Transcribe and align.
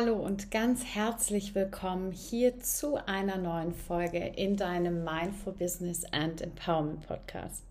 Hallo 0.00 0.14
und 0.14 0.52
ganz 0.52 0.84
herzlich 0.84 1.56
willkommen 1.56 2.12
hier 2.12 2.60
zu 2.60 3.04
einer 3.08 3.36
neuen 3.36 3.74
Folge 3.74 4.18
in 4.18 4.56
deinem 4.56 5.02
Mindful 5.02 5.54
Business 5.54 6.04
and 6.12 6.40
Empowerment 6.40 7.04
Podcast. 7.04 7.64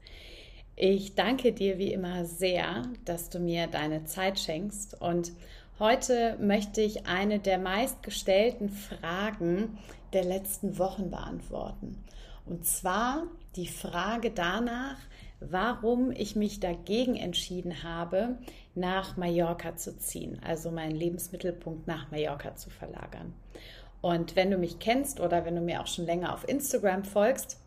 Ich 0.75 1.15
danke 1.15 1.53
dir 1.53 1.77
wie 1.77 1.93
immer 1.93 2.25
sehr, 2.25 2.83
dass 3.05 3.29
du 3.29 3.39
mir 3.39 3.67
deine 3.67 4.03
Zeit 4.03 4.39
schenkst 4.39 4.99
und 4.99 5.31
heute 5.79 6.35
möchte 6.41 6.81
ich 6.81 7.07
eine 7.07 7.39
der 7.39 7.59
meistgestellten 7.59 8.71
Fragen 8.71 9.77
der 10.11 10.25
letzten 10.25 10.77
Wochen 10.77 11.09
beantworten. 11.09 12.03
Und 12.45 12.65
zwar 12.65 13.23
die 13.55 13.69
Frage 13.69 14.31
danach, 14.31 14.97
warum 15.39 16.11
ich 16.11 16.35
mich 16.35 16.59
dagegen 16.59 17.15
entschieden 17.15 17.83
habe, 17.83 18.37
nach 18.75 19.17
Mallorca 19.17 19.75
zu 19.75 19.97
ziehen, 19.97 20.39
also 20.43 20.71
meinen 20.71 20.95
Lebensmittelpunkt 20.95 21.87
nach 21.87 22.11
Mallorca 22.11 22.55
zu 22.55 22.69
verlagern. 22.69 23.33
Und 24.01 24.35
wenn 24.35 24.51
du 24.51 24.57
mich 24.57 24.79
kennst 24.79 25.19
oder 25.19 25.45
wenn 25.45 25.55
du 25.55 25.61
mir 25.61 25.81
auch 25.81 25.87
schon 25.87 26.05
länger 26.05 26.33
auf 26.33 26.47
Instagram 26.47 27.03
folgst, 27.03 27.59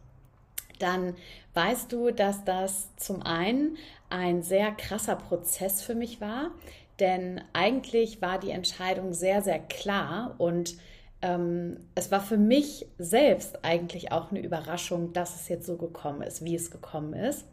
dann 0.79 1.15
weißt 1.55 1.93
du, 1.93 2.11
dass 2.11 2.45
das 2.45 2.95
zum 2.97 3.23
einen 3.23 3.77
ein 4.09 4.43
sehr 4.43 4.73
krasser 4.73 5.17
Prozess 5.17 5.83
für 5.83 5.95
mich 5.95 6.21
war, 6.21 6.53
denn 6.99 7.41
eigentlich 7.53 8.21
war 8.21 8.39
die 8.39 8.51
Entscheidung 8.51 9.13
sehr, 9.13 9.43
sehr 9.43 9.59
klar 9.59 10.35
und 10.39 10.77
es 11.23 12.11
war 12.11 12.21
für 12.21 12.39
mich 12.39 12.87
selbst 12.99 13.63
eigentlich 13.63 14.11
auch 14.11 14.31
eine 14.31 14.41
Überraschung, 14.41 15.13
dass 15.13 15.37
es 15.37 15.49
jetzt 15.49 15.67
so 15.67 15.77
gekommen 15.77 16.23
ist, 16.23 16.45
wie 16.45 16.55
es 16.55 16.71
gekommen 16.71 17.13
ist. 17.13 17.45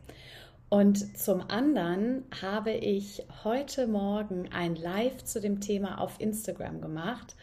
Und 0.70 1.18
zum 1.18 1.50
anderen 1.50 2.24
habe 2.42 2.72
ich 2.72 3.26
heute 3.44 3.88
Morgen 3.88 4.50
ein 4.54 4.76
Live 4.76 5.24
zu 5.24 5.40
dem 5.40 5.62
Thema 5.62 6.00
auf 6.00 6.20
Instagram 6.20 6.82
gemacht. 6.82 7.36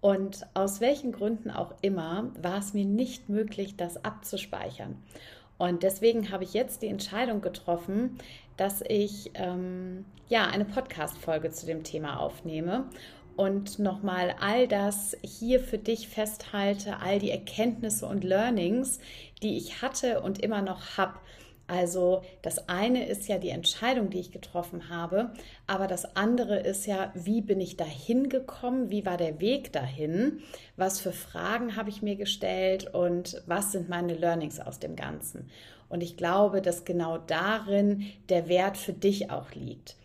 Und 0.00 0.46
aus 0.54 0.80
welchen 0.80 1.12
Gründen 1.12 1.50
auch 1.50 1.74
immer 1.82 2.30
war 2.40 2.58
es 2.58 2.74
mir 2.74 2.84
nicht 2.84 3.28
möglich, 3.28 3.76
das 3.76 4.04
abzuspeichern. 4.04 4.96
Und 5.56 5.82
deswegen 5.82 6.30
habe 6.30 6.44
ich 6.44 6.52
jetzt 6.52 6.82
die 6.82 6.88
Entscheidung 6.88 7.40
getroffen, 7.40 8.18
dass 8.56 8.82
ich 8.86 9.30
ähm, 9.34 10.04
ja 10.28 10.46
eine 10.46 10.64
Podcast-Folge 10.64 11.50
zu 11.50 11.66
dem 11.66 11.84
Thema 11.84 12.18
aufnehme 12.18 12.86
und 13.36 13.78
nochmal 13.78 14.34
all 14.40 14.68
das 14.68 15.16
hier 15.22 15.60
für 15.60 15.78
dich 15.78 16.08
festhalte, 16.08 17.00
all 17.00 17.18
die 17.18 17.30
Erkenntnisse 17.30 18.06
und 18.06 18.24
Learnings, 18.24 18.98
die 19.42 19.56
ich 19.56 19.82
hatte 19.82 20.20
und 20.20 20.40
immer 20.40 20.62
noch 20.62 20.96
habe 20.96 21.14
also 21.66 22.22
das 22.42 22.68
eine 22.68 23.06
ist 23.06 23.26
ja 23.26 23.38
die 23.38 23.48
Entscheidung, 23.48 24.10
die 24.10 24.20
ich 24.20 24.32
getroffen 24.32 24.90
habe, 24.90 25.32
aber 25.66 25.86
das 25.86 26.16
andere 26.16 26.58
ist 26.60 26.86
ja, 26.86 27.10
wie 27.14 27.40
bin 27.40 27.60
ich 27.60 27.78
dahin 27.78 28.28
gekommen, 28.28 28.90
wie 28.90 29.06
war 29.06 29.16
der 29.16 29.40
Weg 29.40 29.72
dahin, 29.72 30.40
was 30.76 31.00
für 31.00 31.12
Fragen 31.12 31.74
habe 31.74 31.88
ich 31.88 32.02
mir 32.02 32.16
gestellt 32.16 32.92
und 32.92 33.42
was 33.46 33.72
sind 33.72 33.88
meine 33.88 34.14
Learnings 34.14 34.60
aus 34.60 34.78
dem 34.78 34.94
Ganzen. 34.94 35.48
Und 35.88 36.02
ich 36.02 36.18
glaube, 36.18 36.60
dass 36.60 36.84
genau 36.84 37.16
darin 37.18 38.06
der 38.28 38.48
Wert 38.48 38.76
für 38.76 38.92
dich 38.92 39.30
auch 39.30 39.52
liegt. 39.52 39.96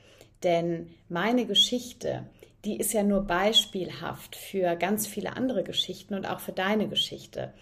Denn 0.43 0.89
meine 1.09 1.45
Geschichte, 1.45 2.23
die 2.65 2.77
ist 2.77 2.93
ja 2.93 3.03
nur 3.03 3.21
beispielhaft 3.21 4.35
für 4.35 4.75
ganz 4.75 5.07
viele 5.07 5.35
andere 5.35 5.63
Geschichten 5.63 6.13
und 6.13 6.25
auch 6.25 6.39
für 6.39 6.51
deine 6.51 6.87
Geschichte. 6.87 7.53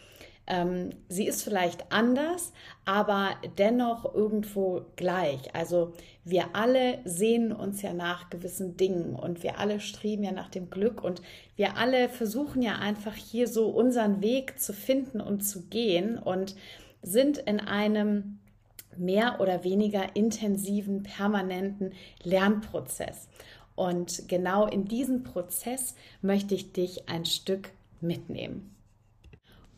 Ähm, 0.47 0.91
sie 1.09 1.27
ist 1.27 1.43
vielleicht 1.43 1.91
anders, 1.91 2.53
aber 2.85 3.31
dennoch 3.57 4.15
irgendwo 4.15 4.85
gleich. 4.95 5.53
Also 5.53 5.93
wir 6.23 6.55
alle 6.55 6.99
sehen 7.03 7.51
uns 7.51 7.81
ja 7.81 7.93
nach 7.93 8.29
gewissen 8.29 8.77
Dingen 8.77 9.13
und 9.13 9.43
wir 9.43 9.59
alle 9.59 9.81
streben 9.81 10.23
ja 10.23 10.31
nach 10.31 10.49
dem 10.49 10.69
Glück 10.69 11.03
und 11.03 11.21
wir 11.57 11.77
alle 11.77 12.07
versuchen 12.07 12.61
ja 12.61 12.77
einfach 12.77 13.15
hier 13.15 13.47
so 13.47 13.67
unseren 13.67 14.21
Weg 14.21 14.59
zu 14.59 14.71
finden 14.71 15.19
und 15.19 15.41
zu 15.41 15.63
gehen 15.67 16.17
und 16.17 16.55
sind 17.01 17.37
in 17.39 17.59
einem 17.59 18.39
mehr 18.95 19.39
oder 19.41 19.63
weniger 19.63 20.15
intensiven, 20.15 21.03
permanenten 21.03 21.93
Lernprozess. 22.23 23.27
Und 23.77 24.27
genau 24.27 24.65
in 24.65 24.85
diesen 24.85 25.23
Prozess 25.23 25.93
möchte 26.23 26.55
ich 26.55 26.73
dich 26.73 27.07
ein 27.09 27.27
Stück 27.27 27.69
mitnehmen. 28.01 28.75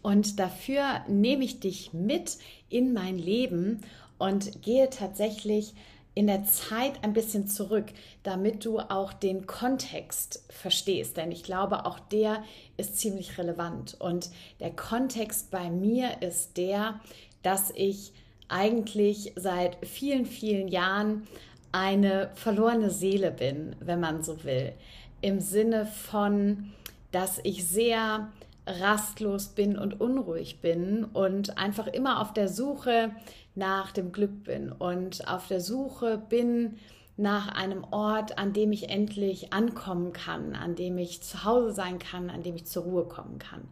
Und 0.01 0.39
dafür 0.39 1.01
nehme 1.09 1.43
ich 1.43 1.59
dich 1.59 1.91
mit 1.91 2.37
in 2.69 2.93
mein 2.93 3.19
Leben 3.19 3.81
und 4.17 4.61
gehe 4.61 4.89
tatsächlich 4.89 5.73
in 6.15 6.27
der 6.27 6.45
Zeit 6.45 7.03
ein 7.03 7.11
bisschen 7.11 7.45
zurück, 7.47 7.87
damit 8.23 8.63
du 8.63 8.79
auch 8.79 9.11
den 9.11 9.45
Kontext 9.47 10.45
verstehst. 10.49 11.17
Denn 11.17 11.33
ich 11.33 11.43
glaube, 11.43 11.85
auch 11.85 11.99
der 11.99 12.41
ist 12.77 12.99
ziemlich 12.99 13.37
relevant. 13.37 13.97
Und 13.99 14.29
der 14.61 14.71
Kontext 14.71 15.51
bei 15.51 15.69
mir 15.69 16.21
ist 16.21 16.55
der, 16.55 17.01
dass 17.43 17.73
ich 17.75 18.13
eigentlich 18.47 19.33
seit 19.35 19.85
vielen, 19.85 20.25
vielen 20.25 20.69
Jahren 20.69 21.27
eine 21.71 22.31
verlorene 22.35 22.89
Seele 22.89 23.31
bin, 23.31 23.75
wenn 23.79 23.99
man 23.99 24.23
so 24.23 24.43
will. 24.43 24.73
Im 25.21 25.39
Sinne 25.39 25.85
von, 25.85 26.71
dass 27.11 27.39
ich 27.43 27.67
sehr 27.67 28.29
rastlos 28.65 29.49
bin 29.49 29.77
und 29.77 29.99
unruhig 29.99 30.61
bin 30.61 31.03
und 31.05 31.57
einfach 31.57 31.87
immer 31.87 32.21
auf 32.21 32.33
der 32.33 32.47
Suche 32.47 33.11
nach 33.55 33.91
dem 33.91 34.11
Glück 34.11 34.43
bin 34.43 34.71
und 34.71 35.27
auf 35.27 35.47
der 35.47 35.59
Suche 35.59 36.21
bin 36.29 36.77
nach 37.17 37.49
einem 37.49 37.83
Ort, 37.91 38.37
an 38.37 38.53
dem 38.53 38.71
ich 38.71 38.89
endlich 38.89 39.51
ankommen 39.51 40.13
kann, 40.13 40.55
an 40.55 40.75
dem 40.75 40.97
ich 40.97 41.21
zu 41.21 41.43
Hause 41.43 41.73
sein 41.73 41.99
kann, 41.99 42.29
an 42.29 42.43
dem 42.43 42.55
ich 42.55 42.65
zur 42.65 42.83
Ruhe 42.83 43.05
kommen 43.05 43.39
kann. 43.39 43.67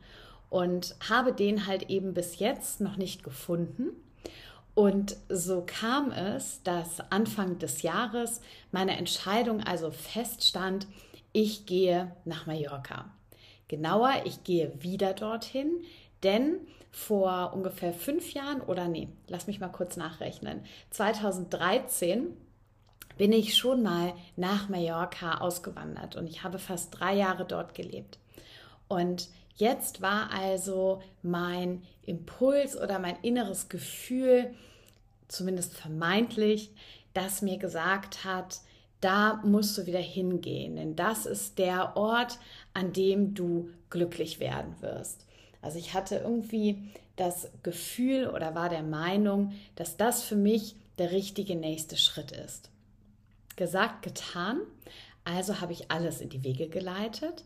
Und 0.50 0.96
habe 1.10 1.32
den 1.32 1.66
halt 1.66 1.90
eben 1.90 2.14
bis 2.14 2.40
jetzt 2.40 2.82
noch 2.82 2.98
nicht 2.98 3.24
gefunden. 3.24 3.92
Und 4.78 5.18
so 5.28 5.64
kam 5.66 6.12
es, 6.12 6.62
dass 6.62 7.00
Anfang 7.10 7.58
des 7.58 7.82
Jahres 7.82 8.42
meine 8.72 8.96
Entscheidung 8.96 9.64
also 9.64 9.90
feststand, 9.90 10.86
ich 11.34 11.66
gehe 11.66 12.16
nach 12.26 12.46
Mallorca. 12.46 13.12
Genauer, 13.68 14.22
ich 14.26 14.44
gehe 14.44 14.72
wieder 14.84 15.16
dorthin, 15.16 15.82
denn 16.22 16.60
vor 16.92 17.54
ungefähr 17.56 17.92
fünf 17.92 18.34
Jahren 18.34 18.62
oder 18.62 18.88
nee, 18.88 19.08
lass 19.28 19.48
mich 19.48 19.60
mal 19.60 19.70
kurz 19.70 19.98
nachrechnen, 19.98 20.64
2013 20.92 22.38
bin 23.18 23.34
ich 23.34 23.58
schon 23.58 23.82
mal 23.82 24.14
nach 24.36 24.70
Mallorca 24.70 25.40
ausgewandert 25.40 26.16
und 26.18 26.28
ich 26.28 26.44
habe 26.44 26.60
fast 26.60 27.00
drei 27.00 27.16
Jahre 27.16 27.46
dort 27.46 27.74
gelebt. 27.74 28.20
Und 28.88 29.28
jetzt 29.58 30.02
war 30.02 30.32
also 30.32 31.02
mein 31.22 31.84
Impuls 32.04 32.80
oder 32.80 33.00
mein 33.00 33.18
inneres 33.22 33.70
Gefühl, 33.70 34.54
zumindest 35.28 35.74
vermeintlich, 35.74 36.72
das 37.14 37.42
mir 37.42 37.58
gesagt 37.58 38.24
hat, 38.24 38.62
da 39.02 39.42
musst 39.44 39.78
du 39.78 39.86
wieder 39.86 40.00
hingehen, 40.00 40.76
denn 40.76 40.96
das 40.96 41.26
ist 41.26 41.60
der 41.60 41.98
Ort, 41.98 42.40
an 42.74 42.94
dem 42.94 43.36
du 43.36 43.70
glücklich 43.90 44.40
werden 44.40 44.76
wirst. 44.82 45.26
Also 45.62 45.78
ich 45.78 45.94
hatte 45.94 46.16
irgendwie 46.16 46.92
das 47.16 47.50
Gefühl 47.64 48.28
oder 48.28 48.56
war 48.56 48.70
der 48.70 48.84
Meinung, 48.84 49.54
dass 49.76 49.98
das 49.98 50.24
für 50.24 50.36
mich 50.36 50.76
der 50.98 51.12
richtige 51.12 51.56
nächste 51.56 51.98
Schritt 51.98 52.32
ist. 52.32 52.70
Gesagt, 53.56 54.04
getan. 54.04 54.62
Also 55.24 55.60
habe 55.60 55.74
ich 55.74 55.92
alles 55.92 56.22
in 56.22 56.30
die 56.30 56.44
Wege 56.44 56.70
geleitet 56.70 57.44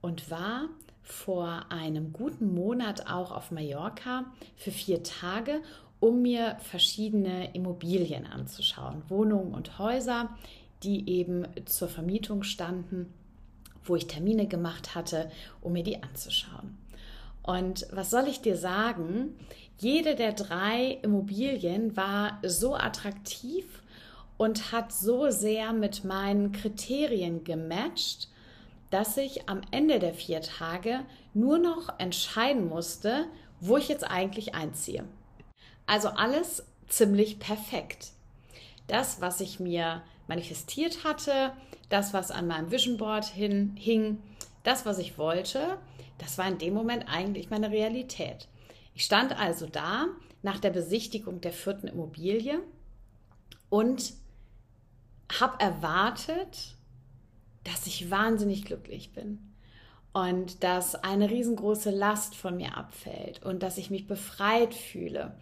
und 0.00 0.30
war 0.30 0.68
vor 1.02 1.66
einem 1.70 2.12
guten 2.12 2.54
Monat 2.54 3.10
auch 3.10 3.32
auf 3.32 3.50
Mallorca 3.50 4.26
für 4.56 4.70
vier 4.70 5.02
Tage, 5.02 5.62
um 5.98 6.22
mir 6.22 6.56
verschiedene 6.60 7.54
Immobilien 7.54 8.26
anzuschauen, 8.26 9.02
Wohnungen 9.08 9.54
und 9.54 9.78
Häuser, 9.78 10.30
die 10.82 11.08
eben 11.10 11.46
zur 11.66 11.88
Vermietung 11.88 12.42
standen, 12.42 13.12
wo 13.84 13.96
ich 13.96 14.06
Termine 14.06 14.46
gemacht 14.46 14.94
hatte, 14.94 15.30
um 15.60 15.72
mir 15.72 15.82
die 15.82 16.02
anzuschauen. 16.02 16.78
Und 17.42 17.86
was 17.90 18.10
soll 18.10 18.28
ich 18.28 18.40
dir 18.40 18.56
sagen? 18.56 19.36
Jede 19.78 20.14
der 20.14 20.32
drei 20.32 20.98
Immobilien 21.02 21.96
war 21.96 22.38
so 22.44 22.74
attraktiv 22.74 23.64
und 24.36 24.72
hat 24.72 24.92
so 24.92 25.30
sehr 25.30 25.72
mit 25.72 26.04
meinen 26.04 26.52
Kriterien 26.52 27.44
gematcht, 27.44 28.29
dass 28.90 29.16
ich 29.16 29.48
am 29.48 29.62
Ende 29.70 29.98
der 29.98 30.14
vier 30.14 30.42
Tage 30.42 31.00
nur 31.32 31.58
noch 31.58 31.98
entscheiden 31.98 32.68
musste, 32.68 33.26
wo 33.60 33.76
ich 33.76 33.88
jetzt 33.88 34.04
eigentlich 34.04 34.54
einziehe. 34.54 35.04
Also 35.86 36.08
alles 36.08 36.64
ziemlich 36.88 37.38
perfekt. 37.38 38.08
Das, 38.86 39.20
was 39.20 39.40
ich 39.40 39.60
mir 39.60 40.02
manifestiert 40.26 41.04
hatte, 41.04 41.52
das, 41.88 42.12
was 42.12 42.30
an 42.30 42.46
meinem 42.46 42.70
Vision 42.70 42.96
Board 42.96 43.24
hin, 43.24 43.76
hing, 43.76 44.22
das, 44.62 44.86
was 44.86 44.98
ich 44.98 45.18
wollte, 45.18 45.78
das 46.18 46.38
war 46.38 46.48
in 46.48 46.58
dem 46.58 46.74
Moment 46.74 47.06
eigentlich 47.08 47.50
meine 47.50 47.70
Realität. 47.70 48.48
Ich 48.94 49.04
stand 49.04 49.38
also 49.38 49.66
da 49.66 50.06
nach 50.42 50.58
der 50.58 50.70
Besichtigung 50.70 51.40
der 51.40 51.52
vierten 51.52 51.88
Immobilie 51.88 52.60
und 53.68 54.12
habe 55.40 55.60
erwartet, 55.60 56.74
dass 57.64 57.86
ich 57.86 58.10
wahnsinnig 58.10 58.64
glücklich 58.64 59.12
bin. 59.12 59.38
und 60.12 60.64
dass 60.64 60.96
eine 60.96 61.30
riesengroße 61.30 61.90
Last 61.90 62.34
von 62.34 62.56
mir 62.56 62.76
abfällt 62.76 63.44
und 63.44 63.62
dass 63.62 63.78
ich 63.78 63.90
mich 63.90 64.08
befreit 64.08 64.74
fühle 64.74 65.36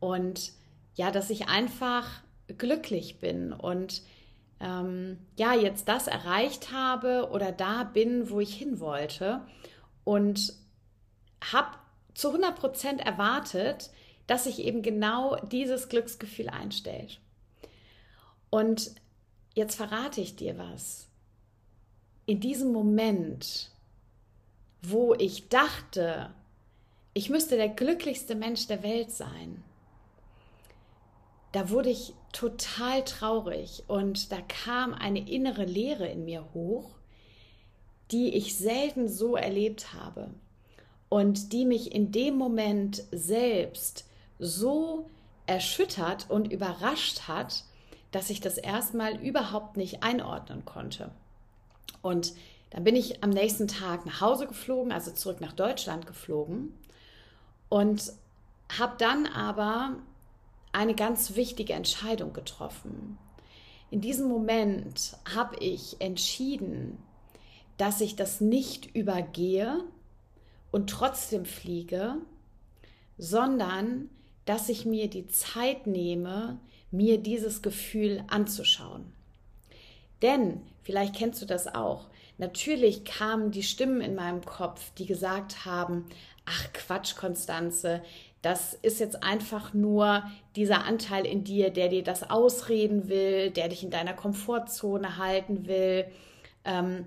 und 0.00 0.52
ja, 0.94 1.12
dass 1.12 1.30
ich 1.30 1.46
einfach 1.46 2.04
glücklich 2.48 3.20
bin 3.20 3.52
und 3.52 4.02
ähm, 4.60 5.18
ja, 5.36 5.54
jetzt 5.54 5.88
das 5.88 6.08
erreicht 6.08 6.72
habe 6.72 7.28
oder 7.30 7.52
da 7.52 7.84
bin, 7.84 8.30
wo 8.30 8.40
ich 8.40 8.54
hin 8.54 8.80
wollte 8.80 9.42
und 10.02 10.52
habe 11.52 11.76
zu 12.14 12.28
100 12.28 12.56
Prozent 12.56 13.00
erwartet, 13.00 13.90
dass 14.26 14.44
sich 14.44 14.58
eben 14.58 14.82
genau 14.82 15.36
dieses 15.46 15.88
Glücksgefühl 15.88 16.48
einstellt. 16.48 17.20
Und 18.50 18.90
jetzt 19.54 19.76
verrate 19.76 20.20
ich 20.20 20.36
dir 20.36 20.58
was. 20.58 21.07
In 22.28 22.40
diesem 22.40 22.72
Moment, 22.74 23.70
wo 24.82 25.14
ich 25.14 25.48
dachte, 25.48 26.28
ich 27.14 27.30
müsste 27.30 27.56
der 27.56 27.70
glücklichste 27.70 28.34
Mensch 28.34 28.66
der 28.66 28.82
Welt 28.82 29.10
sein, 29.10 29.64
da 31.52 31.70
wurde 31.70 31.88
ich 31.88 32.12
total 32.34 33.02
traurig 33.04 33.84
und 33.86 34.30
da 34.30 34.42
kam 34.42 34.92
eine 34.92 35.26
innere 35.26 35.64
Leere 35.64 36.06
in 36.06 36.26
mir 36.26 36.44
hoch, 36.52 36.90
die 38.10 38.36
ich 38.36 38.58
selten 38.58 39.08
so 39.08 39.34
erlebt 39.34 39.94
habe 39.94 40.28
und 41.08 41.54
die 41.54 41.64
mich 41.64 41.94
in 41.94 42.12
dem 42.12 42.36
Moment 42.36 43.04
selbst 43.10 44.04
so 44.38 45.08
erschüttert 45.46 46.26
und 46.28 46.52
überrascht 46.52 47.22
hat, 47.26 47.64
dass 48.10 48.28
ich 48.28 48.42
das 48.42 48.58
erstmal 48.58 49.16
überhaupt 49.16 49.78
nicht 49.78 50.02
einordnen 50.02 50.66
konnte. 50.66 51.10
Und 52.02 52.34
dann 52.70 52.84
bin 52.84 52.96
ich 52.96 53.22
am 53.22 53.30
nächsten 53.30 53.68
Tag 53.68 54.06
nach 54.06 54.20
Hause 54.20 54.46
geflogen, 54.46 54.92
also 54.92 55.10
zurück 55.10 55.40
nach 55.40 55.52
Deutschland 55.52 56.06
geflogen 56.06 56.74
und 57.68 58.12
habe 58.78 58.94
dann 58.98 59.26
aber 59.26 59.96
eine 60.72 60.94
ganz 60.94 61.34
wichtige 61.34 61.72
Entscheidung 61.72 62.32
getroffen. 62.32 63.18
In 63.90 64.00
diesem 64.00 64.28
Moment 64.28 65.16
habe 65.34 65.56
ich 65.60 66.00
entschieden, 66.00 66.98
dass 67.78 68.00
ich 68.00 68.16
das 68.16 68.40
nicht 68.40 68.94
übergehe 68.94 69.84
und 70.70 70.90
trotzdem 70.90 71.46
fliege, 71.46 72.16
sondern 73.16 74.10
dass 74.44 74.68
ich 74.68 74.84
mir 74.84 75.08
die 75.08 75.26
Zeit 75.28 75.86
nehme, 75.86 76.60
mir 76.90 77.18
dieses 77.18 77.62
Gefühl 77.62 78.24
anzuschauen. 78.28 79.12
Denn, 80.22 80.62
vielleicht 80.82 81.14
kennst 81.14 81.40
du 81.42 81.46
das 81.46 81.72
auch, 81.72 82.06
natürlich 82.38 83.04
kamen 83.04 83.50
die 83.50 83.62
Stimmen 83.62 84.00
in 84.00 84.14
meinem 84.14 84.44
Kopf, 84.44 84.92
die 84.94 85.06
gesagt 85.06 85.64
haben, 85.64 86.06
ach 86.44 86.72
Quatsch, 86.72 87.16
Konstanze, 87.16 88.02
das 88.42 88.74
ist 88.74 89.00
jetzt 89.00 89.22
einfach 89.22 89.74
nur 89.74 90.22
dieser 90.54 90.84
Anteil 90.84 91.26
in 91.26 91.42
dir, 91.44 91.70
der 91.70 91.88
dir 91.88 92.04
das 92.04 92.30
ausreden 92.30 93.08
will, 93.08 93.50
der 93.50 93.68
dich 93.68 93.82
in 93.82 93.90
deiner 93.90 94.14
Komfortzone 94.14 95.18
halten 95.18 95.66
will. 95.66 96.06
Ähm, 96.64 97.06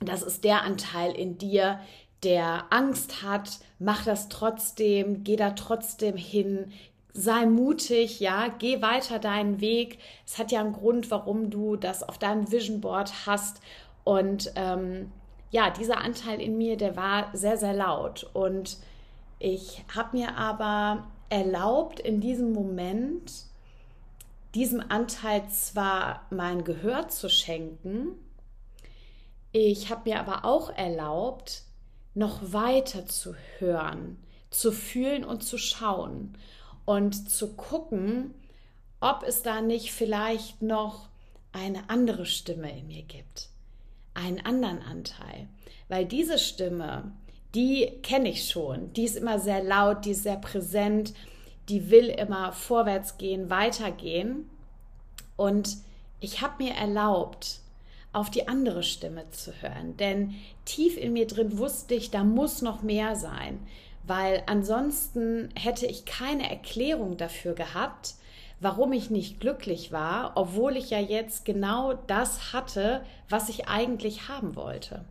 das 0.00 0.22
ist 0.22 0.44
der 0.44 0.62
Anteil 0.62 1.12
in 1.12 1.38
dir, 1.38 1.80
der 2.22 2.66
Angst 2.70 3.22
hat, 3.22 3.58
mach 3.78 4.04
das 4.04 4.28
trotzdem, 4.28 5.24
geh 5.24 5.36
da 5.36 5.50
trotzdem 5.50 6.16
hin, 6.16 6.72
sei 7.16 7.46
mutig, 7.46 8.20
ja, 8.20 8.48
geh 8.48 8.82
weiter 8.82 9.18
deinen 9.18 9.60
Weg. 9.60 9.98
Es 10.26 10.38
hat 10.38 10.52
ja 10.52 10.60
einen 10.60 10.72
Grund, 10.72 11.10
warum 11.10 11.50
du 11.50 11.76
das 11.76 12.02
auf 12.02 12.18
deinem 12.18 12.50
Vision 12.52 12.80
Board 12.80 13.26
hast. 13.26 13.60
Und 14.04 14.52
ähm, 14.54 15.10
ja, 15.50 15.70
dieser 15.70 15.98
Anteil 15.98 16.40
in 16.40 16.58
mir, 16.58 16.76
der 16.76 16.96
war 16.96 17.30
sehr, 17.32 17.56
sehr 17.56 17.72
laut. 17.72 18.28
Und 18.34 18.78
ich 19.38 19.82
habe 19.94 20.18
mir 20.18 20.36
aber 20.36 21.06
erlaubt, 21.30 22.00
in 22.00 22.20
diesem 22.20 22.52
Moment 22.52 23.32
diesem 24.54 24.82
Anteil 24.88 25.48
zwar 25.48 26.26
mein 26.30 26.64
Gehör 26.64 27.08
zu 27.08 27.28
schenken, 27.28 28.14
ich 29.52 29.90
habe 29.90 30.10
mir 30.10 30.20
aber 30.20 30.44
auch 30.44 30.70
erlaubt, 30.70 31.62
noch 32.14 32.52
weiter 32.52 33.06
zu 33.06 33.34
hören, 33.58 34.18
zu 34.50 34.70
fühlen 34.72 35.24
und 35.24 35.42
zu 35.42 35.56
schauen 35.56 36.36
und 36.86 37.28
zu 37.28 37.54
gucken, 37.54 38.32
ob 39.00 39.22
es 39.22 39.42
da 39.42 39.60
nicht 39.60 39.92
vielleicht 39.92 40.62
noch 40.62 41.10
eine 41.52 41.90
andere 41.90 42.24
Stimme 42.24 42.76
in 42.78 42.86
mir 42.86 43.02
gibt, 43.02 43.50
einen 44.14 44.44
anderen 44.44 44.80
Anteil. 44.80 45.48
Weil 45.88 46.06
diese 46.06 46.38
Stimme, 46.38 47.12
die 47.54 47.90
kenne 48.02 48.30
ich 48.30 48.48
schon, 48.48 48.92
die 48.94 49.04
ist 49.04 49.16
immer 49.16 49.38
sehr 49.38 49.62
laut, 49.62 50.04
die 50.06 50.12
ist 50.12 50.22
sehr 50.22 50.36
präsent, 50.36 51.12
die 51.68 51.90
will 51.90 52.06
immer 52.06 52.52
vorwärts 52.52 53.18
gehen, 53.18 53.50
weitergehen. 53.50 54.48
Und 55.36 55.76
ich 56.20 56.40
habe 56.40 56.64
mir 56.64 56.74
erlaubt, 56.74 57.60
auf 58.12 58.30
die 58.30 58.48
andere 58.48 58.82
Stimme 58.82 59.28
zu 59.30 59.52
hören, 59.60 59.96
denn 59.98 60.34
tief 60.64 60.96
in 60.96 61.12
mir 61.12 61.26
drin 61.26 61.58
wusste 61.58 61.94
ich, 61.94 62.10
da 62.10 62.24
muss 62.24 62.62
noch 62.62 62.80
mehr 62.80 63.14
sein 63.14 63.58
weil 64.06 64.42
ansonsten 64.46 65.50
hätte 65.56 65.86
ich 65.86 66.04
keine 66.04 66.48
Erklärung 66.48 67.16
dafür 67.16 67.54
gehabt, 67.54 68.14
warum 68.60 68.92
ich 68.92 69.10
nicht 69.10 69.40
glücklich 69.40 69.92
war, 69.92 70.32
obwohl 70.36 70.76
ich 70.76 70.90
ja 70.90 71.00
jetzt 71.00 71.44
genau 71.44 71.94
das 71.94 72.52
hatte, 72.52 73.04
was 73.28 73.48
ich 73.48 73.68
eigentlich 73.68 74.28
haben 74.28 74.56
wollte. 74.56 75.04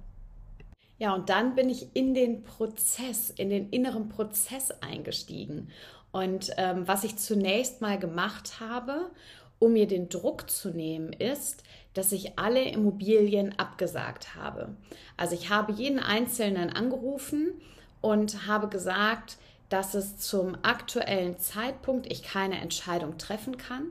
Ja, 0.97 1.13
und 1.13 1.29
dann 1.29 1.55
bin 1.55 1.69
ich 1.69 1.95
in 1.95 2.13
den 2.13 2.43
Prozess, 2.43 3.29
in 3.29 3.49
den 3.49 3.69
inneren 3.69 4.07
Prozess 4.07 4.71
eingestiegen. 4.81 5.69
Und 6.11 6.51
ähm, 6.57 6.87
was 6.87 7.03
ich 7.03 7.17
zunächst 7.17 7.81
mal 7.81 7.99
gemacht 7.99 8.61
habe, 8.61 9.11
um 9.59 9.73
mir 9.73 9.87
den 9.87 10.07
Druck 10.07 10.49
zu 10.49 10.69
nehmen, 10.69 11.11
ist, 11.11 11.63
dass 11.93 12.13
ich 12.13 12.39
alle 12.39 12.63
Immobilien 12.63 13.57
abgesagt 13.59 14.35
habe. 14.35 14.75
Also 15.17 15.35
ich 15.35 15.49
habe 15.49 15.73
jeden 15.73 15.99
Einzelnen 15.99 16.69
angerufen 16.69 17.61
und 18.05 18.45
habe 18.45 18.67
gesagt, 18.67 19.37
dass 19.69 19.95
es 19.95 20.19
zum 20.19 20.55
aktuellen 20.61 21.39
Zeitpunkt 21.39 22.05
ich 22.11 22.21
keine 22.21 22.61
Entscheidung 22.61 23.17
treffen 23.17 23.57
kann 23.57 23.87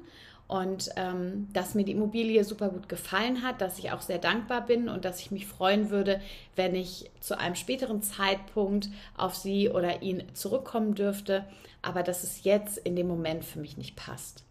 und 0.47 0.91
ähm, 0.95 1.49
dass 1.53 1.75
mir 1.75 1.85
die 1.85 1.91
Immobilie 1.91 2.45
super 2.45 2.69
gut 2.69 2.89
gefallen 2.89 3.43
hat, 3.43 3.61
dass 3.61 3.81
ich 3.81 3.91
auch 3.91 4.03
sehr 4.03 4.19
dankbar 4.19 4.61
bin 4.67 4.89
und 4.89 5.05
dass 5.05 5.19
ich 5.19 5.33
mich 5.33 5.49
freuen 5.49 5.91
würde, 5.91 6.21
wenn 6.55 6.77
ich 6.77 7.11
zu 7.19 7.37
einem 7.37 7.57
späteren 7.57 8.03
Zeitpunkt 8.03 8.89
auf 9.17 9.35
sie 9.35 9.69
oder 9.69 10.03
ihn 10.03 10.23
zurückkommen 10.33 10.95
dürfte, 10.95 11.45
aber 11.83 12.05
dass 12.05 12.23
es 12.23 12.45
jetzt 12.45 12.79
in 12.79 12.95
dem 12.95 13.09
Moment 13.09 13.45
für 13.45 13.59
mich 13.59 13.77
nicht 13.77 13.97
passt. 13.97 14.45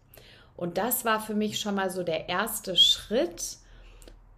Und 0.58 0.76
das 0.76 1.06
war 1.06 1.20
für 1.20 1.34
mich 1.34 1.58
schon 1.58 1.76
mal 1.76 1.88
so 1.88 2.02
der 2.02 2.28
erste 2.28 2.76
Schritt, 2.76 3.56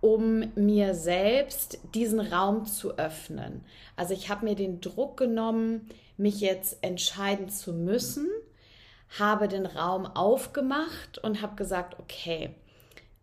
um 0.06 0.52
mir 0.54 0.94
selbst 0.94 1.80
diesen 1.92 2.20
Raum 2.20 2.64
zu 2.64 2.96
öffnen. 2.96 3.64
Also 3.96 4.14
ich 4.14 4.28
habe 4.28 4.44
mir 4.44 4.54
den 4.54 4.80
Druck 4.80 5.16
genommen, 5.16 5.88
mich 6.16 6.40
jetzt 6.40 6.78
entscheiden 6.84 7.48
zu 7.48 7.72
müssen, 7.72 8.28
habe 9.18 9.48
den 9.48 9.66
Raum 9.66 10.06
aufgemacht 10.06 11.18
und 11.18 11.42
habe 11.42 11.56
gesagt, 11.56 11.98
okay, 11.98 12.54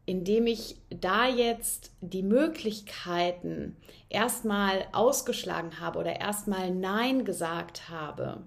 indem 0.05 0.45
ich 0.45 0.75
da 0.89 1.25
jetzt 1.25 1.91
die 2.01 2.21
Möglichkeiten 2.21 3.77
erstmal 4.09 4.85
ausgeschlagen 4.91 5.79
habe 5.79 5.99
oder 5.99 6.19
erstmal 6.19 6.69
Nein 6.69 7.23
gesagt 7.23 7.87
habe, 7.87 8.41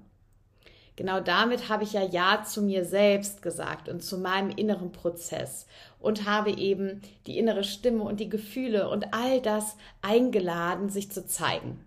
Genau 0.97 1.21
damit 1.21 1.69
habe 1.69 1.85
ich 1.85 1.93
ja 1.93 2.03
Ja 2.03 2.43
zu 2.43 2.63
mir 2.63 2.87
selbst 2.87 3.43
gesagt 3.43 3.91
und 3.91 4.03
zu 4.03 4.17
meinem 4.17 4.51
inneren 4.51 4.93
Prozess 4.93 5.67
und 6.01 6.27
habe 6.27 6.51
eben 6.51 7.03
die 7.27 7.39
innere 7.39 7.65
Stimme 7.65 8.03
und 8.03 8.19
die 8.19 8.31
Gefühle 8.31 8.89
und 8.89 9.13
all 9.13 9.43
das 9.43 9.77
eingeladen, 10.01 10.89
sich 10.89 11.13
zu 11.13 11.27
zeigen. 11.27 11.85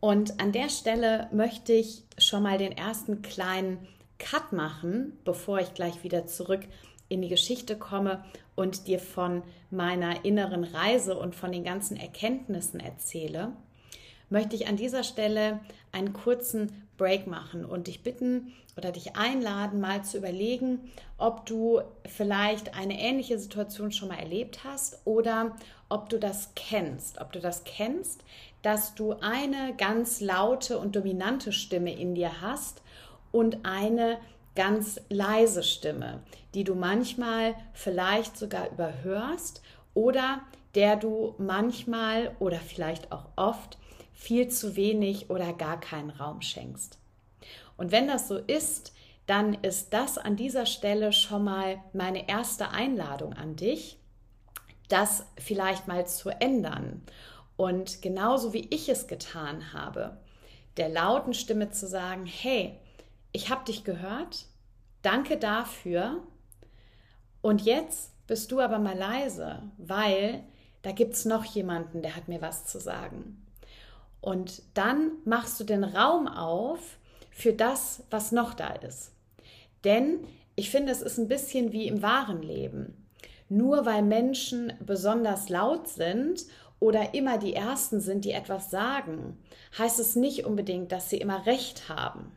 Und 0.00 0.38
an 0.40 0.52
der 0.52 0.68
Stelle 0.68 1.28
möchte 1.32 1.72
ich 1.72 2.04
schon 2.18 2.42
mal 2.42 2.58
den 2.58 2.72
ersten 2.72 3.22
kleinen 3.22 3.88
Cut 4.18 4.52
machen, 4.52 5.18
bevor 5.24 5.58
ich 5.60 5.72
gleich 5.72 6.04
wieder 6.04 6.26
zurück 6.26 6.60
in 7.08 7.22
die 7.22 7.28
Geschichte 7.28 7.76
komme 7.76 8.22
und 8.54 8.86
dir 8.86 8.98
von 8.98 9.42
meiner 9.70 10.24
inneren 10.24 10.64
Reise 10.64 11.16
und 11.16 11.34
von 11.34 11.52
den 11.52 11.64
ganzen 11.64 11.96
Erkenntnissen 11.96 12.80
erzähle, 12.80 13.52
möchte 14.28 14.56
ich 14.56 14.68
an 14.68 14.76
dieser 14.76 15.04
Stelle 15.04 15.60
einen 15.92 16.12
kurzen 16.12 16.86
Break 16.96 17.26
machen 17.26 17.64
und 17.64 17.86
dich 17.86 18.02
bitten 18.02 18.52
oder 18.76 18.92
dich 18.92 19.16
einladen, 19.16 19.80
mal 19.80 20.04
zu 20.04 20.18
überlegen, 20.18 20.92
ob 21.18 21.46
du 21.46 21.80
vielleicht 22.06 22.74
eine 22.74 22.98
ähnliche 22.98 23.38
Situation 23.38 23.92
schon 23.92 24.08
mal 24.08 24.18
erlebt 24.18 24.64
hast 24.64 25.00
oder 25.04 25.56
ob 25.88 26.08
du 26.08 26.18
das 26.18 26.52
kennst. 26.54 27.20
Ob 27.20 27.32
du 27.32 27.40
das 27.40 27.64
kennst, 27.64 28.24
dass 28.62 28.94
du 28.94 29.12
eine 29.20 29.74
ganz 29.76 30.20
laute 30.20 30.78
und 30.78 30.96
dominante 30.96 31.52
Stimme 31.52 31.94
in 31.94 32.14
dir 32.14 32.40
hast 32.40 32.82
und 33.32 33.64
eine 33.64 34.18
ganz 34.54 35.00
leise 35.08 35.62
Stimme, 35.62 36.22
die 36.54 36.64
du 36.64 36.74
manchmal 36.74 37.54
vielleicht 37.72 38.36
sogar 38.36 38.70
überhörst 38.70 39.62
oder 39.94 40.40
der 40.74 40.96
du 40.96 41.34
manchmal 41.38 42.34
oder 42.38 42.58
vielleicht 42.58 43.12
auch 43.12 43.26
oft 43.36 43.78
viel 44.16 44.48
zu 44.48 44.74
wenig 44.76 45.30
oder 45.30 45.52
gar 45.52 45.78
keinen 45.78 46.10
Raum 46.10 46.40
schenkst. 46.40 46.98
Und 47.76 47.92
wenn 47.92 48.08
das 48.08 48.26
so 48.26 48.38
ist, 48.38 48.92
dann 49.26 49.54
ist 49.54 49.92
das 49.92 50.18
an 50.18 50.36
dieser 50.36 50.66
Stelle 50.66 51.12
schon 51.12 51.44
mal 51.44 51.78
meine 51.92 52.28
erste 52.28 52.70
Einladung 52.70 53.34
an 53.34 53.56
dich, 53.56 53.98
das 54.88 55.26
vielleicht 55.38 55.86
mal 55.86 56.06
zu 56.06 56.30
ändern. 56.30 57.02
Und 57.56 58.02
genauso 58.02 58.52
wie 58.52 58.66
ich 58.70 58.88
es 58.88 59.06
getan 59.06 59.72
habe, 59.72 60.16
der 60.76 60.88
lauten 60.88 61.34
Stimme 61.34 61.70
zu 61.70 61.86
sagen, 61.86 62.24
hey, 62.24 62.78
ich 63.32 63.50
habe 63.50 63.64
dich 63.64 63.84
gehört, 63.84 64.46
danke 65.02 65.36
dafür. 65.36 66.22
Und 67.42 67.62
jetzt 67.62 68.12
bist 68.26 68.50
du 68.50 68.60
aber 68.60 68.78
mal 68.78 68.96
leise, 68.96 69.62
weil 69.76 70.42
da 70.82 70.92
gibt 70.92 71.14
es 71.14 71.24
noch 71.24 71.44
jemanden, 71.44 72.00
der 72.00 72.16
hat 72.16 72.28
mir 72.28 72.40
was 72.40 72.66
zu 72.66 72.78
sagen. 72.78 73.45
Und 74.20 74.62
dann 74.74 75.12
machst 75.24 75.60
du 75.60 75.64
den 75.64 75.84
Raum 75.84 76.26
auf 76.26 76.98
für 77.30 77.52
das, 77.52 78.02
was 78.10 78.32
noch 78.32 78.54
da 78.54 78.68
ist. 78.68 79.12
Denn 79.84 80.26
ich 80.56 80.70
finde, 80.70 80.90
es 80.90 81.02
ist 81.02 81.18
ein 81.18 81.28
bisschen 81.28 81.72
wie 81.72 81.86
im 81.86 82.02
wahren 82.02 82.42
Leben. 82.42 83.06
Nur 83.48 83.86
weil 83.86 84.02
Menschen 84.02 84.72
besonders 84.80 85.48
laut 85.48 85.86
sind 85.88 86.46
oder 86.80 87.14
immer 87.14 87.38
die 87.38 87.54
Ersten 87.54 88.00
sind, 88.00 88.24
die 88.24 88.32
etwas 88.32 88.70
sagen, 88.70 89.38
heißt 89.78 90.00
es 90.00 90.16
nicht 90.16 90.44
unbedingt, 90.44 90.92
dass 90.92 91.10
sie 91.10 91.18
immer 91.18 91.46
recht 91.46 91.88
haben, 91.88 92.32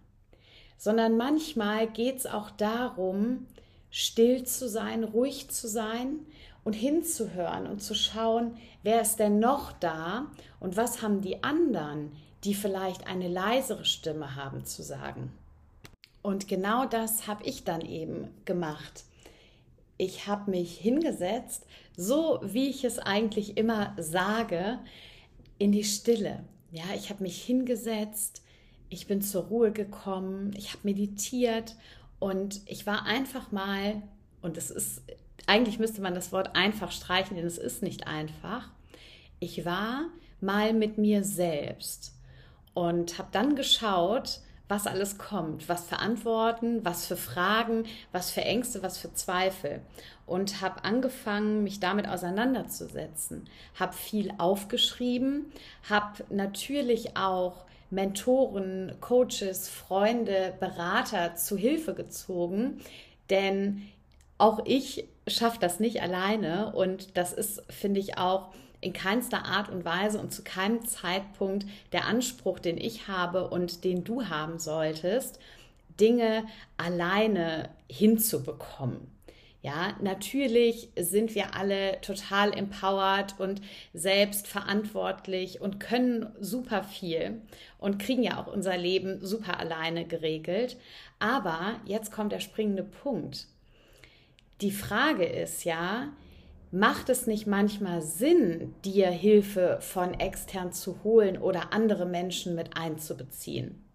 sondern 0.78 1.18
manchmal 1.18 1.88
geht 1.88 2.18
es 2.18 2.26
auch 2.26 2.52
darum, 2.52 3.48
still 3.90 4.44
zu 4.44 4.70
sein, 4.70 5.04
ruhig 5.04 5.50
zu 5.50 5.68
sein 5.68 6.26
und 6.64 6.74
hinzuhören 6.74 7.68
und 7.68 7.82
zu 7.82 7.96
schauen, 7.96 8.58
wer 8.84 9.02
ist 9.02 9.18
denn 9.18 9.40
noch 9.40 9.72
da 9.72 10.28
und 10.60 10.78
was 10.78 11.02
haben 11.02 11.22
die 11.22 11.44
anderen, 11.44 12.12
die 12.44 12.54
vielleicht 12.54 13.08
eine 13.08 13.28
leisere 13.28 13.86
Stimme 13.86 14.36
haben, 14.36 14.66
zu 14.66 14.84
sagen. 14.84 15.32
Und 16.22 16.48
genau 16.48 16.86
das 16.86 17.28
habe 17.28 17.44
ich 17.44 17.64
dann 17.64 17.82
eben 17.82 18.30
gemacht. 18.46 19.04
Ich 19.98 20.28
habe 20.28 20.52
mich 20.52 20.78
hingesetzt, 20.78 21.66
so 21.98 22.40
wie 22.44 22.70
ich 22.70 22.84
es 22.84 23.00
eigentlich 23.00 23.58
immer 23.58 23.94
sage, 23.98 24.80
in 25.58 25.72
die 25.72 25.84
Stille. 25.84 26.44
Ja, 26.72 26.86
ich 26.96 27.10
habe 27.10 27.24
mich 27.24 27.42
hingesetzt, 27.44 28.42
ich 28.90 29.08
bin 29.08 29.22
zur 29.22 29.46
Ruhe 29.46 29.72
gekommen, 29.72 30.54
ich 30.56 30.70
habe 30.70 30.80
meditiert 30.84 31.76
und 32.20 32.62
ich 32.66 32.86
war 32.86 33.06
einfach 33.06 33.52
mal, 33.52 34.02
und 34.42 34.58
es 34.58 34.72
ist, 34.72 35.02
eigentlich 35.48 35.80
müsste 35.80 36.02
man 36.02 36.14
das 36.14 36.32
Wort 36.32 36.56
einfach 36.56 36.92
streichen, 36.92 37.36
denn 37.36 37.46
es 37.46 37.58
ist 37.58 37.84
nicht 37.84 38.08
einfach. 38.08 38.70
Ich 39.40 39.66
war 39.66 40.06
mal 40.42 40.74
mit 40.74 40.98
mir 40.98 41.24
selbst 41.24 42.14
und 42.74 43.18
habe 43.18 43.30
dann 43.32 43.56
geschaut, 43.56 44.42
was 44.70 44.86
alles 44.86 45.18
kommt, 45.18 45.68
was 45.68 45.88
für 45.88 45.98
Antworten, 45.98 46.86
was 46.86 47.08
für 47.08 47.18
Fragen, 47.18 47.86
was 48.12 48.30
für 48.30 48.42
Ängste, 48.42 48.84
was 48.84 49.00
für 49.00 49.12
Zweifel. 49.14 49.82
Und 50.28 50.62
habe 50.62 50.84
angefangen, 50.84 51.64
mich 51.64 51.80
damit 51.80 52.08
auseinanderzusetzen, 52.08 53.50
habe 53.80 53.94
viel 53.94 54.32
aufgeschrieben, 54.38 55.52
habe 55.90 56.24
natürlich 56.30 57.18
auch 57.18 57.66
Mentoren, 57.90 58.94
Coaches, 59.02 59.68
Freunde, 59.68 60.54
Berater 60.60 61.36
zu 61.36 61.58
Hilfe 61.58 61.96
gezogen, 61.96 62.80
denn 63.32 63.88
auch 64.38 64.62
ich 64.66 65.06
schaffe 65.30 65.60
das 65.60 65.80
nicht 65.80 66.02
alleine 66.02 66.74
und 66.74 67.18
das 67.18 67.34
ist, 67.34 67.64
finde 67.70 68.00
ich, 68.00 68.18
auch 68.18 68.50
in 68.82 68.94
keinster 68.94 69.46
Art 69.46 69.70
und 69.70 69.84
Weise 69.86 70.20
und 70.20 70.34
zu 70.34 70.44
keinem 70.44 70.86
Zeitpunkt 70.86 71.66
der 71.92 72.06
Anspruch, 72.06 72.60
den 72.60 72.78
ich 72.78 73.08
habe 73.08 73.50
und 73.50 73.84
den 73.84 74.04
du 74.04 74.28
haben 74.30 74.60
solltest, 74.60 75.40
Dinge 76.00 76.46
alleine 76.78 77.70
hinzubekommen. 77.90 79.20
Ja, 79.62 79.94
natürlich 80.02 80.90
sind 80.98 81.36
wir 81.36 81.54
alle 81.54 82.00
total 82.00 82.58
empowered 82.58 83.38
und 83.40 83.62
selbstverantwortlich 83.94 85.60
und 85.60 85.82
können 85.82 86.34
super 86.40 86.84
viel 86.84 87.42
und 87.78 88.00
kriegen 88.00 88.24
ja 88.24 88.42
auch 88.42 88.48
unser 88.48 88.78
Leben 88.78 89.20
super 89.26 89.60
alleine 89.60 90.06
geregelt. 90.06 90.78
Aber 91.20 91.82
jetzt 91.84 92.14
kommt 92.14 92.32
der 92.32 92.40
springende 92.40 92.84
Punkt. 92.84 93.48
Die 94.62 94.72
Frage 94.72 95.26
ist 95.26 95.64
ja, 95.64 96.10
macht 96.72 97.08
es 97.10 97.28
nicht 97.28 97.48
manchmal 97.48 98.02
Sinn, 98.02 98.76
dir 98.84 99.10
Hilfe 99.10 99.78
von 99.80 100.14
extern 100.14 100.74
zu 100.74 101.04
holen 101.04 101.38
oder 101.38 101.72
andere 101.72 102.06
Menschen 102.06 102.56
mit 102.56 102.76
einzubeziehen? 102.76 103.86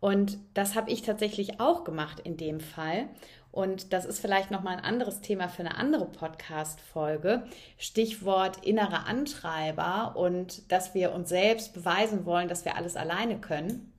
Und 0.00 0.38
das 0.54 0.74
habe 0.74 0.90
ich 0.90 1.02
tatsächlich 1.02 1.60
auch 1.60 1.84
gemacht 1.84 2.20
in 2.20 2.36
dem 2.36 2.60
Fall. 2.60 3.08
Und 3.52 3.92
das 3.92 4.04
ist 4.04 4.20
vielleicht 4.20 4.50
noch 4.50 4.62
mal 4.62 4.76
ein 4.76 4.84
anderes 4.84 5.20
Thema 5.20 5.48
für 5.48 5.60
eine 5.60 5.76
andere 5.76 6.06
Podcast-Folge. 6.06 7.44
Stichwort 7.78 8.64
innere 8.64 9.06
Antreiber 9.06 10.16
und 10.16 10.70
dass 10.72 10.94
wir 10.94 11.12
uns 11.12 11.28
selbst 11.28 11.72
beweisen 11.72 12.26
wollen, 12.26 12.48
dass 12.48 12.64
wir 12.64 12.76
alles 12.76 12.96
alleine 12.96 13.38
können. 13.38 13.93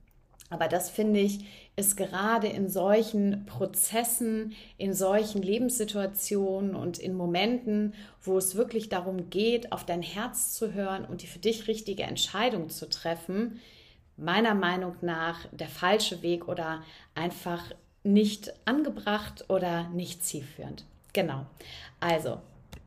Aber 0.50 0.68
das 0.68 0.90
finde 0.90 1.20
ich 1.20 1.44
ist 1.78 1.96
gerade 1.96 2.46
in 2.46 2.70
solchen 2.70 3.44
Prozessen, 3.44 4.54
in 4.78 4.94
solchen 4.94 5.42
Lebenssituationen 5.42 6.74
und 6.74 6.98
in 6.98 7.14
Momenten, 7.14 7.92
wo 8.22 8.38
es 8.38 8.56
wirklich 8.56 8.88
darum 8.88 9.28
geht, 9.28 9.72
auf 9.72 9.84
dein 9.84 10.00
Herz 10.00 10.54
zu 10.54 10.72
hören 10.72 11.04
und 11.04 11.22
die 11.22 11.26
für 11.26 11.38
dich 11.38 11.68
richtige 11.68 12.04
Entscheidung 12.04 12.70
zu 12.70 12.88
treffen, 12.88 13.60
meiner 14.16 14.54
Meinung 14.54 14.96
nach 15.02 15.40
der 15.52 15.68
falsche 15.68 16.22
Weg 16.22 16.48
oder 16.48 16.82
einfach 17.14 17.62
nicht 18.02 18.54
angebracht 18.64 19.44
oder 19.48 19.88
nicht 19.90 20.24
zielführend. 20.24 20.86
Genau. 21.12 21.44
Also, 22.00 22.40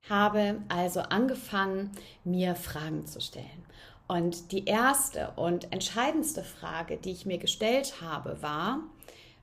habe 0.10 0.62
also 0.70 1.02
angefangen, 1.02 1.92
mir 2.24 2.56
Fragen 2.56 3.06
zu 3.06 3.22
stellen. 3.22 3.66
Und 4.10 4.52
die 4.52 4.66
erste 4.66 5.34
und 5.36 5.72
entscheidendste 5.72 6.44
Frage, 6.44 6.98
die 6.98 7.12
ich 7.12 7.28
mir 7.28 7.38
gestellt 7.38 8.02
habe, 8.02 8.42
war, 8.42 8.80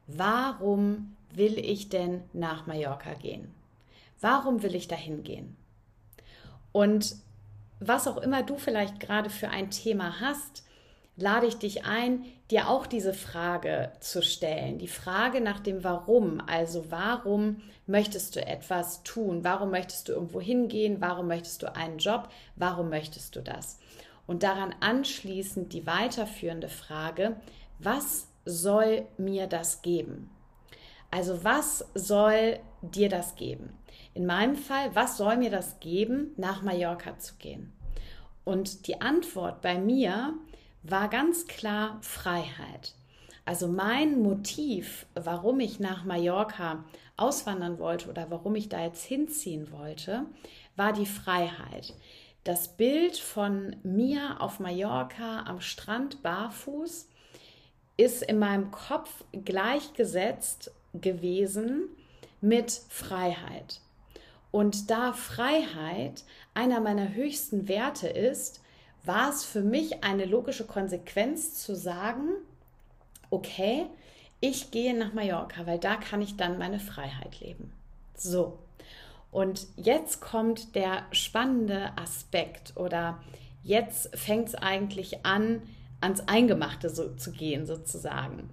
warum 0.09 1.15
will 1.31 1.57
ich 1.57 1.89
denn 1.89 2.25
nach 2.33 2.67
Mallorca 2.67 3.15
gehen? 3.15 3.55
Warum 4.21 4.65
will 4.65 4.75
ich 4.75 4.89
dahin 4.89 5.23
gehen? 5.23 5.57
Und 6.73 7.15
was 7.79 8.09
auch 8.09 8.17
immer 8.17 8.43
du 8.43 8.57
vielleicht 8.57 8.99
gerade 8.99 9.31
für 9.31 9.51
ein 9.51 9.71
Thema 9.71 10.21
hast, 10.21 10.65
lade 11.17 11.47
ich 11.47 11.59
dich 11.59 11.85
ein, 11.85 12.25
dir 12.51 12.69
auch 12.69 12.89
diese 12.89 13.15
Frage 13.15 13.93
zu 14.01 14.21
stellen. 14.21 14.79
Die 14.79 14.89
Frage 14.89 15.41
nach 15.41 15.61
dem 15.61 15.85
Warum. 15.85 16.41
Also 16.45 16.91
warum 16.91 17.63
möchtest 17.87 18.35
du 18.35 18.45
etwas 18.45 19.05
tun? 19.05 19.45
Warum 19.45 19.71
möchtest 19.71 20.09
du 20.09 20.13
irgendwo 20.15 20.41
hingehen? 20.41 20.97
Warum 20.99 21.29
möchtest 21.29 21.63
du 21.63 21.73
einen 21.73 21.99
Job? 21.99 22.31
Warum 22.57 22.89
möchtest 22.89 23.37
du 23.37 23.43
das? 23.43 23.79
Und 24.27 24.43
daran 24.43 24.75
anschließend 24.81 25.73
die 25.73 25.87
weiterführende 25.87 26.69
Frage, 26.69 27.37
was 27.79 28.29
soll 28.45 29.07
mir 29.19 29.47
das 29.47 29.83
geben? 29.83 30.31
Also 31.11 31.45
was 31.45 31.85
soll 31.95 32.59
dir 32.83 33.09
das 33.09 33.37
geben? 33.37 33.73
In 34.15 34.27
meinem 34.27 34.57
Fall, 34.57 34.95
was 34.95 35.17
soll 35.17 35.37
mir 35.37 35.51
das 35.51 35.79
geben, 35.81 36.33
nach 36.37 36.63
Mallorca 36.63 37.19
zu 37.19 37.35
gehen? 37.37 37.73
Und 38.45 38.87
die 38.87 39.01
Antwort 39.01 39.61
bei 39.63 39.79
mir 39.79 40.35
war 40.83 41.09
ganz 41.09 41.47
klar 41.47 41.99
Freiheit. 42.01 42.95
Also 43.45 43.69
mein 43.69 44.23
Motiv, 44.23 45.07
warum 45.15 45.61
ich 45.61 45.79
nach 45.79 46.05
Mallorca 46.05 46.85
auswandern 47.17 47.79
wollte 47.79 48.09
oder 48.09 48.31
warum 48.31 48.57
ich 48.57 48.69
da 48.69 48.83
jetzt 48.83 49.05
hinziehen 49.05 49.71
wollte, 49.71 50.27
war 50.75 50.93
die 50.93 51.07
Freiheit 51.07 51.95
das 52.47 52.69
Bild 52.69 53.17
von 53.17 53.75
mir 53.83 54.41
auf 54.41 54.61
Mallorca 54.61 55.43
am 55.47 55.61
Strand 55.61 56.23
barfuß 56.23 57.09
ist 57.97 58.23
in 58.23 58.39
meinem 58.39 58.71
Kopf 58.71 59.25
gleichgesetzt 59.33 60.71
gewesen 60.95 61.89
mit 62.41 62.71
Freiheit. 62.89 63.81
Und 64.53 64.91
da 64.91 65.13
Freiheit 65.13 66.25
einer 66.55 66.81
meiner 66.81 67.15
höchsten 67.15 67.67
Werte 67.67 68.09
ist, 68.09 68.61
war 69.05 69.31
es 69.31 69.45
für 69.45 69.63
mich 69.63 70.05
eine 70.05 70.25
logische 70.25 70.67
Konsequenz 70.67 71.55
zu 71.55 71.75
sagen, 71.75 72.29
okay, 73.31 73.87
ich 74.39 74.71
gehe 74.71 74.97
nach 74.97 75.15
Mallorca, 75.15 75.67
weil 75.67 75.79
da 75.79 75.97
kann 75.97 76.23
ich 76.23 76.37
dann 76.37 76.59
meine 76.59 76.79
Freiheit 76.79 77.41
leben. 77.41 77.73
So, 78.15 78.59
und 79.37 79.67
jetzt 79.77 80.23
kommt 80.23 80.75
der 80.75 81.03
spannende 81.13 81.91
Aspekt 81.99 82.73
oder 82.75 83.23
jetzt 83.63 84.17
fängt 84.17 84.49
es 84.49 84.55
eigentlich 84.55 85.27
an, 85.27 85.61
ans 86.01 86.27
Eingemachte 86.27 86.89
so, 86.89 87.15
zu 87.17 87.33
gehen 87.33 87.67
sozusagen. 87.67 88.49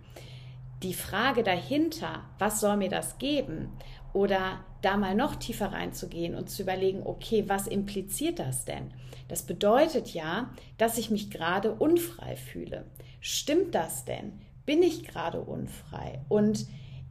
Die 0.81 0.93
Frage 0.93 1.41
dahinter, 1.41 2.25
was 2.37 2.59
soll 2.59 2.75
mir 2.75 2.89
das 2.89 3.17
geben? 3.17 3.69
Oder 4.11 4.59
da 4.81 4.97
mal 4.97 5.15
noch 5.15 5.37
tiefer 5.37 5.71
reinzugehen 5.71 6.35
und 6.35 6.49
zu 6.49 6.63
überlegen, 6.63 7.03
okay, 7.05 7.45
was 7.47 7.67
impliziert 7.67 8.39
das 8.39 8.65
denn? 8.65 8.93
Das 9.29 9.43
bedeutet 9.43 10.13
ja, 10.13 10.49
dass 10.77 10.97
ich 10.97 11.09
mich 11.09 11.31
gerade 11.31 11.71
unfrei 11.71 12.35
fühle. 12.35 12.83
Stimmt 13.21 13.73
das 13.73 14.03
denn? 14.03 14.33
Bin 14.65 14.83
ich 14.83 15.05
gerade 15.05 15.39
unfrei? 15.39 16.19
Und 16.27 16.65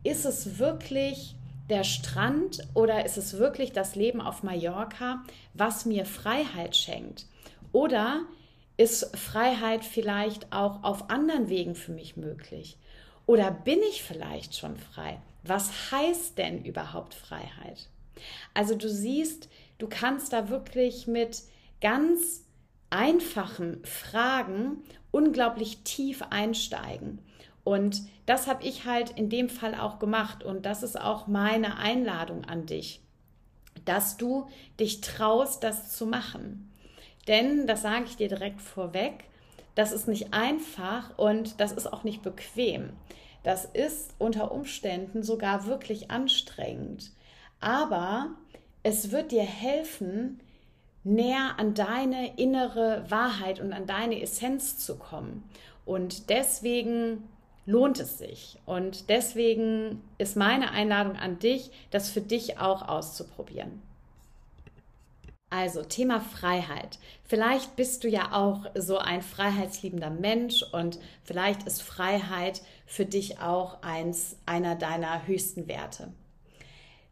ist 0.04 0.26
es 0.26 0.58
wirklich 0.58 1.36
der 1.72 1.84
Strand 1.84 2.58
oder 2.74 3.06
ist 3.06 3.16
es 3.16 3.38
wirklich 3.38 3.72
das 3.72 3.96
Leben 3.96 4.20
auf 4.20 4.42
Mallorca, 4.42 5.24
was 5.54 5.86
mir 5.86 6.04
Freiheit 6.04 6.76
schenkt? 6.76 7.24
Oder 7.72 8.26
ist 8.76 9.16
Freiheit 9.16 9.82
vielleicht 9.82 10.52
auch 10.52 10.84
auf 10.84 11.08
anderen 11.08 11.48
Wegen 11.48 11.74
für 11.74 11.92
mich 11.92 12.18
möglich? 12.18 12.76
Oder 13.24 13.50
bin 13.50 13.78
ich 13.88 14.02
vielleicht 14.02 14.54
schon 14.54 14.76
frei? 14.76 15.22
Was 15.44 15.90
heißt 15.90 16.36
denn 16.36 16.62
überhaupt 16.62 17.14
Freiheit? 17.14 17.88
Also 18.52 18.74
du 18.74 18.90
siehst, 18.90 19.48
du 19.78 19.88
kannst 19.88 20.34
da 20.34 20.50
wirklich 20.50 21.06
mit 21.06 21.42
ganz 21.80 22.44
einfachen 22.90 23.82
Fragen 23.84 24.82
unglaublich 25.10 25.78
tief 25.84 26.22
einsteigen. 26.28 27.20
Und 27.64 28.02
das 28.26 28.46
habe 28.46 28.64
ich 28.64 28.86
halt 28.86 29.10
in 29.10 29.28
dem 29.28 29.48
Fall 29.48 29.74
auch 29.74 29.98
gemacht. 29.98 30.42
Und 30.42 30.66
das 30.66 30.82
ist 30.82 31.00
auch 31.00 31.26
meine 31.26 31.78
Einladung 31.78 32.44
an 32.44 32.66
dich, 32.66 33.00
dass 33.84 34.16
du 34.16 34.48
dich 34.78 35.00
traust, 35.00 35.62
das 35.62 35.96
zu 35.96 36.06
machen. 36.06 36.70
Denn, 37.28 37.66
das 37.66 37.82
sage 37.82 38.04
ich 38.06 38.16
dir 38.16 38.28
direkt 38.28 38.60
vorweg, 38.60 39.24
das 39.74 39.92
ist 39.92 40.08
nicht 40.08 40.34
einfach 40.34 41.16
und 41.18 41.60
das 41.60 41.72
ist 41.72 41.90
auch 41.92 42.04
nicht 42.04 42.22
bequem. 42.22 42.90
Das 43.42 43.64
ist 43.64 44.14
unter 44.18 44.52
Umständen 44.52 45.22
sogar 45.22 45.66
wirklich 45.66 46.10
anstrengend. 46.10 47.12
Aber 47.60 48.30
es 48.82 49.10
wird 49.12 49.32
dir 49.32 49.42
helfen, 49.42 50.40
näher 51.04 51.54
an 51.58 51.74
deine 51.74 52.36
innere 52.36 53.04
Wahrheit 53.08 53.60
und 53.60 53.72
an 53.72 53.86
deine 53.86 54.20
Essenz 54.20 54.78
zu 54.78 54.96
kommen. 54.96 55.44
Und 55.84 56.30
deswegen 56.30 57.28
lohnt 57.66 58.00
es 58.00 58.18
sich. 58.18 58.58
Und 58.66 59.08
deswegen 59.08 60.02
ist 60.18 60.36
meine 60.36 60.70
Einladung 60.70 61.16
an 61.16 61.38
dich, 61.38 61.70
das 61.90 62.10
für 62.10 62.20
dich 62.20 62.58
auch 62.58 62.88
auszuprobieren. 62.88 63.82
Also 65.50 65.82
Thema 65.82 66.20
Freiheit. 66.20 66.98
Vielleicht 67.24 67.76
bist 67.76 68.04
du 68.04 68.08
ja 68.08 68.32
auch 68.32 68.64
so 68.74 68.96
ein 68.96 69.20
freiheitsliebender 69.20 70.08
Mensch 70.08 70.62
und 70.62 70.98
vielleicht 71.24 71.64
ist 71.64 71.82
Freiheit 71.82 72.62
für 72.86 73.04
dich 73.04 73.38
auch 73.38 73.82
eins 73.82 74.38
einer 74.46 74.76
deiner 74.76 75.26
höchsten 75.26 75.68
Werte. 75.68 76.12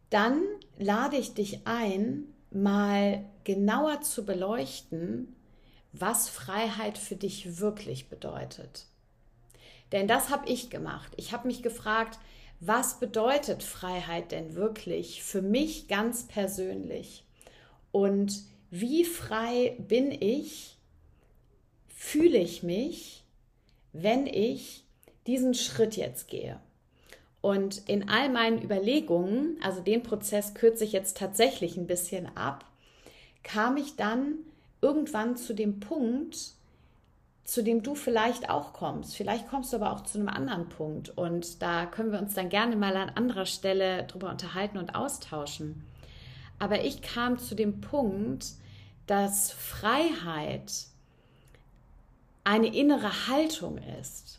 Dann 0.08 0.42
lade 0.78 1.18
ich 1.18 1.34
dich 1.34 1.66
ein, 1.66 2.24
mal 2.50 3.26
genauer 3.44 4.00
zu 4.00 4.24
beleuchten, 4.24 5.36
was 5.92 6.30
Freiheit 6.30 6.96
für 6.96 7.16
dich 7.16 7.60
wirklich 7.60 8.08
bedeutet. 8.08 8.86
Denn 9.92 10.06
das 10.06 10.30
habe 10.30 10.48
ich 10.48 10.70
gemacht. 10.70 11.12
Ich 11.16 11.32
habe 11.32 11.48
mich 11.48 11.62
gefragt, 11.62 12.18
was 12.60 13.00
bedeutet 13.00 13.62
Freiheit 13.62 14.32
denn 14.32 14.54
wirklich 14.54 15.22
für 15.22 15.42
mich 15.42 15.88
ganz 15.88 16.26
persönlich? 16.26 17.24
Und 17.90 18.42
wie 18.70 19.04
frei 19.04 19.76
bin 19.78 20.12
ich, 20.12 20.76
fühle 21.88 22.38
ich 22.38 22.62
mich, 22.62 23.24
wenn 23.92 24.26
ich 24.26 24.84
diesen 25.26 25.54
Schritt 25.54 25.96
jetzt 25.96 26.28
gehe? 26.28 26.60
Und 27.40 27.88
in 27.88 28.08
all 28.08 28.28
meinen 28.28 28.62
Überlegungen, 28.62 29.56
also 29.62 29.80
den 29.80 30.02
Prozess 30.02 30.54
kürze 30.54 30.84
ich 30.84 30.92
jetzt 30.92 31.16
tatsächlich 31.16 31.76
ein 31.76 31.86
bisschen 31.86 32.36
ab, 32.36 32.66
kam 33.42 33.78
ich 33.78 33.96
dann 33.96 34.34
irgendwann 34.82 35.36
zu 35.36 35.54
dem 35.54 35.80
Punkt, 35.80 36.52
zu 37.50 37.64
dem 37.64 37.82
du 37.82 37.96
vielleicht 37.96 38.48
auch 38.48 38.72
kommst. 38.72 39.16
Vielleicht 39.16 39.48
kommst 39.48 39.72
du 39.72 39.78
aber 39.78 39.92
auch 39.92 40.04
zu 40.04 40.18
einem 40.18 40.28
anderen 40.28 40.68
Punkt. 40.68 41.10
Und 41.18 41.60
da 41.60 41.84
können 41.84 42.12
wir 42.12 42.20
uns 42.20 42.34
dann 42.34 42.48
gerne 42.48 42.76
mal 42.76 42.96
an 42.96 43.10
anderer 43.10 43.44
Stelle 43.44 44.04
drüber 44.04 44.30
unterhalten 44.30 44.78
und 44.78 44.94
austauschen. 44.94 45.84
Aber 46.60 46.84
ich 46.84 47.02
kam 47.02 47.40
zu 47.40 47.56
dem 47.56 47.80
Punkt, 47.80 48.46
dass 49.08 49.50
Freiheit 49.50 50.72
eine 52.44 52.68
innere 52.68 53.26
Haltung 53.26 53.78
ist 54.00 54.38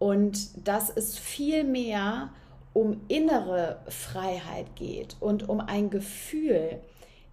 und 0.00 0.66
dass 0.66 0.90
es 0.90 1.16
viel 1.16 1.62
mehr 1.62 2.30
um 2.72 3.00
innere 3.06 3.80
Freiheit 3.86 4.74
geht 4.74 5.16
und 5.20 5.48
um 5.48 5.60
ein 5.60 5.88
Gefühl, 5.88 6.80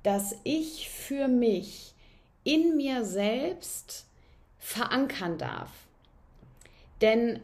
dass 0.04 0.36
ich 0.44 0.92
für 0.92 1.28
mich 1.28 1.96
in 2.44 2.78
mir 2.78 3.04
selbst 3.04 4.07
verankern 4.68 5.38
darf. 5.38 5.70
Denn 7.02 7.40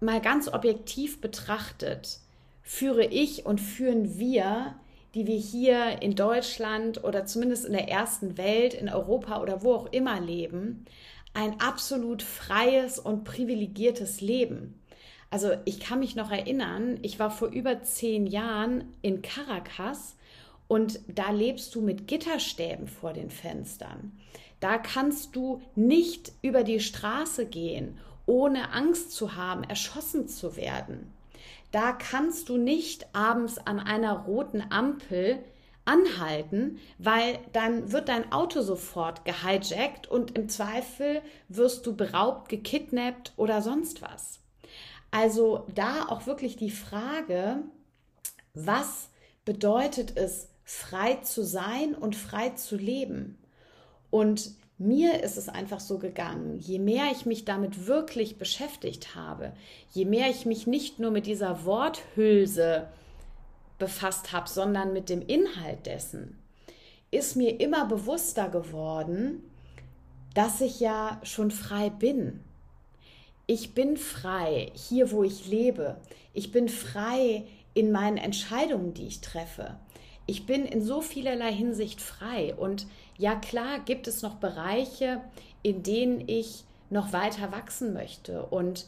mal 0.00 0.20
ganz 0.20 0.48
objektiv 0.48 1.20
betrachtet, 1.20 2.18
führe 2.62 3.04
ich 3.04 3.46
und 3.46 3.60
führen 3.60 4.18
wir 4.18 4.74
die 5.14 5.26
wir 5.26 5.36
hier 5.36 6.02
in 6.02 6.14
Deutschland 6.14 7.02
oder 7.02 7.26
zumindest 7.26 7.64
in 7.64 7.72
der 7.72 7.88
ersten 7.88 8.38
Welt, 8.38 8.74
in 8.74 8.88
Europa 8.88 9.40
oder 9.42 9.62
wo 9.62 9.74
auch 9.74 9.92
immer 9.92 10.20
leben, 10.20 10.84
ein 11.34 11.60
absolut 11.60 12.22
freies 12.22 12.98
und 12.98 13.24
privilegiertes 13.24 14.20
Leben. 14.20 14.80
Also 15.30 15.52
ich 15.64 15.80
kann 15.80 16.00
mich 16.00 16.16
noch 16.16 16.30
erinnern, 16.30 16.98
ich 17.02 17.18
war 17.18 17.30
vor 17.30 17.48
über 17.48 17.82
zehn 17.82 18.26
Jahren 18.26 18.84
in 19.02 19.22
Caracas 19.22 20.16
und 20.66 21.00
da 21.08 21.30
lebst 21.30 21.74
du 21.74 21.80
mit 21.80 22.06
Gitterstäben 22.08 22.88
vor 22.88 23.12
den 23.12 23.30
Fenstern. 23.30 24.12
Da 24.60 24.78
kannst 24.78 25.34
du 25.36 25.62
nicht 25.74 26.32
über 26.42 26.62
die 26.64 26.80
Straße 26.80 27.46
gehen, 27.46 27.98
ohne 28.26 28.72
Angst 28.72 29.12
zu 29.12 29.34
haben, 29.34 29.64
erschossen 29.64 30.28
zu 30.28 30.56
werden. 30.56 31.12
Da 31.72 31.92
kannst 31.92 32.48
du 32.48 32.56
nicht 32.56 33.14
abends 33.14 33.58
an 33.58 33.80
einer 33.80 34.12
roten 34.12 34.62
Ampel 34.70 35.38
anhalten, 35.84 36.78
weil 36.98 37.38
dann 37.52 37.90
wird 37.90 38.08
dein 38.08 38.32
Auto 38.32 38.62
sofort 38.62 39.24
gehijackt 39.24 40.06
und 40.06 40.36
im 40.36 40.48
Zweifel 40.48 41.22
wirst 41.48 41.86
du 41.86 41.96
beraubt, 41.96 42.48
gekidnappt 42.48 43.32
oder 43.36 43.62
sonst 43.62 44.02
was. 44.02 44.40
Also 45.10 45.66
da 45.74 46.06
auch 46.08 46.26
wirklich 46.26 46.56
die 46.56 46.70
Frage, 46.70 47.62
was 48.54 49.08
bedeutet 49.44 50.16
es, 50.16 50.48
frei 50.64 51.16
zu 51.16 51.42
sein 51.44 51.94
und 51.94 52.14
frei 52.14 52.50
zu 52.50 52.76
leben? 52.76 53.39
Und 54.10 54.50
mir 54.78 55.22
ist 55.22 55.36
es 55.36 55.48
einfach 55.48 55.80
so 55.80 55.98
gegangen, 55.98 56.58
je 56.58 56.78
mehr 56.78 57.10
ich 57.12 57.26
mich 57.26 57.44
damit 57.44 57.86
wirklich 57.86 58.38
beschäftigt 58.38 59.14
habe, 59.14 59.52
je 59.92 60.04
mehr 60.04 60.30
ich 60.30 60.46
mich 60.46 60.66
nicht 60.66 60.98
nur 60.98 61.10
mit 61.10 61.26
dieser 61.26 61.64
Worthülse 61.64 62.88
befasst 63.78 64.32
habe, 64.32 64.48
sondern 64.48 64.92
mit 64.92 65.08
dem 65.08 65.20
Inhalt 65.20 65.86
dessen, 65.86 66.38
ist 67.10 67.36
mir 67.36 67.60
immer 67.60 67.86
bewusster 67.86 68.48
geworden, 68.48 69.42
dass 70.34 70.60
ich 70.60 70.80
ja 70.80 71.20
schon 71.24 71.50
frei 71.50 71.90
bin. 71.90 72.40
Ich 73.46 73.74
bin 73.74 73.96
frei 73.96 74.70
hier, 74.74 75.10
wo 75.10 75.24
ich 75.24 75.48
lebe. 75.48 75.96
Ich 76.32 76.52
bin 76.52 76.68
frei 76.68 77.44
in 77.74 77.90
meinen 77.90 78.16
Entscheidungen, 78.16 78.94
die 78.94 79.08
ich 79.08 79.20
treffe. 79.20 79.76
Ich 80.26 80.46
bin 80.46 80.64
in 80.64 80.82
so 80.82 81.00
vielerlei 81.00 81.52
Hinsicht 81.52 82.00
frei 82.00 82.54
und 82.54 82.86
ja 83.20 83.34
klar 83.34 83.80
gibt 83.80 84.08
es 84.08 84.22
noch 84.22 84.36
Bereiche, 84.36 85.20
in 85.62 85.82
denen 85.82 86.26
ich 86.26 86.64
noch 86.88 87.12
weiter 87.12 87.52
wachsen 87.52 87.92
möchte. 87.92 88.46
Und 88.46 88.86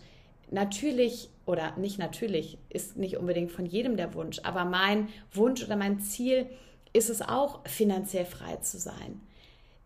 natürlich, 0.51 1.29
oder 1.45 1.77
nicht 1.77 1.99
natürlich, 1.99 2.57
ist 2.71 2.97
nicht 2.97 3.19
unbedingt 3.19 3.53
von 3.53 3.67
jedem 3.67 3.99
der 3.99 4.15
Wunsch, 4.15 4.41
aber 4.43 4.65
mein 4.65 5.09
Wunsch 5.33 5.63
oder 5.63 5.77
mein 5.77 6.01
Ziel 6.01 6.47
ist 6.95 7.11
es 7.11 7.21
auch, 7.21 7.61
finanziell 7.67 8.25
frei 8.25 8.57
zu 8.57 8.79
sein. 8.79 9.21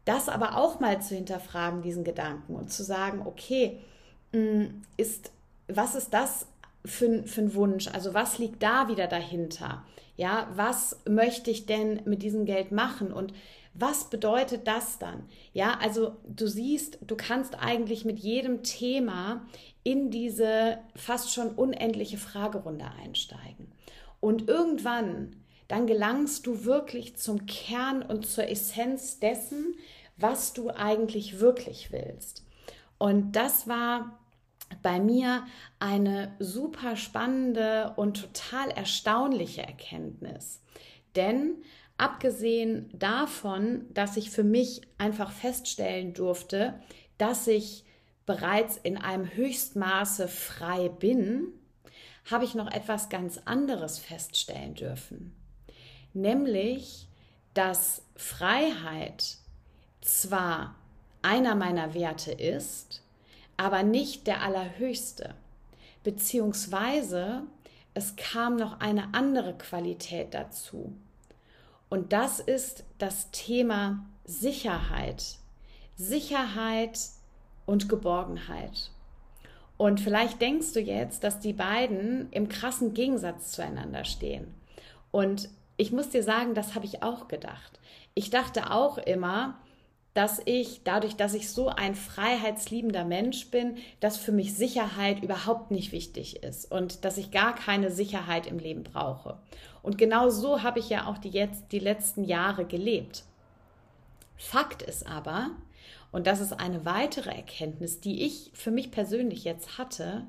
Das 0.05 0.29
aber 0.29 0.57
auch 0.57 0.79
mal 0.79 1.03
zu 1.03 1.17
hinterfragen, 1.17 1.83
diesen 1.83 2.05
Gedanken 2.05 2.55
und 2.55 2.73
zu 2.73 2.85
sagen, 2.85 3.23
okay, 3.27 3.81
mm, 4.33 4.67
ist, 4.97 5.33
was 5.67 5.97
ist 5.97 6.15
das 6.15 6.47
für, 6.85 7.25
für 7.25 7.41
ein 7.41 7.55
Wunsch? 7.55 7.89
Also 7.89 8.15
was 8.15 8.39
liegt 8.39 8.63
da 8.63 8.87
wieder 8.87 9.09
dahinter? 9.09 9.83
Ja, 10.17 10.49
was 10.55 11.01
möchte 11.09 11.51
ich 11.51 11.67
denn 11.67 12.03
mit 12.05 12.23
diesem 12.23 12.45
Geld 12.45 12.71
machen? 12.71 13.13
Und 13.13 13.35
was 13.79 14.11
bedeutet 14.11 14.67
das 14.67 14.99
dann? 14.99 15.29
Ja, 15.53 15.79
also 15.81 16.17
du 16.27 16.47
siehst, 16.47 16.99
du 17.03 17.17
kannst 17.17 17.59
eigentlich 17.59 18.05
mit 18.05 18.19
jedem 18.19 18.63
Thema 18.63 19.47
in 19.83 20.11
diese 20.11 20.79
fast 20.95 21.33
schon 21.33 21.51
unendliche 21.51 22.19
Fragerunde 22.19 22.87
einsteigen. 23.03 23.73
Und 24.21 24.49
irgendwann, 24.49 25.37
dann 25.69 25.87
gelangst 25.87 26.47
du 26.47 26.65
wirklich 26.65 27.17
zum 27.17 27.47
Kern 27.47 28.03
und 28.03 28.27
zur 28.27 28.49
Essenz 28.49 29.21
dessen, 29.21 29.75
was 30.17 30.53
du 30.53 30.71
eigentlich 30.71 31.41
wirklich 31.41 31.93
willst. 31.93 32.45
Und 32.99 33.33
das 33.33 33.69
war 33.69 34.19
bei 34.83 34.99
mir 34.99 35.47
eine 35.79 36.35
super 36.39 36.97
spannende 36.97 37.93
und 37.97 38.21
total 38.21 38.71
erstaunliche 38.71 39.63
Erkenntnis. 39.63 40.63
Denn 41.15 41.63
Abgesehen 41.99 42.91
davon, 42.93 43.87
dass 43.95 44.17
ich 44.17 44.31
für 44.31 44.45
mich 44.45 44.83
einfach 44.99 45.33
feststellen 45.33 46.13
durfte, 46.13 46.75
dass 47.17 47.47
ich 47.47 47.85
bereits 48.27 48.77
in 48.77 48.99
einem 48.99 49.33
Höchstmaße 49.35 50.29
frei 50.29 50.89
bin, 50.89 51.49
habe 52.31 52.45
ich 52.45 52.55
noch 52.55 52.71
etwas 52.71 53.09
ganz 53.09 53.39
anderes 53.45 53.99
feststellen 53.99 54.75
dürfen. 54.75 55.35
Nämlich, 56.13 57.09
dass 57.55 58.03
Freiheit 58.17 59.39
zwar 60.01 60.75
einer 61.23 61.55
meiner 61.55 61.95
Werte 61.95 62.33
ist, 62.33 63.03
aber 63.57 63.83
nicht 63.83 64.27
der 64.27 64.43
allerhöchste. 64.43 65.35
Beziehungsweise 66.05 67.45
es 67.95 68.17
kam 68.17 68.57
noch 68.57 68.81
eine 68.81 69.15
andere 69.15 69.57
Qualität 69.57 70.35
dazu. 70.35 70.95
Und 71.89 72.13
das 72.13 72.41
ist 72.41 72.85
das 72.99 73.31
Thema 73.31 74.05
Sicherheit. 74.25 75.37
Sicherheit 75.97 76.99
und 77.65 77.89
Geborgenheit. 77.89 78.91
Und 79.77 80.01
vielleicht 80.01 80.41
denkst 80.41 80.73
du 80.73 80.81
jetzt, 80.81 81.23
dass 81.23 81.39
die 81.41 81.53
beiden 81.53 82.31
im 82.33 82.49
krassen 82.49 82.95
Gegensatz 82.95 83.53
zueinander 83.53 84.05
stehen. 84.05 84.55
Und 85.11 85.49
ich 85.77 85.93
muss 85.93 86.09
dir 86.09 86.23
sagen, 86.23 86.55
das 86.55 86.75
habe 86.75 86.87
ich 86.87 87.03
auch 87.03 87.29
gedacht. 87.29 87.79
Ich 88.15 88.31
dachte 88.31 88.71
auch 88.71 88.99
immer, 88.99 89.59
dass 90.17 90.41
ich, 90.47 90.81
dadurch, 90.83 91.17
dass 91.17 91.35
ich 91.35 91.51
so 91.51 91.69
ein 91.69 91.95
freiheitsliebender 91.95 93.05
Mensch 93.05 93.51
bin, 93.51 93.77
dass 94.01 94.17
für 94.17 94.33
mich 94.33 94.55
Sicherheit 94.55 95.23
überhaupt 95.23 95.71
nicht 95.71 95.93
wichtig 95.93 96.43
ist 96.43 96.71
und 96.73 97.05
dass 97.05 97.19
ich 97.19 97.31
gar 97.31 97.55
keine 97.55 97.91
Sicherheit 97.91 98.47
im 98.47 98.59
Leben 98.59 98.83
brauche. 98.83 99.39
Und 99.83 99.99
genau 99.99 100.31
so 100.31 100.63
habe 100.63 100.79
ich 100.79 100.89
ja 100.89 101.07
auch 101.07 101.19
die, 101.19 101.29
jetzt, 101.29 101.65
die 101.71 101.79
letzten 101.79 102.25
Jahre 102.25 102.65
gelebt. 102.65 103.25
Fakt 104.37 104.83
ist 104.83 105.07
aber, 105.07 105.51
und 106.13 106.27
das 106.27 106.41
ist 106.41 106.55
eine 106.55 106.87
weitere 106.87 107.31
Erkenntnis, 107.31 108.01
die 108.01 108.25
ich 108.25 108.51
für 108.55 108.71
mich 108.71 108.91
persönlich 108.91 109.45
jetzt 109.45 109.77
hatte, 109.77 110.27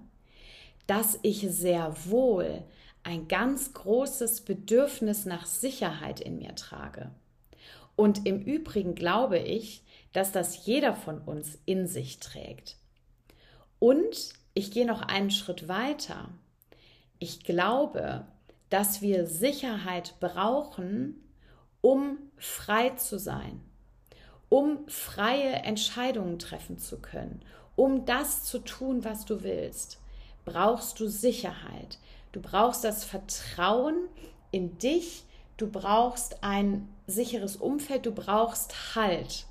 dass 0.86 1.18
ich 1.22 1.48
sehr 1.50 1.96
wohl 2.06 2.64
ein 3.04 3.30
ganz 3.30 3.74
großes 3.74 4.42
Bedürfnis 4.42 5.26
nach 5.26 5.46
Sicherheit 5.46 6.20
in 6.20 6.40
mir 6.40 6.56
trage. 6.56 7.10
Und 7.98 8.26
im 8.26 8.42
Übrigen 8.42 8.96
glaube 8.96 9.40
ich, 9.40 9.84
dass 10.14 10.32
das 10.32 10.66
jeder 10.66 10.96
von 10.96 11.20
uns 11.20 11.60
in 11.66 11.86
sich 11.86 12.20
trägt. 12.20 12.78
Und 13.80 14.30
ich 14.54 14.72
gehe 14.72 14.88
noch 14.88 15.02
einen 15.02 15.32
Schritt 15.32 15.68
weiter. 15.68 16.30
Ich 17.20 17.44
glaube, 17.44 18.26
dass 18.70 19.02
wir 19.02 19.28
Sicherheit 19.28 20.16
brauchen, 20.22 21.22
um 21.82 22.18
frei 22.38 22.92
zu 22.92 23.20
sein 23.20 23.62
um 24.50 24.88
freie 24.88 25.54
Entscheidungen 25.64 26.40
treffen 26.40 26.78
zu 26.78 27.00
können, 27.00 27.42
um 27.76 28.06
das 28.06 28.44
zu 28.44 28.60
tun, 28.60 29.04
was 29.04 29.26
du 29.26 29.44
willst, 29.44 30.00
brauchst 30.46 31.00
du 31.00 31.08
Sicherheit. 31.08 32.00
Du 32.32 32.42
brauchst 32.42 32.84
das 32.84 33.04
Vertrauen 33.04 33.96
in 34.52 34.78
dich, 34.78 35.24
du 35.58 35.70
brauchst 35.70 36.44
ein 36.44 36.88
sicheres 37.08 37.56
Umfeld, 37.56 38.06
du 38.06 38.12
brauchst 38.12 38.96
Halt, 38.96 39.48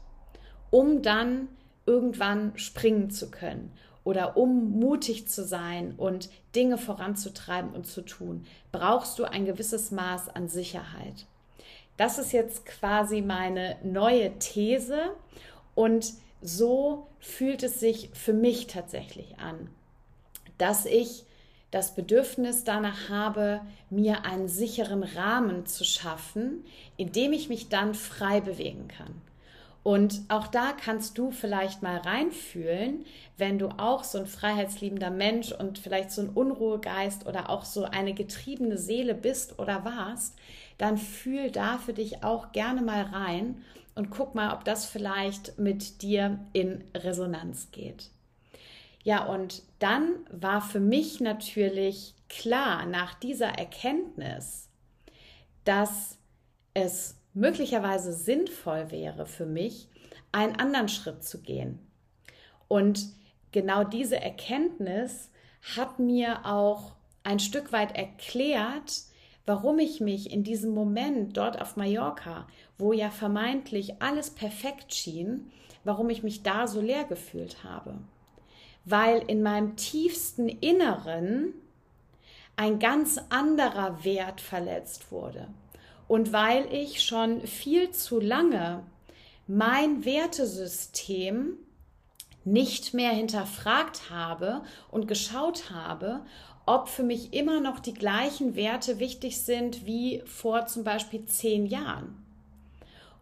um 0.71 1.03
dann 1.03 1.49
irgendwann 1.87 2.57
springen 2.57 3.11
zu 3.11 3.31
können 3.31 3.73
oder 4.05 4.37
um 4.37 4.79
mutig 4.79 5.29
zu 5.29 5.45
sein 5.45 5.95
und 5.97 6.31
Dinge 6.55 6.79
voranzutreiben 6.79 7.73
und 7.73 7.87
zu 7.87 8.03
tun, 8.03 8.47
brauchst 8.71 9.19
du 9.19 9.25
ein 9.25 9.45
gewisses 9.45 9.90
Maß 9.90 10.29
an 10.29 10.49
Sicherheit. 10.49 11.27
Das 11.97 12.19
ist 12.19 12.33
jetzt 12.33 12.66
quasi 12.66 13.21
meine 13.21 13.77
neue 13.83 14.38
These 14.38 15.12
und 15.75 16.12
so 16.42 17.09
fühlt 17.19 17.62
es 17.62 17.81
sich 17.81 18.11
für 18.12 18.33
mich 18.33 18.66
tatsächlich 18.66 19.38
an, 19.38 19.69
dass 20.59 20.87
ich 20.87 21.26
das 21.77 21.95
Bedürfnis 21.95 22.65
danach 22.65 23.11
habe, 23.11 23.61
mir 23.91 24.25
einen 24.25 24.49
sicheren 24.49 25.03
Rahmen 25.03 25.67
zu 25.67 25.85
schaffen, 25.85 26.65
in 26.97 27.12
dem 27.12 27.35
ich 27.35 27.51
mich 27.51 27.69
dann 27.69 27.95
frei 27.95 28.41
bewegen 28.41 28.89
kann. 28.89 29.21
Und 29.83 30.23
auch 30.29 30.47
da 30.47 30.73
kannst 30.73 31.19
du 31.19 31.31
vielleicht 31.31 31.83
mal 31.83 31.99
reinfühlen, 31.99 33.05
wenn 33.37 33.59
du 33.59 33.69
auch 33.77 34.05
so 34.05 34.17
ein 34.19 34.27
freiheitsliebender 34.27 35.11
Mensch 35.11 35.53
und 35.53 35.79
vielleicht 35.79 36.12
so 36.12 36.23
ein 36.23 36.31
Unruhegeist 36.31 37.27
oder 37.27 37.51
auch 37.51 37.67
so 37.67 37.85
eine 37.85 38.15
getriebene 38.15 38.79
Seele 38.79 39.15
bist 39.15 39.59
oder 39.59 39.85
warst, 39.85 40.35
dann 40.79 40.97
fühl 40.97 41.51
da 41.51 41.77
für 41.77 41.93
dich 41.93 42.25
auch 42.25 42.53
gerne 42.53 42.81
mal 42.81 43.03
rein 43.03 43.62
und 43.95 44.09
guck 44.09 44.35
mal, 44.35 44.55
ob 44.55 44.65
das 44.65 44.87
vielleicht 44.87 45.59
mit 45.59 46.01
dir 46.01 46.39
in 46.55 46.83
Resonanz 46.95 47.69
geht. 47.71 48.11
Ja, 49.07 49.25
und 49.25 49.62
dann 49.79 50.27
war 50.33 50.61
für 50.61 50.81
mich 50.81 51.21
natürlich 51.21 52.16
klar 52.29 52.87
nach 52.87 53.14
dieser 53.14 53.51
Erkenntnis, 53.51 54.69
dass 55.62 56.19
es 56.75 57.16
möglicherweise 57.33 58.12
sinnvoll 58.12 58.90
wäre 58.90 59.27
für 59.27 59.47
mich, 59.47 59.88
einen 60.33 60.57
anderen 60.57 60.88
Schritt 60.88 61.23
zu 61.23 61.40
gehen. 61.40 61.79
Und 62.66 63.07
genau 63.53 63.85
diese 63.85 64.21
Erkenntnis 64.21 65.31
hat 65.77 66.01
mir 66.01 66.45
auch 66.45 66.97
ein 67.23 67.38
Stück 67.38 67.71
weit 67.71 67.97
erklärt, 67.97 69.03
warum 69.45 69.79
ich 69.79 70.01
mich 70.01 70.33
in 70.33 70.42
diesem 70.42 70.75
Moment 70.75 71.37
dort 71.37 71.61
auf 71.62 71.77
Mallorca, 71.77 72.49
wo 72.77 72.92
ja 72.92 73.11
vermeintlich 73.11 74.03
alles 74.03 74.31
perfekt 74.31 74.92
schien, 74.92 75.53
warum 75.85 76.11
ich 76.11 76.25
mich 76.25 76.42
da 76.42 76.66
so 76.66 76.81
leer 76.81 77.05
gefühlt 77.05 77.62
habe. 77.62 78.01
Weil 78.87 79.18
in 79.27 79.42
meinem 79.42 79.77
tiefsten 79.77 80.49
Inneren 80.49 81.53
ein 82.57 82.79
ganz 82.79 83.20
anderer 83.29 84.03
Wert 84.05 84.40
verletzt 84.40 85.12
wurde. 85.12 85.49
Und 86.09 86.33
weil 86.33 86.72
ich 86.72 87.03
schon 87.03 87.42
viel 87.42 87.90
zu 87.90 88.20
lange 88.20 88.83
mein 89.46 90.05
Wertesystem 90.05 91.59
nicht 92.44 92.94
mehr 92.94 93.11
hinterfragt 93.11 94.09
habe 94.11 94.62
und 94.90 95.09
geschaut 95.09 95.70
habe, 95.70 96.22
ob 96.64 96.88
für 96.88 97.03
mich 97.03 97.33
immer 97.33 97.61
noch 97.61 97.79
die 97.81 97.94
gleichen 97.94 98.57
Werte 98.57 98.99
wichtig 98.99 99.40
sind 99.42 99.87
wie 99.87 100.22
vor 100.27 100.66
zum 100.66 100.85
Beispiel 100.85 101.25
zehn 101.27 101.66
Jahren. 101.66 102.26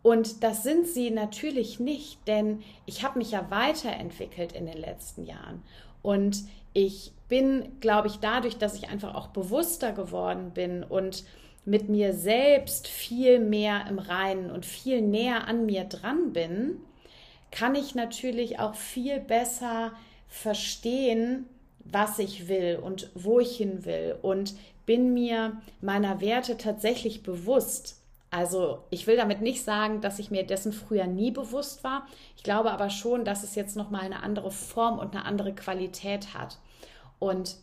Und 0.05 0.45
das 0.45 0.63
sind 0.63 0.87
sie 0.87 1.11
natürlich 1.11 1.81
nicht, 1.81 2.29
denn 2.29 2.63
ich 2.85 3.03
habe 3.03 3.19
mich 3.19 3.31
ja 3.31 3.51
weiterentwickelt 3.51 4.53
in 4.53 4.67
den 4.67 4.77
letzten 4.77 5.25
Jahren. 5.25 5.63
Und 6.03 6.45
ich 6.75 7.13
bin, 7.31 7.81
glaube 7.81 8.09
ich, 8.09 8.19
dadurch, 8.19 8.59
dass 8.59 8.75
ich 8.75 8.91
einfach 8.91 9.15
auch 9.15 9.29
bewusster 9.29 9.93
geworden 9.93 10.51
bin 10.53 10.85
und 10.85 11.25
mit 11.65 11.89
mir 11.89 12.13
selbst 12.13 12.87
viel 12.87 13.41
mehr 13.41 13.87
im 13.89 13.99
Reinen 13.99 14.51
und 14.51 14.67
viel 14.67 15.01
näher 15.01 15.49
an 15.49 15.65
mir 15.65 15.85
dran 15.85 16.35
bin, 16.35 16.77
kann 17.51 17.75
ich 17.75 17.95
natürlich 17.95 18.59
auch 18.59 18.75
viel 18.75 19.21
besser 19.21 19.93
verstehen, 20.29 21.47
was 21.79 22.19
ich 22.19 22.47
will 22.47 22.79
und 22.83 23.11
wo 23.15 23.41
ich 23.41 23.57
hin 23.57 23.87
will 23.87 24.17
und 24.21 24.55
bin 24.85 25.15
mir 25.15 25.63
meiner 25.81 26.21
Werte 26.21 26.59
tatsächlich 26.59 27.23
bewusst. 27.23 28.04
Also 28.35 28.83
ich 28.91 29.07
will 29.07 29.17
damit 29.17 29.43
nicht 29.43 29.63
sagen, 29.63 30.01
dass 30.01 30.19
ich 30.19 30.33
mir 30.33 30.45
dessen 30.45 30.73
früher 30.73 31.07
nie 31.07 31.31
bewusst 31.31 31.85
war. 31.85 32.05
Ich 32.37 32.43
glaube 32.43 32.73
aber 32.73 32.91
schon, 32.91 33.25
dass 33.25 33.45
es 33.45 33.55
jetzt 33.55 33.77
noch 33.77 33.91
mal 33.91 34.01
eine 34.01 34.25
andere 34.25 34.51
Form 34.51 34.99
und 34.99 35.15
eine 35.15 35.25
andere 35.25 35.55
Qualität 35.55 36.35
hat. 36.35 36.59
Und 37.21 37.55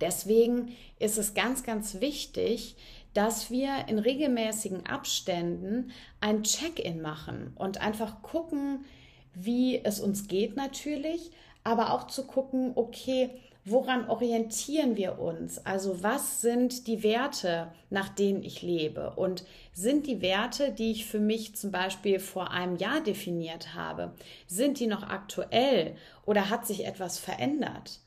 deswegen 0.00 0.74
ist 0.98 1.18
es 1.18 1.34
ganz, 1.34 1.62
ganz 1.62 2.00
wichtig, 2.00 2.74
dass 3.12 3.50
wir 3.50 3.86
in 3.86 3.98
regelmäßigen 3.98 4.86
Abständen 4.86 5.90
ein 6.22 6.42
Check-in 6.42 7.02
machen 7.02 7.52
und 7.56 7.82
einfach 7.82 8.22
gucken, 8.22 8.86
wie 9.34 9.84
es 9.84 10.00
uns 10.00 10.26
geht 10.26 10.56
natürlich, 10.56 11.32
aber 11.64 11.92
auch 11.92 12.06
zu 12.06 12.26
gucken, 12.26 12.72
okay, 12.76 13.28
woran 13.64 14.08
orientieren 14.08 14.96
wir 14.96 15.18
uns? 15.18 15.64
Also 15.64 16.02
was 16.02 16.40
sind 16.40 16.86
die 16.86 17.02
Werte, 17.02 17.72
nach 17.90 18.08
denen 18.08 18.42
ich 18.42 18.62
lebe? 18.62 19.12
Und 19.16 19.44
sind 19.72 20.06
die 20.06 20.20
Werte, 20.20 20.72
die 20.72 20.90
ich 20.90 21.06
für 21.06 21.20
mich 21.20 21.54
zum 21.54 21.70
Beispiel 21.70 22.18
vor 22.18 22.50
einem 22.50 22.76
Jahr 22.76 23.00
definiert 23.00 23.74
habe, 23.74 24.12
sind 24.46 24.80
die 24.80 24.86
noch 24.86 25.02
aktuell 25.04 25.96
oder 26.26 26.50
hat 26.50 26.66
sich 26.66 26.84
etwas 26.84 27.18
verändert? 27.18 28.00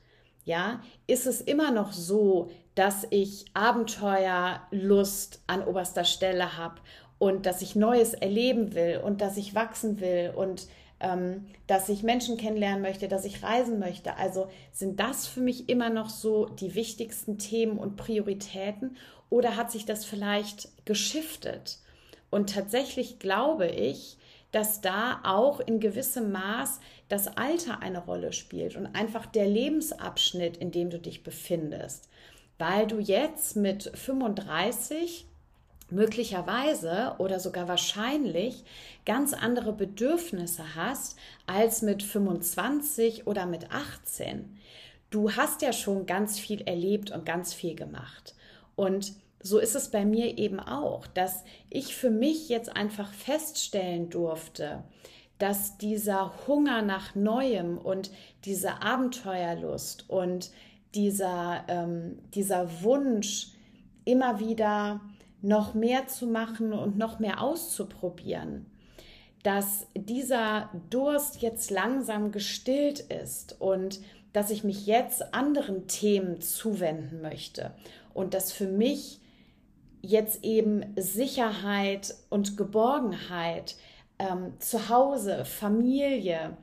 Ja, 0.44 0.80
ist 1.08 1.26
es 1.26 1.40
immer 1.40 1.72
noch 1.72 1.92
so, 1.92 2.50
dass 2.76 3.06
ich 3.10 3.46
Abenteuerlust 3.54 5.42
an 5.48 5.64
oberster 5.64 6.04
Stelle 6.04 6.56
habe 6.56 6.80
und 7.18 7.46
dass 7.46 7.62
ich 7.62 7.74
Neues 7.74 8.14
erleben 8.14 8.74
will 8.74 9.00
und 9.02 9.20
dass 9.20 9.38
ich 9.38 9.54
wachsen 9.54 10.00
will 10.00 10.32
und 10.36 10.68
dass 11.66 11.88
ich 11.90 12.02
Menschen 12.02 12.38
kennenlernen 12.38 12.80
möchte, 12.80 13.06
dass 13.08 13.26
ich 13.26 13.42
reisen 13.42 13.78
möchte. 13.78 14.16
Also 14.16 14.48
sind 14.72 14.98
das 14.98 15.26
für 15.26 15.40
mich 15.40 15.68
immer 15.68 15.90
noch 15.90 16.08
so 16.08 16.46
die 16.46 16.74
wichtigsten 16.74 17.38
Themen 17.38 17.78
und 17.78 17.96
Prioritäten 17.96 18.96
oder 19.28 19.56
hat 19.56 19.70
sich 19.70 19.84
das 19.84 20.04
vielleicht 20.04 20.68
geschiftet? 20.86 21.78
Und 22.30 22.54
tatsächlich 22.54 23.18
glaube 23.18 23.66
ich, 23.66 24.16
dass 24.52 24.80
da 24.80 25.20
auch 25.22 25.60
in 25.60 25.80
gewissem 25.80 26.32
Maß 26.32 26.80
das 27.08 27.36
Alter 27.36 27.82
eine 27.82 28.04
Rolle 28.04 28.32
spielt 28.32 28.74
und 28.76 28.86
einfach 28.86 29.26
der 29.26 29.46
Lebensabschnitt, 29.46 30.56
in 30.56 30.70
dem 30.70 30.88
du 30.88 30.98
dich 30.98 31.22
befindest. 31.22 32.08
Weil 32.58 32.86
du 32.86 32.98
jetzt 32.98 33.56
mit 33.56 33.90
35 33.94 35.26
möglicherweise 35.90 37.14
oder 37.18 37.38
sogar 37.40 37.68
wahrscheinlich 37.68 38.64
ganz 39.04 39.32
andere 39.32 39.72
Bedürfnisse 39.72 40.74
hast 40.74 41.16
als 41.46 41.82
mit 41.82 42.02
25 42.02 43.26
oder 43.26 43.46
mit 43.46 43.70
18. 43.70 44.58
Du 45.10 45.32
hast 45.32 45.62
ja 45.62 45.72
schon 45.72 46.06
ganz 46.06 46.38
viel 46.38 46.62
erlebt 46.62 47.10
und 47.10 47.24
ganz 47.24 47.54
viel 47.54 47.74
gemacht. 47.76 48.34
Und 48.74 49.12
so 49.40 49.58
ist 49.58 49.76
es 49.76 49.90
bei 49.90 50.04
mir 50.04 50.38
eben 50.38 50.58
auch, 50.58 51.06
dass 51.06 51.44
ich 51.70 51.94
für 51.94 52.10
mich 52.10 52.48
jetzt 52.48 52.74
einfach 52.74 53.12
feststellen 53.12 54.10
durfte, 54.10 54.82
dass 55.38 55.78
dieser 55.78 56.32
Hunger 56.46 56.82
nach 56.82 57.14
Neuem 57.14 57.78
und 57.78 58.10
diese 58.44 58.82
Abenteuerlust 58.82 60.08
und 60.08 60.50
dieser, 60.94 61.64
ähm, 61.68 62.18
dieser 62.34 62.82
Wunsch, 62.82 63.48
immer 64.04 64.38
wieder 64.40 65.00
noch 65.46 65.74
mehr 65.74 66.08
zu 66.08 66.26
machen 66.26 66.72
und 66.72 66.98
noch 66.98 67.18
mehr 67.18 67.40
auszuprobieren, 67.40 68.66
dass 69.42 69.86
dieser 69.94 70.70
Durst 70.90 71.40
jetzt 71.40 71.70
langsam 71.70 72.32
gestillt 72.32 73.00
ist 73.00 73.60
und 73.60 74.00
dass 74.32 74.50
ich 74.50 74.64
mich 74.64 74.86
jetzt 74.86 75.34
anderen 75.34 75.86
Themen 75.86 76.40
zuwenden 76.40 77.22
möchte 77.22 77.72
und 78.12 78.34
dass 78.34 78.52
für 78.52 78.66
mich 78.66 79.20
jetzt 80.02 80.44
eben 80.44 80.84
Sicherheit 80.96 82.14
und 82.28 82.56
Geborgenheit, 82.56 83.76
ähm, 84.18 84.54
Zuhause, 84.58 85.44
Familie, 85.44 86.56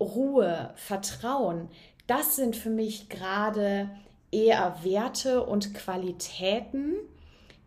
Ruhe, 0.00 0.70
Vertrauen, 0.76 1.68
das 2.06 2.36
sind 2.36 2.56
für 2.56 2.70
mich 2.70 3.08
gerade 3.08 3.90
eher 4.30 4.76
Werte 4.82 5.44
und 5.44 5.74
Qualitäten, 5.74 6.94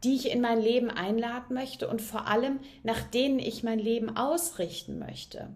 die 0.05 0.15
ich 0.15 0.31
in 0.31 0.39
mein 0.39 0.61
Leben 0.61 0.89
einladen 0.89 1.53
möchte 1.53 1.87
und 1.87 2.01
vor 2.01 2.27
allem 2.27 2.59
nach 2.83 3.01
denen 3.01 3.39
ich 3.39 3.63
mein 3.63 3.79
Leben 3.79 4.15
ausrichten 4.15 4.99
möchte. 4.99 5.49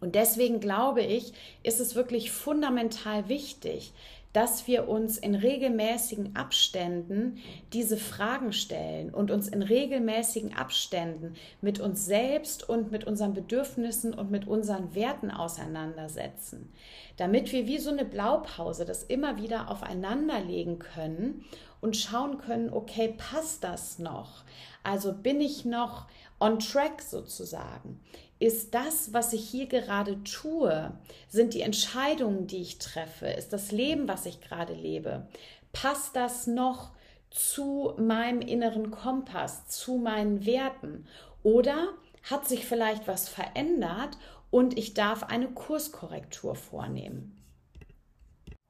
Und 0.00 0.14
deswegen 0.14 0.60
glaube 0.60 1.02
ich, 1.02 1.34
ist 1.62 1.78
es 1.78 1.94
wirklich 1.94 2.32
fundamental 2.32 3.28
wichtig, 3.28 3.92
dass 4.32 4.66
wir 4.68 4.88
uns 4.88 5.18
in 5.18 5.34
regelmäßigen 5.34 6.36
Abständen 6.36 7.38
diese 7.72 7.96
Fragen 7.96 8.52
stellen 8.52 9.12
und 9.12 9.30
uns 9.30 9.48
in 9.48 9.62
regelmäßigen 9.62 10.54
Abständen 10.54 11.34
mit 11.60 11.80
uns 11.80 12.06
selbst 12.06 12.68
und 12.68 12.92
mit 12.92 13.04
unseren 13.06 13.34
Bedürfnissen 13.34 14.14
und 14.14 14.30
mit 14.30 14.46
unseren 14.46 14.94
Werten 14.94 15.30
auseinandersetzen, 15.30 16.72
damit 17.16 17.52
wir 17.52 17.66
wie 17.66 17.78
so 17.78 17.90
eine 17.90 18.04
Blaupause 18.04 18.84
das 18.84 19.02
immer 19.02 19.36
wieder 19.36 19.70
aufeinander 19.70 20.40
legen 20.40 20.78
können 20.78 21.44
und 21.80 21.96
schauen 21.96 22.38
können, 22.38 22.72
okay, 22.72 23.14
passt 23.16 23.64
das 23.64 23.98
noch? 23.98 24.44
Also 24.84 25.12
bin 25.12 25.40
ich 25.40 25.64
noch 25.64 26.06
on 26.38 26.58
track 26.58 27.02
sozusagen? 27.02 28.00
Ist 28.40 28.74
das, 28.74 29.12
was 29.12 29.32
ich 29.34 29.48
hier 29.48 29.66
gerade 29.66 30.24
tue, 30.24 30.92
sind 31.28 31.54
die 31.54 31.60
Entscheidungen, 31.60 32.46
die 32.46 32.62
ich 32.62 32.78
treffe, 32.78 33.26
ist 33.26 33.52
das 33.52 33.70
Leben, 33.70 34.08
was 34.08 34.26
ich 34.26 34.40
gerade 34.40 34.72
lebe, 34.72 35.28
passt 35.72 36.16
das 36.16 36.46
noch 36.46 36.90
zu 37.30 37.94
meinem 37.98 38.40
inneren 38.40 38.90
Kompass, 38.90 39.68
zu 39.68 39.98
meinen 39.98 40.46
Werten? 40.46 41.06
Oder 41.42 41.88
hat 42.28 42.48
sich 42.48 42.66
vielleicht 42.66 43.06
was 43.06 43.28
verändert 43.28 44.16
und 44.50 44.76
ich 44.76 44.94
darf 44.94 45.24
eine 45.24 45.48
Kurskorrektur 45.48 46.56
vornehmen? 46.56 47.36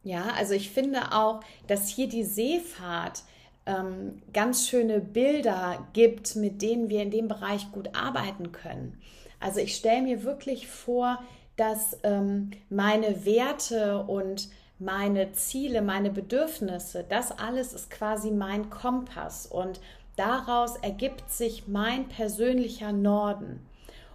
Ja, 0.02 0.32
also 0.36 0.54
ich 0.54 0.70
finde 0.70 1.12
auch, 1.12 1.40
dass 1.68 1.88
hier 1.88 2.08
die 2.08 2.24
Seefahrt 2.24 3.22
ähm, 3.66 4.20
ganz 4.32 4.68
schöne 4.68 5.00
Bilder 5.00 5.86
gibt, 5.92 6.34
mit 6.36 6.60
denen 6.60 6.88
wir 6.88 7.02
in 7.02 7.10
dem 7.10 7.28
Bereich 7.28 7.70
gut 7.70 7.94
arbeiten 7.94 8.50
können. 8.50 9.00
Also 9.40 9.60
ich 9.60 9.74
stelle 9.74 10.02
mir 10.02 10.22
wirklich 10.22 10.68
vor, 10.68 11.18
dass 11.56 11.98
ähm, 12.04 12.50
meine 12.68 13.24
Werte 13.24 14.02
und 14.04 14.48
meine 14.78 15.32
Ziele, 15.32 15.82
meine 15.82 16.10
Bedürfnisse, 16.10 17.04
das 17.06 17.32
alles 17.38 17.72
ist 17.72 17.90
quasi 17.90 18.30
mein 18.30 18.70
Kompass 18.70 19.46
und 19.46 19.80
daraus 20.16 20.76
ergibt 20.76 21.30
sich 21.30 21.68
mein 21.68 22.08
persönlicher 22.08 22.92
Norden. 22.92 23.66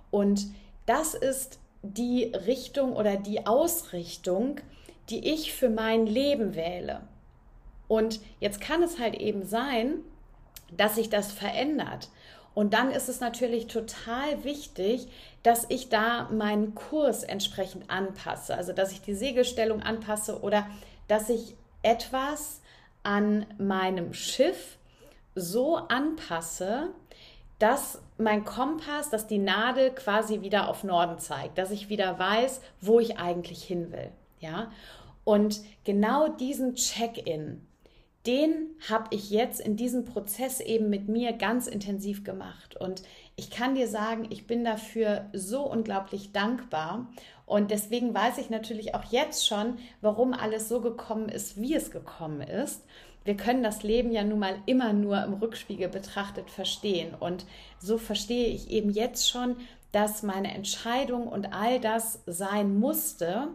Und 0.09 0.47
das 0.85 1.13
ist 1.13 1.59
die 1.83 2.25
Richtung 2.47 2.93
oder 2.93 3.15
die 3.15 3.45
Ausrichtung, 3.45 4.59
die 5.09 5.33
ich 5.33 5.53
für 5.53 5.69
mein 5.69 6.07
Leben 6.07 6.55
wähle. 6.55 7.01
Und 7.87 8.19
jetzt 8.39 8.59
kann 8.61 8.81
es 8.81 8.99
halt 8.99 9.15
eben 9.15 9.45
sein, 9.45 9.99
dass 10.75 10.95
sich 10.95 11.09
das 11.09 11.31
verändert. 11.31 12.09
Und 12.55 12.73
dann 12.73 12.89
ist 12.89 13.09
es 13.09 13.19
natürlich 13.19 13.67
total 13.67 14.43
wichtig, 14.43 15.07
dass 15.43 15.65
ich 15.69 15.89
da 15.89 16.29
meinen 16.31 16.73
Kurs 16.73 17.23
entsprechend 17.23 17.91
anpasse. 17.91 18.55
Also 18.55 18.73
dass 18.73 18.93
ich 18.93 19.01
die 19.01 19.13
Segelstellung 19.13 19.83
anpasse 19.83 20.41
oder 20.41 20.65
dass 21.07 21.29
ich 21.29 21.55
etwas 21.83 22.61
an 23.03 23.45
meinem 23.59 24.13
Schiff 24.13 24.77
so 25.35 25.75
anpasse, 25.75 26.89
dass 27.59 28.01
mein 28.17 28.45
Kompass, 28.45 29.09
dass 29.09 29.27
die 29.27 29.37
Nadel 29.37 29.91
quasi 29.91 30.41
wieder 30.41 30.69
auf 30.69 30.83
Norden 30.83 31.19
zeigt, 31.19 31.57
dass 31.57 31.71
ich 31.71 31.89
wieder 31.89 32.17
weiß, 32.17 32.61
wo 32.81 32.99
ich 32.99 33.17
eigentlich 33.19 33.63
hin 33.63 33.91
will. 33.91 34.11
Ja? 34.39 34.71
Und 35.25 35.61
genau 35.83 36.29
diesen 36.29 36.75
Check-in, 36.75 37.65
den 38.25 38.69
habe 38.89 39.07
ich 39.11 39.29
jetzt 39.29 39.59
in 39.59 39.75
diesem 39.75 40.05
Prozess 40.05 40.59
eben 40.59 40.89
mit 40.89 41.07
mir 41.07 41.33
ganz 41.33 41.67
intensiv 41.67 42.23
gemacht. 42.23 42.75
Und 42.75 43.03
ich 43.35 43.49
kann 43.51 43.75
dir 43.75 43.87
sagen, 43.87 44.27
ich 44.29 44.47
bin 44.47 44.63
dafür 44.63 45.29
so 45.33 45.63
unglaublich 45.63 46.31
dankbar. 46.31 47.11
Und 47.45 47.69
deswegen 47.71 48.13
weiß 48.13 48.37
ich 48.39 48.49
natürlich 48.49 48.95
auch 48.95 49.11
jetzt 49.11 49.47
schon, 49.47 49.77
warum 50.01 50.33
alles 50.33 50.67
so 50.67 50.81
gekommen 50.81 51.29
ist, 51.29 51.61
wie 51.61 51.75
es 51.75 51.91
gekommen 51.91 52.41
ist. 52.41 52.83
Wir 53.23 53.35
können 53.35 53.63
das 53.63 53.83
Leben 53.83 54.11
ja 54.11 54.23
nun 54.23 54.39
mal 54.39 54.55
immer 54.65 54.93
nur 54.93 55.23
im 55.23 55.33
Rückspiegel 55.33 55.89
betrachtet 55.89 56.49
verstehen. 56.49 57.13
Und 57.13 57.45
so 57.79 57.97
verstehe 57.97 58.47
ich 58.47 58.69
eben 58.69 58.89
jetzt 58.89 59.29
schon, 59.29 59.57
dass 59.91 60.23
meine 60.23 60.53
Entscheidung 60.53 61.27
und 61.27 61.53
all 61.53 61.79
das 61.79 62.21
sein 62.25 62.77
musste, 62.77 63.49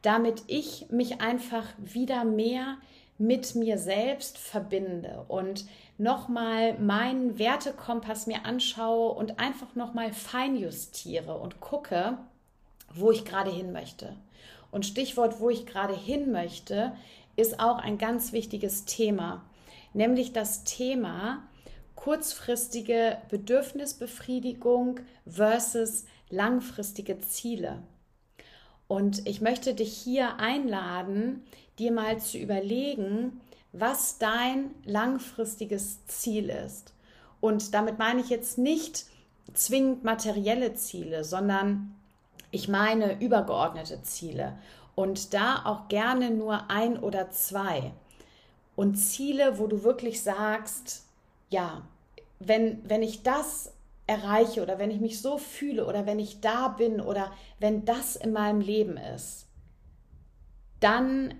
damit 0.00 0.42
ich 0.46 0.86
mich 0.90 1.20
einfach 1.20 1.66
wieder 1.78 2.24
mehr 2.24 2.78
mit 3.22 3.54
mir 3.54 3.78
selbst 3.78 4.36
verbinde 4.36 5.24
und 5.28 5.64
nochmal 5.96 6.76
meinen 6.78 7.38
Wertekompass 7.38 8.26
mir 8.26 8.44
anschaue 8.44 9.12
und 9.12 9.38
einfach 9.38 9.76
nochmal 9.76 10.12
feinjustiere 10.12 11.38
und 11.38 11.60
gucke, 11.60 12.18
wo 12.92 13.12
ich 13.12 13.24
gerade 13.24 13.52
hin 13.52 13.70
möchte. 13.70 14.16
Und 14.72 14.86
Stichwort, 14.86 15.38
wo 15.38 15.50
ich 15.50 15.66
gerade 15.66 15.94
hin 15.94 16.32
möchte, 16.32 16.96
ist 17.36 17.60
auch 17.60 17.78
ein 17.78 17.96
ganz 17.96 18.32
wichtiges 18.32 18.86
Thema, 18.86 19.44
nämlich 19.94 20.32
das 20.32 20.64
Thema 20.64 21.44
kurzfristige 21.94 23.18
Bedürfnisbefriedigung 23.28 24.98
versus 25.28 26.06
langfristige 26.28 27.20
Ziele. 27.20 27.84
Und 28.88 29.26
ich 29.28 29.40
möchte 29.40 29.74
dich 29.74 29.96
hier 29.96 30.38
einladen, 30.38 31.44
dir 31.78 31.92
mal 31.92 32.20
zu 32.20 32.38
überlegen, 32.38 33.40
was 33.72 34.18
dein 34.18 34.70
langfristiges 34.84 36.06
Ziel 36.06 36.50
ist. 36.50 36.92
Und 37.40 37.74
damit 37.74 37.98
meine 37.98 38.20
ich 38.20 38.28
jetzt 38.28 38.58
nicht 38.58 39.06
zwingend 39.54 40.04
materielle 40.04 40.74
Ziele, 40.74 41.24
sondern 41.24 41.94
ich 42.50 42.68
meine 42.68 43.20
übergeordnete 43.20 44.02
Ziele. 44.02 44.58
Und 44.94 45.32
da 45.32 45.62
auch 45.64 45.88
gerne 45.88 46.30
nur 46.30 46.70
ein 46.70 46.98
oder 46.98 47.30
zwei. 47.30 47.92
Und 48.76 48.96
Ziele, 48.96 49.58
wo 49.58 49.66
du 49.66 49.82
wirklich 49.82 50.22
sagst, 50.22 51.06
ja, 51.48 51.82
wenn, 52.38 52.88
wenn 52.88 53.02
ich 53.02 53.22
das 53.22 53.72
erreiche 54.06 54.62
oder 54.62 54.78
wenn 54.78 54.90
ich 54.90 55.00
mich 55.00 55.20
so 55.20 55.38
fühle 55.38 55.86
oder 55.86 56.06
wenn 56.06 56.18
ich 56.18 56.40
da 56.40 56.68
bin 56.68 57.00
oder 57.00 57.32
wenn 57.58 57.84
das 57.84 58.16
in 58.16 58.32
meinem 58.32 58.60
Leben 58.60 58.96
ist, 58.96 59.46
dann 60.80 61.34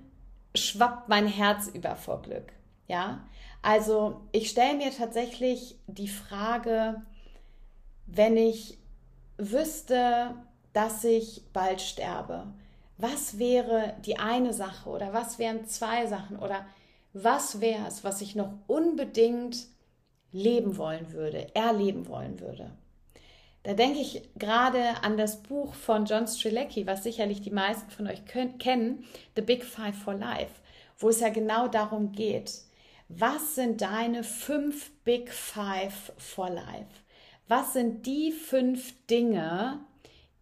schwappt 0.54 1.08
mein 1.08 1.26
Herz 1.26 1.68
über 1.68 1.96
vor 1.96 2.22
Glück. 2.22 2.52
Ja, 2.88 3.26
also 3.62 4.20
ich 4.32 4.50
stelle 4.50 4.76
mir 4.76 4.90
tatsächlich 4.90 5.78
die 5.86 6.08
Frage, 6.08 7.02
wenn 8.06 8.36
ich 8.36 8.78
wüsste, 9.38 10.34
dass 10.72 11.04
ich 11.04 11.42
bald 11.52 11.80
sterbe, 11.80 12.52
was 12.98 13.38
wäre 13.38 13.94
die 14.04 14.18
eine 14.18 14.52
Sache 14.52 14.90
oder 14.90 15.12
was 15.12 15.38
wären 15.38 15.66
zwei 15.66 16.06
Sachen 16.06 16.38
oder 16.38 16.66
was 17.12 17.60
wäre 17.60 17.86
es, 17.86 18.04
was 18.04 18.20
ich 18.20 18.34
noch 18.34 18.52
unbedingt 18.66 19.66
leben 20.32 20.76
wollen 20.76 21.12
würde, 21.12 21.54
erleben 21.54 22.08
wollen 22.08 22.40
würde. 22.40 22.70
Da 23.62 23.74
denke 23.74 24.00
ich 24.00 24.22
gerade 24.36 25.02
an 25.02 25.16
das 25.16 25.42
Buch 25.42 25.74
von 25.74 26.04
John 26.04 26.26
Strilecki, 26.26 26.86
was 26.86 27.04
sicherlich 27.04 27.40
die 27.42 27.50
meisten 27.50 27.90
von 27.90 28.08
euch 28.08 28.24
kennen, 28.24 29.04
The 29.36 29.42
Big 29.42 29.64
Five 29.64 29.96
for 29.96 30.14
Life, 30.14 30.60
wo 30.98 31.10
es 31.10 31.20
ja 31.20 31.28
genau 31.28 31.68
darum 31.68 32.12
geht, 32.12 32.52
was 33.08 33.54
sind 33.54 33.80
deine 33.82 34.24
fünf 34.24 34.90
Big 35.04 35.30
Five 35.30 36.12
for 36.16 36.48
Life? 36.48 37.02
Was 37.46 37.74
sind 37.74 38.06
die 38.06 38.32
fünf 38.32 38.94
Dinge, 39.06 39.80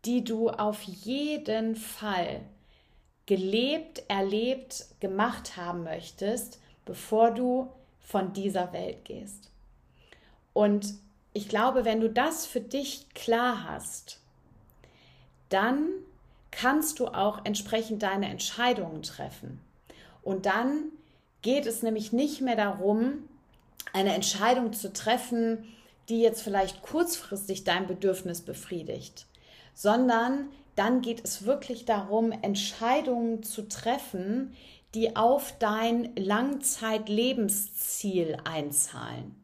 die 0.05 0.23
du 0.23 0.49
auf 0.49 0.83
jeden 0.83 1.75
Fall 1.75 2.43
gelebt, 3.27 4.05
erlebt, 4.09 4.87
gemacht 5.01 5.57
haben 5.57 5.83
möchtest, 5.83 6.61
bevor 6.85 7.33
du 7.33 7.71
von 7.99 8.33
dieser 8.33 8.73
Welt 8.73 9.05
gehst? 9.05 9.51
Und 10.53 10.95
ich 11.33 11.49
glaube, 11.49 11.85
wenn 11.85 12.01
du 12.01 12.11
das 12.11 12.47
für 12.47 12.61
dich 12.61 13.09
klar 13.15 13.65
hast, 13.69 14.19
dann 15.49 15.89
kannst 16.51 16.99
du 16.99 17.07
auch 17.07 17.45
entsprechend 17.45 18.03
deine 18.03 18.29
Entscheidungen 18.29 19.03
treffen. 19.03 19.61
Und 20.23 20.47
dann 20.47 20.91
geht 21.43 21.67
es 21.67 21.83
nämlich 21.83 22.13
nicht 22.13 22.41
mehr 22.41 22.57
darum, 22.57 23.29
eine 23.93 24.15
Entscheidung 24.15 24.73
zu 24.73 24.93
treffen, 24.93 25.69
die 26.09 26.21
jetzt 26.21 26.43
vielleicht 26.43 26.83
kurzfristig 26.83 27.63
dein 27.65 27.87
Bedürfnis 27.87 28.41
befriedigt, 28.43 29.27
sondern 29.75 30.49
dann 30.77 31.03
geht 31.03 31.25
es 31.25 31.45
wirklich 31.45 31.85
darum, 31.85 32.31
Entscheidungen 32.33 33.43
zu 33.43 33.69
treffen, 33.69 34.55
die 34.95 35.17
auf 35.17 35.53
dein 35.59 36.15
Langzeitlebensziel 36.17 38.39
einzahlen. 38.45 39.40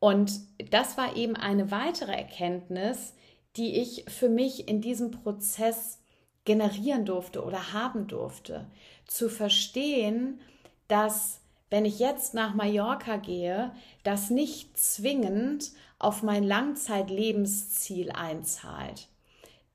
Und 0.00 0.40
das 0.70 0.96
war 0.96 1.14
eben 1.16 1.36
eine 1.36 1.70
weitere 1.70 2.12
Erkenntnis, 2.12 3.14
die 3.56 3.76
ich 3.76 4.06
für 4.08 4.28
mich 4.28 4.66
in 4.66 4.80
diesem 4.80 5.10
Prozess 5.10 6.00
generieren 6.44 7.04
durfte 7.04 7.44
oder 7.44 7.72
haben 7.72 8.08
durfte. 8.08 8.66
Zu 9.06 9.28
verstehen, 9.28 10.40
dass 10.88 11.40
wenn 11.68 11.84
ich 11.84 12.00
jetzt 12.00 12.34
nach 12.34 12.54
Mallorca 12.54 13.16
gehe, 13.16 13.72
das 14.02 14.30
nicht 14.30 14.76
zwingend 14.76 15.70
auf 15.98 16.22
mein 16.22 16.42
Langzeitlebensziel 16.42 18.10
einzahlt. 18.10 19.06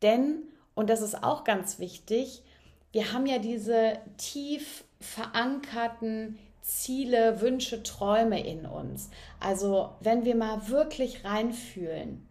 Denn, 0.02 0.44
und 0.74 0.90
das 0.90 1.02
ist 1.02 1.24
auch 1.24 1.44
ganz 1.46 1.80
wichtig, 1.80 2.44
wir 2.92 3.14
haben 3.14 3.26
ja 3.26 3.40
diese 3.40 4.00
tief 4.18 4.84
verankerten 5.00 6.38
Ziele, 6.66 7.42
Wünsche, 7.42 7.84
Träume 7.84 8.44
in 8.44 8.66
uns. 8.66 9.12
Also 9.40 9.92
wenn 10.00 10.26
wir 10.26 10.36
mal 10.36 10.68
wirklich 10.68 11.24
reinfühlen, 11.24 12.28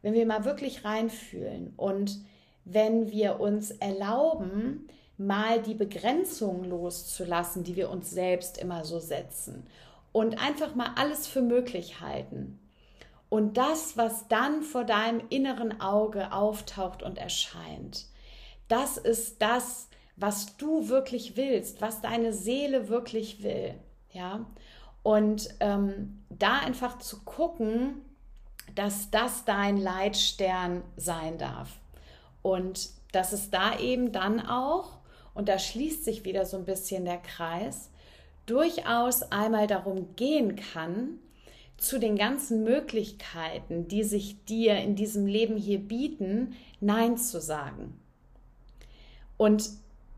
wenn 0.00 0.14
wir 0.14 0.24
mal 0.24 0.46
wirklich 0.46 0.84
reinfühlen 0.84 1.74
und 1.76 2.18
wenn 2.64 3.10
wir 3.10 3.40
uns 3.40 3.72
erlauben, 3.72 4.88
mal 5.18 5.60
die 5.60 5.74
Begrenzungen 5.74 6.64
loszulassen, 6.64 7.62
die 7.62 7.76
wir 7.76 7.90
uns 7.90 8.10
selbst 8.10 8.56
immer 8.56 8.86
so 8.86 9.00
setzen 9.00 9.66
und 10.12 10.42
einfach 10.42 10.74
mal 10.74 10.92
alles 10.96 11.26
für 11.26 11.42
möglich 11.42 12.00
halten. 12.00 12.58
Und 13.28 13.58
das, 13.58 13.98
was 13.98 14.28
dann 14.28 14.62
vor 14.62 14.84
deinem 14.84 15.22
inneren 15.28 15.80
Auge 15.82 16.32
auftaucht 16.32 17.02
und 17.02 17.18
erscheint, 17.18 18.06
das 18.68 18.96
ist 18.96 19.42
das, 19.42 19.88
was 20.16 20.56
du 20.56 20.88
wirklich 20.88 21.36
willst, 21.36 21.80
was 21.80 22.00
deine 22.00 22.32
Seele 22.32 22.88
wirklich 22.88 23.42
will. 23.42 23.74
Ja, 24.12 24.46
und 25.02 25.48
ähm, 25.60 26.24
da 26.30 26.60
einfach 26.60 26.98
zu 26.98 27.24
gucken, 27.24 28.00
dass 28.74 29.10
das 29.10 29.44
dein 29.44 29.76
Leitstern 29.76 30.82
sein 30.96 31.36
darf. 31.38 31.78
Und 32.42 32.90
dass 33.12 33.32
es 33.32 33.50
da 33.50 33.78
eben 33.78 34.12
dann 34.12 34.40
auch, 34.40 34.98
und 35.34 35.48
da 35.48 35.58
schließt 35.58 36.04
sich 36.04 36.24
wieder 36.24 36.46
so 36.46 36.56
ein 36.56 36.64
bisschen 36.64 37.04
der 37.04 37.18
Kreis, 37.18 37.90
durchaus 38.46 39.22
einmal 39.22 39.66
darum 39.66 40.14
gehen 40.16 40.56
kann, 40.56 41.18
zu 41.76 41.98
den 41.98 42.16
ganzen 42.16 42.64
Möglichkeiten, 42.64 43.88
die 43.88 44.04
sich 44.04 44.44
dir 44.44 44.76
in 44.76 44.96
diesem 44.96 45.26
Leben 45.26 45.56
hier 45.56 45.80
bieten, 45.80 46.54
Nein 46.80 47.16
zu 47.18 47.40
sagen. 47.40 48.00
Und 49.36 49.70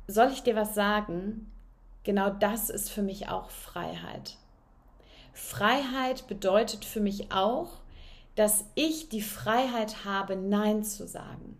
soll 0.06 0.30
ich 0.32 0.42
dir 0.42 0.56
was 0.56 0.74
sagen? 0.74 1.50
Genau 2.04 2.30
das 2.30 2.70
ist 2.70 2.90
für 2.90 3.02
mich 3.02 3.28
auch 3.28 3.50
Freiheit. 3.50 4.36
Freiheit 5.32 6.26
bedeutet 6.28 6.84
für 6.84 7.00
mich 7.00 7.32
auch, 7.32 7.80
dass 8.36 8.64
ich 8.74 9.08
die 9.08 9.22
Freiheit 9.22 10.04
habe, 10.04 10.36
Nein 10.36 10.84
zu 10.84 11.06
sagen. 11.06 11.58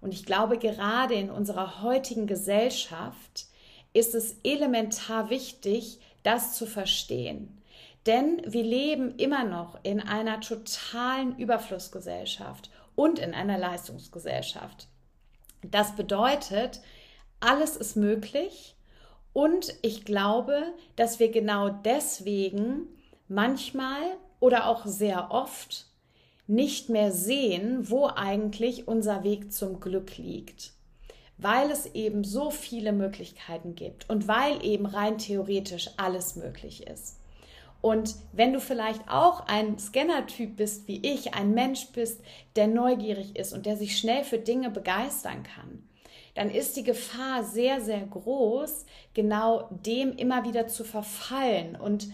Und 0.00 0.12
ich 0.12 0.26
glaube, 0.26 0.58
gerade 0.58 1.14
in 1.14 1.30
unserer 1.30 1.82
heutigen 1.82 2.26
Gesellschaft 2.26 3.46
ist 3.92 4.14
es 4.14 4.36
elementar 4.42 5.30
wichtig, 5.30 6.00
das 6.22 6.54
zu 6.54 6.66
verstehen. 6.66 7.62
Denn 8.06 8.42
wir 8.44 8.64
leben 8.64 9.14
immer 9.16 9.44
noch 9.44 9.78
in 9.84 10.00
einer 10.00 10.40
totalen 10.40 11.38
Überflussgesellschaft 11.38 12.70
und 12.96 13.20
in 13.20 13.32
einer 13.32 13.58
Leistungsgesellschaft. 13.58 14.88
Das 15.62 15.94
bedeutet, 15.94 16.80
alles 17.42 17.76
ist 17.76 17.96
möglich 17.96 18.76
und 19.32 19.74
ich 19.82 20.04
glaube, 20.04 20.62
dass 20.96 21.18
wir 21.18 21.30
genau 21.30 21.68
deswegen 21.68 22.88
manchmal 23.28 24.02
oder 24.40 24.66
auch 24.66 24.84
sehr 24.86 25.30
oft 25.30 25.86
nicht 26.46 26.88
mehr 26.88 27.12
sehen, 27.12 27.88
wo 27.88 28.06
eigentlich 28.06 28.88
unser 28.88 29.24
Weg 29.24 29.52
zum 29.52 29.80
Glück 29.80 30.18
liegt, 30.18 30.72
weil 31.38 31.70
es 31.70 31.86
eben 31.94 32.24
so 32.24 32.50
viele 32.50 32.92
Möglichkeiten 32.92 33.74
gibt 33.74 34.10
und 34.10 34.28
weil 34.28 34.64
eben 34.64 34.86
rein 34.86 35.18
theoretisch 35.18 35.90
alles 35.96 36.36
möglich 36.36 36.86
ist. 36.86 37.18
Und 37.80 38.14
wenn 38.32 38.52
du 38.52 38.60
vielleicht 38.60 39.08
auch 39.08 39.46
ein 39.46 39.78
Scanner-Typ 39.78 40.56
bist 40.56 40.86
wie 40.86 41.00
ich, 41.04 41.34
ein 41.34 41.52
Mensch 41.52 41.88
bist, 41.88 42.20
der 42.54 42.68
neugierig 42.68 43.36
ist 43.36 43.52
und 43.52 43.66
der 43.66 43.76
sich 43.76 43.98
schnell 43.98 44.22
für 44.22 44.38
Dinge 44.38 44.70
begeistern 44.70 45.42
kann, 45.42 45.88
dann 46.34 46.50
ist 46.50 46.76
die 46.76 46.84
Gefahr 46.84 47.44
sehr, 47.44 47.80
sehr 47.80 48.00
groß, 48.00 48.86
genau 49.14 49.68
dem 49.70 50.12
immer 50.16 50.44
wieder 50.44 50.66
zu 50.66 50.84
verfallen 50.84 51.76
und 51.76 52.08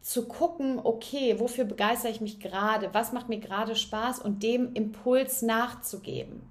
zu 0.00 0.26
gucken, 0.26 0.80
okay, 0.82 1.38
wofür 1.38 1.64
begeistere 1.64 2.10
ich 2.10 2.20
mich 2.20 2.40
gerade, 2.40 2.92
was 2.92 3.12
macht 3.12 3.28
mir 3.28 3.38
gerade 3.38 3.76
Spaß 3.76 4.18
und 4.18 4.42
dem 4.42 4.74
Impuls 4.74 5.42
nachzugeben. 5.42 6.42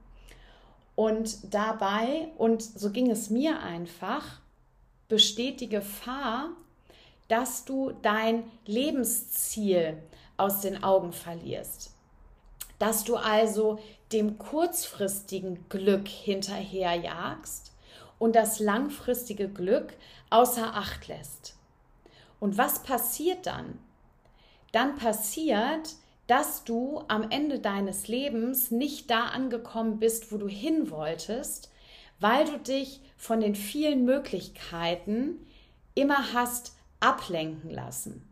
Und 0.96 1.54
dabei, 1.54 2.30
und 2.38 2.62
so 2.62 2.92
ging 2.92 3.12
es 3.12 3.30
mir 3.30 3.60
einfach, 3.60 4.40
besteht 5.10 5.60
die 5.60 5.70
Gefahr, 5.70 6.52
dass 7.28 7.66
du 7.66 7.92
dein 8.02 8.44
Lebensziel 8.66 9.98
aus 10.38 10.62
den 10.62 10.84
Augen 10.84 11.12
verlierst. 11.12 11.92
Dass 12.80 13.04
du 13.04 13.16
also 13.16 13.80
dem 14.14 14.38
kurzfristigen 14.38 15.68
Glück 15.70 16.08
hinterherjagst 16.08 17.74
und 18.20 18.36
das 18.36 18.60
langfristige 18.60 19.50
Glück 19.50 19.94
außer 20.30 20.76
Acht 20.76 21.08
lässt. 21.08 21.56
Und 22.40 22.58
was 22.58 22.84
passiert 22.84 23.46
dann? 23.46 23.80
Dann 24.72 24.96
passiert, 24.96 25.96
dass 26.28 26.64
du 26.64 27.04
am 27.08 27.30
Ende 27.30 27.60
deines 27.60 28.08
Lebens 28.08 28.72
nicht 28.72 29.10
da 29.10 29.26
angekommen 29.26 30.00
bist, 30.00 30.32
wo 30.32 30.38
du 30.38 30.48
hin 30.48 30.90
wolltest, 30.90 31.72
weil 32.20 32.46
du 32.46 32.58
dich 32.58 33.02
von 33.18 33.42
den 33.42 33.56
vielen 33.56 34.06
Möglichkeiten 34.06 35.46
immer 35.94 36.34
hast 36.34 36.76
ablenken 37.00 37.70
lassen. 37.70 38.28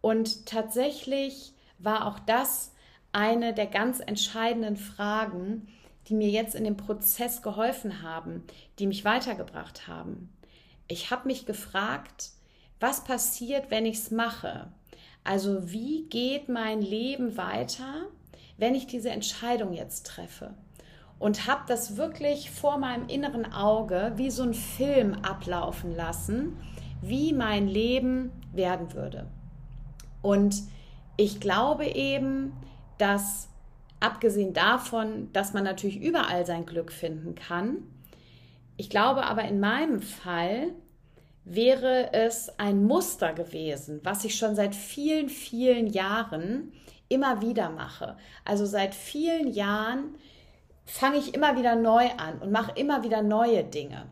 Und 0.00 0.46
tatsächlich 0.46 1.52
war 1.78 2.06
auch 2.06 2.18
das 2.20 2.72
eine 3.12 3.54
der 3.54 3.66
ganz 3.66 4.00
entscheidenden 4.00 4.76
Fragen, 4.76 5.68
die 6.08 6.14
mir 6.14 6.28
jetzt 6.28 6.54
in 6.54 6.64
dem 6.64 6.76
Prozess 6.76 7.42
geholfen 7.42 8.02
haben, 8.02 8.44
die 8.78 8.86
mich 8.86 9.04
weitergebracht 9.04 9.86
haben. 9.86 10.32
Ich 10.88 11.10
habe 11.10 11.28
mich 11.28 11.46
gefragt, 11.46 12.30
was 12.80 13.04
passiert, 13.04 13.70
wenn 13.70 13.86
ich 13.86 13.98
es 13.98 14.10
mache? 14.10 14.72
Also 15.22 15.70
wie 15.70 16.08
geht 16.08 16.48
mein 16.48 16.80
Leben 16.80 17.36
weiter, 17.36 18.08
wenn 18.56 18.74
ich 18.74 18.86
diese 18.86 19.10
Entscheidung 19.10 19.72
jetzt 19.72 20.06
treffe? 20.06 20.54
Und 21.18 21.46
habe 21.46 21.62
das 21.68 21.98
wirklich 21.98 22.50
vor 22.50 22.78
meinem 22.78 23.08
inneren 23.08 23.52
Auge 23.52 24.12
wie 24.16 24.30
so 24.30 24.42
ein 24.42 24.54
Film 24.54 25.14
ablaufen 25.22 25.94
lassen, 25.94 26.56
wie 27.02 27.34
mein 27.34 27.68
Leben 27.68 28.32
werden 28.52 28.94
würde. 28.94 29.26
Und 30.22 30.62
ich 31.18 31.38
glaube 31.38 31.86
eben, 31.86 32.52
dass 33.00 33.48
abgesehen 34.00 34.52
davon, 34.52 35.32
dass 35.32 35.52
man 35.52 35.64
natürlich 35.64 36.00
überall 36.00 36.46
sein 36.46 36.66
Glück 36.66 36.92
finden 36.92 37.34
kann, 37.34 37.78
ich 38.76 38.88
glaube 38.88 39.24
aber 39.24 39.44
in 39.44 39.60
meinem 39.60 40.00
Fall, 40.00 40.72
wäre 41.44 42.12
es 42.12 42.58
ein 42.58 42.84
Muster 42.84 43.32
gewesen, 43.32 44.00
was 44.04 44.24
ich 44.24 44.36
schon 44.36 44.54
seit 44.54 44.74
vielen, 44.74 45.28
vielen 45.28 45.86
Jahren 45.86 46.72
immer 47.08 47.42
wieder 47.42 47.70
mache. 47.70 48.16
Also 48.44 48.66
seit 48.66 48.94
vielen 48.94 49.52
Jahren 49.52 50.14
fange 50.84 51.18
ich 51.18 51.34
immer 51.34 51.58
wieder 51.58 51.76
neu 51.76 52.08
an 52.16 52.38
und 52.40 52.52
mache 52.52 52.72
immer 52.76 53.02
wieder 53.02 53.22
neue 53.22 53.64
Dinge. 53.64 54.06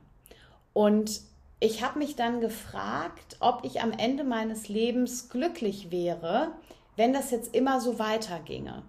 Und 0.73 1.21
ich 1.61 1.83
habe 1.83 1.99
mich 1.99 2.17
dann 2.17 2.41
gefragt, 2.41 3.37
ob 3.41 3.65
ich 3.65 3.81
am 3.81 3.93
Ende 3.93 4.25
meines 4.25 4.69
Lebens 4.69 5.29
glücklich 5.29 5.91
wäre, 5.91 6.53
wenn 6.99 7.13
das 7.13 7.31
jetzt 7.31 7.55
immer 7.55 7.81
so 7.81 7.99
weiterginge. 7.99 8.83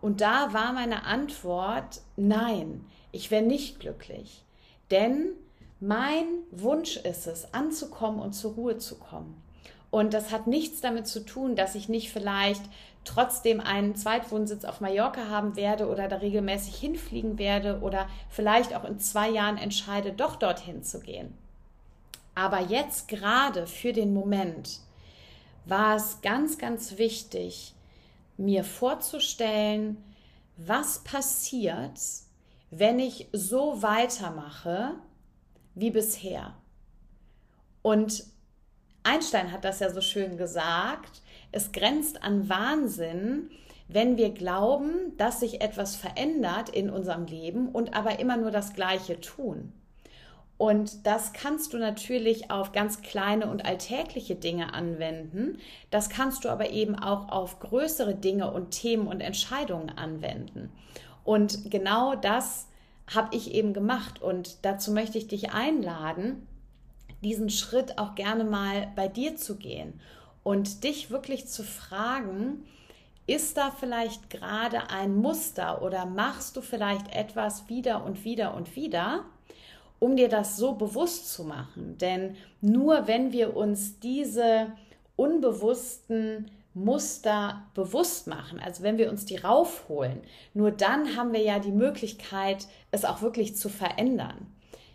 Und 0.00 0.20
da 0.20 0.52
war 0.54 0.72
meine 0.72 1.04
Antwort, 1.04 2.00
nein, 2.16 2.86
ich 3.10 3.32
wäre 3.32 3.42
nicht 3.42 3.80
glücklich. 3.80 4.44
Denn 4.92 5.32
mein 5.80 6.26
Wunsch 6.52 6.96
ist 6.96 7.26
es, 7.26 7.52
anzukommen 7.52 8.20
und 8.20 8.34
zur 8.34 8.52
Ruhe 8.54 8.78
zu 8.78 8.98
kommen. 8.98 9.42
Und 9.90 10.14
das 10.14 10.30
hat 10.30 10.46
nichts 10.46 10.80
damit 10.80 11.08
zu 11.08 11.24
tun, 11.24 11.56
dass 11.56 11.74
ich 11.74 11.88
nicht 11.88 12.12
vielleicht 12.12 12.62
trotzdem 13.04 13.60
einen 13.60 13.96
Zweitwohnsitz 13.96 14.64
auf 14.64 14.80
Mallorca 14.80 15.28
haben 15.28 15.56
werde 15.56 15.88
oder 15.88 16.06
da 16.06 16.16
regelmäßig 16.16 16.76
hinfliegen 16.76 17.36
werde 17.36 17.80
oder 17.80 18.08
vielleicht 18.28 18.76
auch 18.76 18.84
in 18.84 19.00
zwei 19.00 19.28
Jahren 19.28 19.56
entscheide, 19.56 20.12
doch 20.12 20.36
dorthin 20.36 20.84
zu 20.84 21.00
gehen. 21.00 21.36
Aber 22.36 22.60
jetzt 22.60 23.08
gerade 23.08 23.66
für 23.66 23.92
den 23.92 24.14
Moment 24.14 24.80
war 25.68 25.96
es 25.96 26.20
ganz, 26.22 26.58
ganz 26.58 26.98
wichtig, 26.98 27.74
mir 28.36 28.64
vorzustellen, 28.64 30.02
was 30.56 31.00
passiert, 31.00 32.00
wenn 32.70 32.98
ich 32.98 33.28
so 33.32 33.82
weitermache 33.82 34.94
wie 35.74 35.90
bisher. 35.90 36.54
Und 37.82 38.24
Einstein 39.02 39.52
hat 39.52 39.64
das 39.64 39.80
ja 39.80 39.90
so 39.90 40.00
schön 40.00 40.36
gesagt, 40.36 41.22
es 41.52 41.72
grenzt 41.72 42.22
an 42.22 42.48
Wahnsinn, 42.48 43.50
wenn 43.88 44.16
wir 44.18 44.30
glauben, 44.30 45.16
dass 45.16 45.40
sich 45.40 45.62
etwas 45.62 45.96
verändert 45.96 46.68
in 46.68 46.90
unserem 46.90 47.24
Leben 47.24 47.70
und 47.70 47.94
aber 47.94 48.18
immer 48.18 48.36
nur 48.36 48.50
das 48.50 48.74
Gleiche 48.74 49.20
tun. 49.20 49.72
Und 50.58 51.06
das 51.06 51.32
kannst 51.32 51.72
du 51.72 51.78
natürlich 51.78 52.50
auf 52.50 52.72
ganz 52.72 53.00
kleine 53.00 53.48
und 53.48 53.64
alltägliche 53.64 54.34
Dinge 54.34 54.74
anwenden. 54.74 55.58
Das 55.90 56.10
kannst 56.10 56.44
du 56.44 56.48
aber 56.48 56.70
eben 56.70 56.96
auch 56.96 57.28
auf 57.28 57.60
größere 57.60 58.16
Dinge 58.16 58.50
und 58.50 58.72
Themen 58.72 59.06
und 59.06 59.20
Entscheidungen 59.20 59.88
anwenden. 59.90 60.72
Und 61.24 61.70
genau 61.70 62.16
das 62.16 62.66
habe 63.14 63.36
ich 63.36 63.54
eben 63.54 63.72
gemacht. 63.72 64.20
Und 64.20 64.64
dazu 64.64 64.90
möchte 64.90 65.16
ich 65.16 65.28
dich 65.28 65.52
einladen, 65.52 66.46
diesen 67.22 67.50
Schritt 67.50 67.98
auch 67.98 68.16
gerne 68.16 68.44
mal 68.44 68.88
bei 68.96 69.06
dir 69.06 69.36
zu 69.36 69.56
gehen 69.56 70.00
und 70.42 70.82
dich 70.82 71.10
wirklich 71.10 71.46
zu 71.46 71.62
fragen, 71.62 72.64
ist 73.26 73.56
da 73.56 73.70
vielleicht 73.70 74.30
gerade 74.30 74.90
ein 74.90 75.14
Muster 75.16 75.82
oder 75.82 76.06
machst 76.06 76.56
du 76.56 76.62
vielleicht 76.62 77.14
etwas 77.14 77.68
wieder 77.68 78.04
und 78.04 78.24
wieder 78.24 78.54
und 78.54 78.74
wieder, 78.74 79.24
um 79.98 80.16
dir 80.16 80.28
das 80.28 80.56
so 80.56 80.74
bewusst 80.74 81.32
zu 81.32 81.44
machen? 81.44 81.98
Denn 81.98 82.36
nur 82.60 83.06
wenn 83.06 83.32
wir 83.32 83.56
uns 83.56 83.98
diese 84.00 84.72
unbewussten 85.16 86.50
Muster 86.74 87.64
bewusst 87.74 88.26
machen, 88.26 88.60
also 88.60 88.82
wenn 88.82 88.98
wir 88.98 89.10
uns 89.10 89.24
die 89.24 89.36
raufholen, 89.36 90.20
nur 90.54 90.70
dann 90.70 91.16
haben 91.16 91.32
wir 91.32 91.42
ja 91.42 91.58
die 91.58 91.72
Möglichkeit, 91.72 92.66
es 92.90 93.04
auch 93.04 93.20
wirklich 93.22 93.56
zu 93.56 93.68
verändern. 93.68 94.46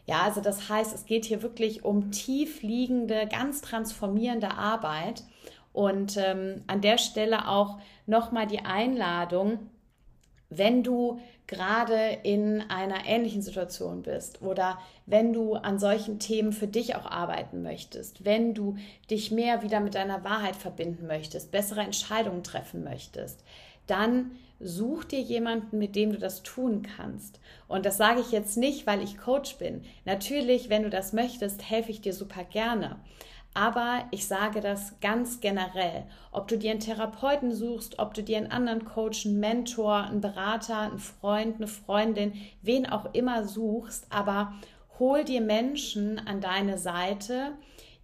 Ja, 0.05 0.21
also 0.23 0.41
das 0.41 0.69
heißt, 0.69 0.93
es 0.93 1.05
geht 1.05 1.25
hier 1.25 1.41
wirklich 1.41 1.85
um 1.85 2.11
tief 2.11 2.61
liegende, 2.61 3.27
ganz 3.27 3.61
transformierende 3.61 4.51
Arbeit. 4.51 5.23
Und 5.71 6.17
ähm, 6.17 6.63
an 6.67 6.81
der 6.81 6.97
Stelle 6.97 7.47
auch 7.47 7.79
nochmal 8.05 8.45
die 8.45 8.59
Einladung, 8.59 9.71
wenn 10.49 10.83
du 10.83 11.19
gerade 11.47 12.19
in 12.23 12.61
einer 12.69 13.05
ähnlichen 13.05 13.41
Situation 13.41 14.01
bist 14.01 14.41
oder 14.41 14.79
wenn 15.05 15.33
du 15.33 15.55
an 15.55 15.77
solchen 15.77 16.19
Themen 16.19 16.53
für 16.53 16.67
dich 16.67 16.95
auch 16.95 17.05
arbeiten 17.05 17.61
möchtest, 17.61 18.23
wenn 18.23 18.53
du 18.53 18.77
dich 19.09 19.31
mehr 19.31 19.61
wieder 19.61 19.79
mit 19.79 19.95
deiner 19.95 20.23
Wahrheit 20.23 20.55
verbinden 20.55 21.05
möchtest, 21.07 21.51
bessere 21.51 21.81
Entscheidungen 21.81 22.43
treffen 22.43 22.83
möchtest, 22.83 23.43
dann 23.87 24.31
such 24.59 25.03
dir 25.03 25.19
jemanden, 25.19 25.77
mit 25.77 25.95
dem 25.95 26.13
du 26.13 26.17
das 26.17 26.43
tun 26.43 26.83
kannst. 26.95 27.39
Und 27.67 27.85
das 27.85 27.97
sage 27.97 28.21
ich 28.21 28.31
jetzt 28.31 28.55
nicht, 28.55 28.87
weil 28.87 29.01
ich 29.01 29.17
Coach 29.17 29.57
bin. 29.57 29.83
Natürlich, 30.05 30.69
wenn 30.69 30.83
du 30.83 30.89
das 30.89 31.11
möchtest, 31.11 31.69
helfe 31.69 31.91
ich 31.91 31.99
dir 31.99 32.13
super 32.13 32.45
gerne. 32.45 32.97
Aber 33.53 34.05
ich 34.09 34.25
sage 34.27 34.61
das 34.61 34.99
ganz 34.99 35.39
generell. 35.39 36.05
Ob 36.31 36.47
du 36.47 36.57
dir 36.57 36.71
einen 36.71 36.79
Therapeuten 36.79 37.53
suchst, 37.53 37.99
ob 37.99 38.13
du 38.13 38.23
dir 38.23 38.37
einen 38.37 38.51
anderen 38.51 38.85
Coach, 38.85 39.25
einen 39.25 39.39
Mentor, 39.39 39.95
einen 39.95 40.21
Berater, 40.21 40.79
einen 40.79 40.99
Freund, 40.99 41.57
eine 41.57 41.67
Freundin, 41.67 42.33
wen 42.63 42.87
auch 42.87 43.13
immer 43.13 43.47
suchst, 43.47 44.07
aber 44.09 44.53
hol 44.97 45.23
dir 45.23 45.41
Menschen 45.41 46.19
an 46.19 46.41
deine 46.41 46.77
Seite, 46.77 47.51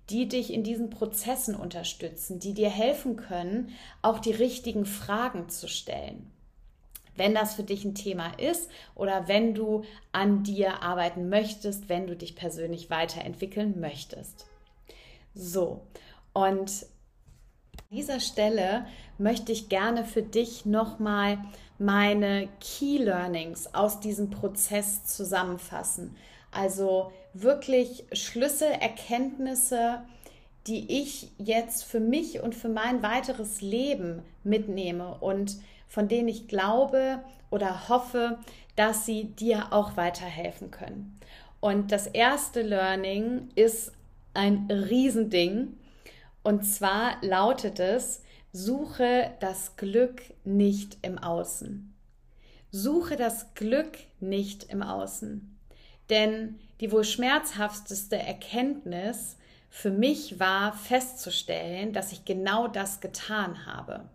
die 0.09 0.27
dich 0.27 0.53
in 0.53 0.63
diesen 0.63 0.89
Prozessen 0.89 1.55
unterstützen, 1.55 2.39
die 2.39 2.53
dir 2.53 2.69
helfen 2.69 3.15
können, 3.15 3.69
auch 4.01 4.19
die 4.19 4.31
richtigen 4.31 4.85
Fragen 4.85 5.49
zu 5.49 5.67
stellen. 5.67 6.31
Wenn 7.15 7.35
das 7.35 7.55
für 7.55 7.63
dich 7.63 7.83
ein 7.85 7.95
Thema 7.95 8.31
ist 8.37 8.71
oder 8.95 9.27
wenn 9.27 9.53
du 9.53 9.83
an 10.11 10.43
dir 10.43 10.81
arbeiten 10.81 11.29
möchtest, 11.29 11.89
wenn 11.89 12.07
du 12.07 12.15
dich 12.15 12.35
persönlich 12.35 12.89
weiterentwickeln 12.89 13.79
möchtest. 13.79 14.48
So, 15.39 15.87
und 16.33 16.85
an 17.77 17.97
dieser 17.97 18.19
Stelle 18.19 18.85
möchte 19.17 19.53
ich 19.53 19.69
gerne 19.69 20.03
für 20.03 20.21
dich 20.21 20.65
nochmal 20.65 21.37
meine 21.77 22.49
Key 22.59 22.97
Learnings 22.97 23.73
aus 23.73 24.01
diesem 24.01 24.31
Prozess 24.31 25.05
zusammenfassen. 25.05 26.17
Also 26.51 27.13
wirklich 27.33 28.03
Schlüsselerkenntnisse, 28.11 30.01
die 30.67 31.01
ich 31.01 31.31
jetzt 31.37 31.85
für 31.85 32.01
mich 32.01 32.41
und 32.41 32.53
für 32.53 32.67
mein 32.67 33.01
weiteres 33.01 33.61
Leben 33.61 34.23
mitnehme 34.43 35.15
und 35.21 35.55
von 35.87 36.09
denen 36.09 36.27
ich 36.27 36.49
glaube 36.49 37.23
oder 37.49 37.87
hoffe, 37.87 38.39
dass 38.75 39.05
sie 39.05 39.23
dir 39.23 39.67
auch 39.71 39.95
weiterhelfen 39.95 40.69
können. 40.69 41.17
Und 41.61 41.93
das 41.93 42.07
erste 42.07 42.61
Learning 42.61 43.49
ist 43.55 43.93
ein 44.33 44.69
Riesending. 44.69 45.77
Und 46.43 46.63
zwar 46.63 47.23
lautet 47.23 47.79
es, 47.79 48.23
suche 48.51 49.31
das 49.39 49.75
Glück 49.75 50.21
nicht 50.43 50.97
im 51.01 51.17
Außen. 51.17 51.93
Suche 52.71 53.15
das 53.15 53.53
Glück 53.53 53.97
nicht 54.19 54.65
im 54.65 54.81
Außen. 54.81 55.57
Denn 56.09 56.59
die 56.79 56.91
wohl 56.91 57.03
schmerzhafteste 57.03 58.17
Erkenntnis 58.17 59.37
für 59.69 59.91
mich 59.91 60.39
war 60.39 60.73
festzustellen, 60.73 61.93
dass 61.93 62.11
ich 62.11 62.25
genau 62.25 62.67
das 62.67 63.01
getan 63.01 63.65
habe. 63.65 64.09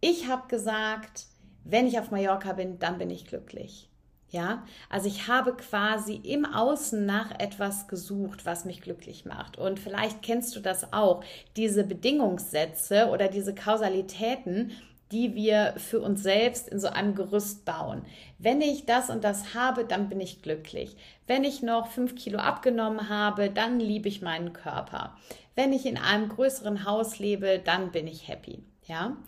Ich 0.00 0.28
habe 0.28 0.48
gesagt, 0.48 1.26
wenn 1.64 1.86
ich 1.86 1.98
auf 1.98 2.10
Mallorca 2.10 2.54
bin, 2.54 2.78
dann 2.80 2.98
bin 2.98 3.08
ich 3.10 3.26
glücklich. 3.26 3.88
Ja, 4.32 4.64
also 4.88 5.08
ich 5.08 5.28
habe 5.28 5.54
quasi 5.54 6.14
im 6.14 6.46
Außen 6.46 7.04
nach 7.04 7.38
etwas 7.38 7.86
gesucht, 7.86 8.46
was 8.46 8.64
mich 8.64 8.80
glücklich 8.80 9.26
macht. 9.26 9.58
Und 9.58 9.78
vielleicht 9.78 10.22
kennst 10.22 10.56
du 10.56 10.60
das 10.60 10.94
auch, 10.94 11.22
diese 11.56 11.84
Bedingungssätze 11.84 13.10
oder 13.10 13.28
diese 13.28 13.54
Kausalitäten, 13.54 14.72
die 15.12 15.34
wir 15.34 15.74
für 15.76 16.00
uns 16.00 16.22
selbst 16.22 16.66
in 16.70 16.80
so 16.80 16.88
einem 16.88 17.14
Gerüst 17.14 17.66
bauen. 17.66 18.06
Wenn 18.38 18.62
ich 18.62 18.86
das 18.86 19.10
und 19.10 19.22
das 19.22 19.54
habe, 19.54 19.84
dann 19.84 20.08
bin 20.08 20.18
ich 20.18 20.40
glücklich. 20.40 20.96
Wenn 21.26 21.44
ich 21.44 21.62
noch 21.62 21.88
fünf 21.88 22.14
Kilo 22.14 22.38
abgenommen 22.38 23.10
habe, 23.10 23.50
dann 23.50 23.78
liebe 23.80 24.08
ich 24.08 24.22
meinen 24.22 24.54
Körper. 24.54 25.14
Wenn 25.54 25.74
ich 25.74 25.84
in 25.84 25.98
einem 25.98 26.30
größeren 26.30 26.86
Haus 26.86 27.18
lebe, 27.18 27.60
dann 27.62 27.92
bin 27.92 28.06
ich 28.06 28.28
happy. 28.28 28.62
Ja, 28.84 29.18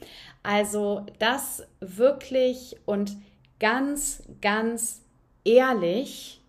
also 0.42 1.04
das 1.18 1.66
wirklich 1.80 2.76
und 2.86 3.12
ganz, 3.58 4.22
ganz 4.40 5.02
ehrlich 5.44 6.40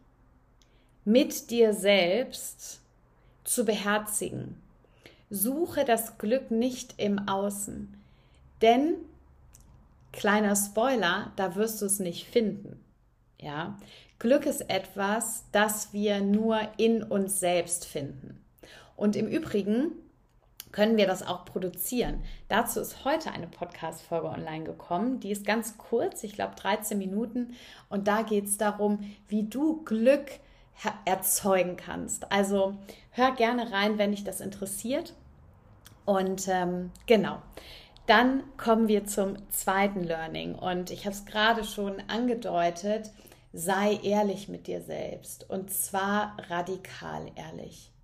mit 1.04 1.52
dir 1.52 1.74
selbst 1.74 2.82
zu 3.44 3.66
beherzigen. 3.66 4.62
Suche 5.30 5.86
das 5.86 6.18
Glück 6.18 6.52
nicht 6.52 6.96
im 6.98 7.28
Außen, 7.28 7.96
denn 8.62 8.96
kleiner 10.12 10.56
Spoiler, 10.56 11.32
da 11.36 11.56
wirst 11.56 11.82
du 11.82 11.86
es 11.86 12.00
nicht 12.00 12.28
finden. 12.28 12.80
Ja, 13.40 13.78
Glück 14.18 14.46
ist 14.46 14.70
etwas, 14.70 15.44
das 15.52 15.94
wir 15.94 16.22
nur 16.22 16.60
in 16.78 17.04
uns 17.04 17.40
selbst 17.40 17.86
finden. 17.86 18.42
Und 18.96 19.16
im 19.16 19.28
Übrigen 19.28 19.92
können 20.76 20.98
wir 20.98 21.08
das 21.08 21.26
auch 21.26 21.46
produzieren. 21.46 22.22
Dazu 22.50 22.82
ist 22.82 23.06
heute 23.06 23.32
eine 23.32 23.48
Podcast-Folge 23.48 24.28
online 24.28 24.66
gekommen. 24.66 25.22
Die 25.22 25.32
ist 25.32 25.46
ganz 25.46 25.78
kurz, 25.78 26.22
ich 26.26 26.34
glaube 26.34 26.56
13 26.56 26.98
Minuten. 26.98 27.56
Und 27.88 28.10
da 28.10 28.24
geht 28.24 28.44
es 28.44 28.58
darum, 28.58 29.00
wie 29.30 29.44
du 29.44 29.86
Glück 29.86 30.32
erzeugen 31.06 31.78
kannst. 31.78 32.30
Also 32.30 32.76
hör 33.12 33.32
gerne 33.32 33.72
rein, 33.72 33.98
wenn 33.98 34.12
dich 34.12 34.26
das 34.26 34.42
interessiert. 34.42 35.14
Und 36.04 36.50
ähm, 36.50 36.92
genau, 37.06 37.38
dann 38.06 38.44
kommen 38.58 38.90
wir 38.90 39.06
zum 39.06 39.38
zweiten 39.52 40.04
Learning. 40.04 40.56
Und 40.56 40.92
ich 40.92 41.06
habe 41.06 41.16
es 41.16 41.26
gerade 41.26 41.64
schon 41.64 42.04
angedeutet, 42.10 43.12
sei 43.54 43.98
ehrlich 44.04 44.50
mit 44.50 44.68
dir 44.68 44.82
selbst. 44.82 45.50
Und 45.50 45.72
zwar 45.72 46.36
radikal 46.50 47.32
ehrlich. 47.38 47.95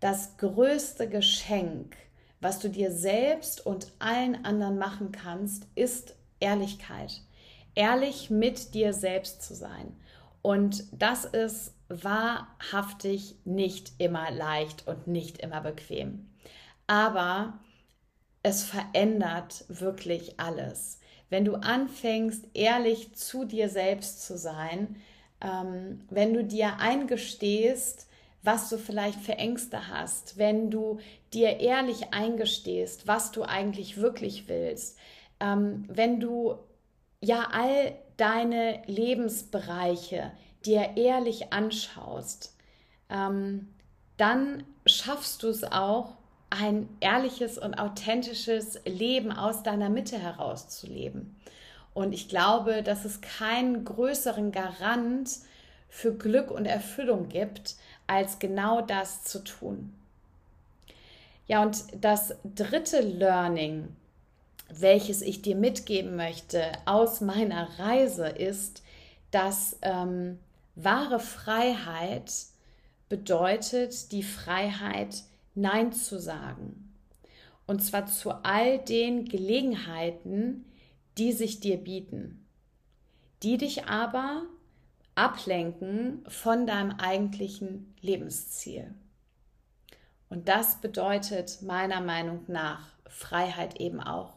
Das 0.00 0.38
größte 0.38 1.08
Geschenk, 1.08 1.96
was 2.40 2.58
du 2.58 2.68
dir 2.68 2.90
selbst 2.90 3.64
und 3.66 3.92
allen 3.98 4.44
anderen 4.44 4.78
machen 4.78 5.12
kannst, 5.12 5.66
ist 5.74 6.14
Ehrlichkeit. 6.40 7.20
Ehrlich 7.74 8.30
mit 8.30 8.74
dir 8.74 8.94
selbst 8.94 9.42
zu 9.42 9.54
sein. 9.54 9.94
Und 10.42 10.84
das 10.92 11.26
ist 11.26 11.74
wahrhaftig 11.88 13.36
nicht 13.44 13.92
immer 13.98 14.30
leicht 14.30 14.86
und 14.86 15.06
nicht 15.06 15.38
immer 15.38 15.60
bequem. 15.60 16.30
Aber 16.86 17.58
es 18.42 18.64
verändert 18.64 19.64
wirklich 19.68 20.40
alles. 20.40 20.98
Wenn 21.28 21.44
du 21.44 21.56
anfängst, 21.56 22.46
ehrlich 22.54 23.14
zu 23.14 23.44
dir 23.44 23.68
selbst 23.68 24.24
zu 24.26 24.38
sein, 24.38 24.96
ähm, 25.42 26.00
wenn 26.08 26.32
du 26.32 26.42
dir 26.42 26.78
eingestehst, 26.78 28.08
was 28.42 28.68
du 28.68 28.78
vielleicht 28.78 29.20
für 29.20 29.36
Ängste 29.36 29.88
hast, 29.88 30.38
wenn 30.38 30.70
du 30.70 30.98
dir 31.32 31.60
ehrlich 31.60 32.12
eingestehst, 32.12 33.06
was 33.06 33.32
du 33.32 33.42
eigentlich 33.42 33.98
wirklich 33.98 34.48
willst, 34.48 34.98
ähm, 35.40 35.84
wenn 35.88 36.20
du 36.20 36.56
ja 37.20 37.48
all 37.52 37.94
deine 38.16 38.82
Lebensbereiche 38.86 40.32
dir 40.64 40.96
ehrlich 40.96 41.52
anschaust, 41.52 42.56
ähm, 43.08 43.68
dann 44.16 44.64
schaffst 44.86 45.42
du 45.42 45.48
es 45.48 45.64
auch, 45.64 46.16
ein 46.50 46.88
ehrliches 46.98 47.58
und 47.58 47.74
authentisches 47.74 48.80
Leben 48.84 49.30
aus 49.30 49.62
deiner 49.62 49.88
Mitte 49.88 50.18
heraus 50.18 50.68
zu 50.68 50.88
leben. 50.88 51.40
Und 51.94 52.12
ich 52.12 52.28
glaube, 52.28 52.82
dass 52.82 53.04
es 53.04 53.20
keinen 53.20 53.84
größeren 53.84 54.50
Garant 54.50 55.30
für 55.88 56.12
Glück 56.12 56.50
und 56.50 56.66
Erfüllung 56.66 57.28
gibt, 57.28 57.76
als 58.10 58.40
genau 58.40 58.80
das 58.80 59.22
zu 59.22 59.44
tun. 59.44 59.94
Ja, 61.46 61.62
und 61.62 61.84
das 62.00 62.34
dritte 62.44 63.00
Learning, 63.00 63.88
welches 64.68 65.22
ich 65.22 65.42
dir 65.42 65.54
mitgeben 65.54 66.16
möchte 66.16 66.72
aus 66.86 67.20
meiner 67.20 67.78
Reise, 67.78 68.26
ist, 68.26 68.82
dass 69.30 69.78
ähm, 69.82 70.40
wahre 70.74 71.20
Freiheit 71.20 72.32
bedeutet 73.08 74.10
die 74.10 74.24
Freiheit, 74.24 75.22
Nein 75.54 75.92
zu 75.92 76.18
sagen. 76.18 76.92
Und 77.68 77.84
zwar 77.84 78.06
zu 78.06 78.30
all 78.44 78.78
den 78.78 79.24
Gelegenheiten, 79.24 80.64
die 81.16 81.32
sich 81.32 81.60
dir 81.60 81.76
bieten, 81.76 82.44
die 83.44 83.56
dich 83.56 83.84
aber 83.86 84.46
ablenken 85.20 86.24
von 86.28 86.66
deinem 86.66 86.92
eigentlichen 86.92 87.94
Lebensziel. 88.00 88.94
Und 90.30 90.48
das 90.48 90.80
bedeutet 90.80 91.60
meiner 91.60 92.00
Meinung 92.00 92.44
nach 92.46 92.86
Freiheit 93.06 93.78
eben 93.80 94.00
auch. 94.00 94.32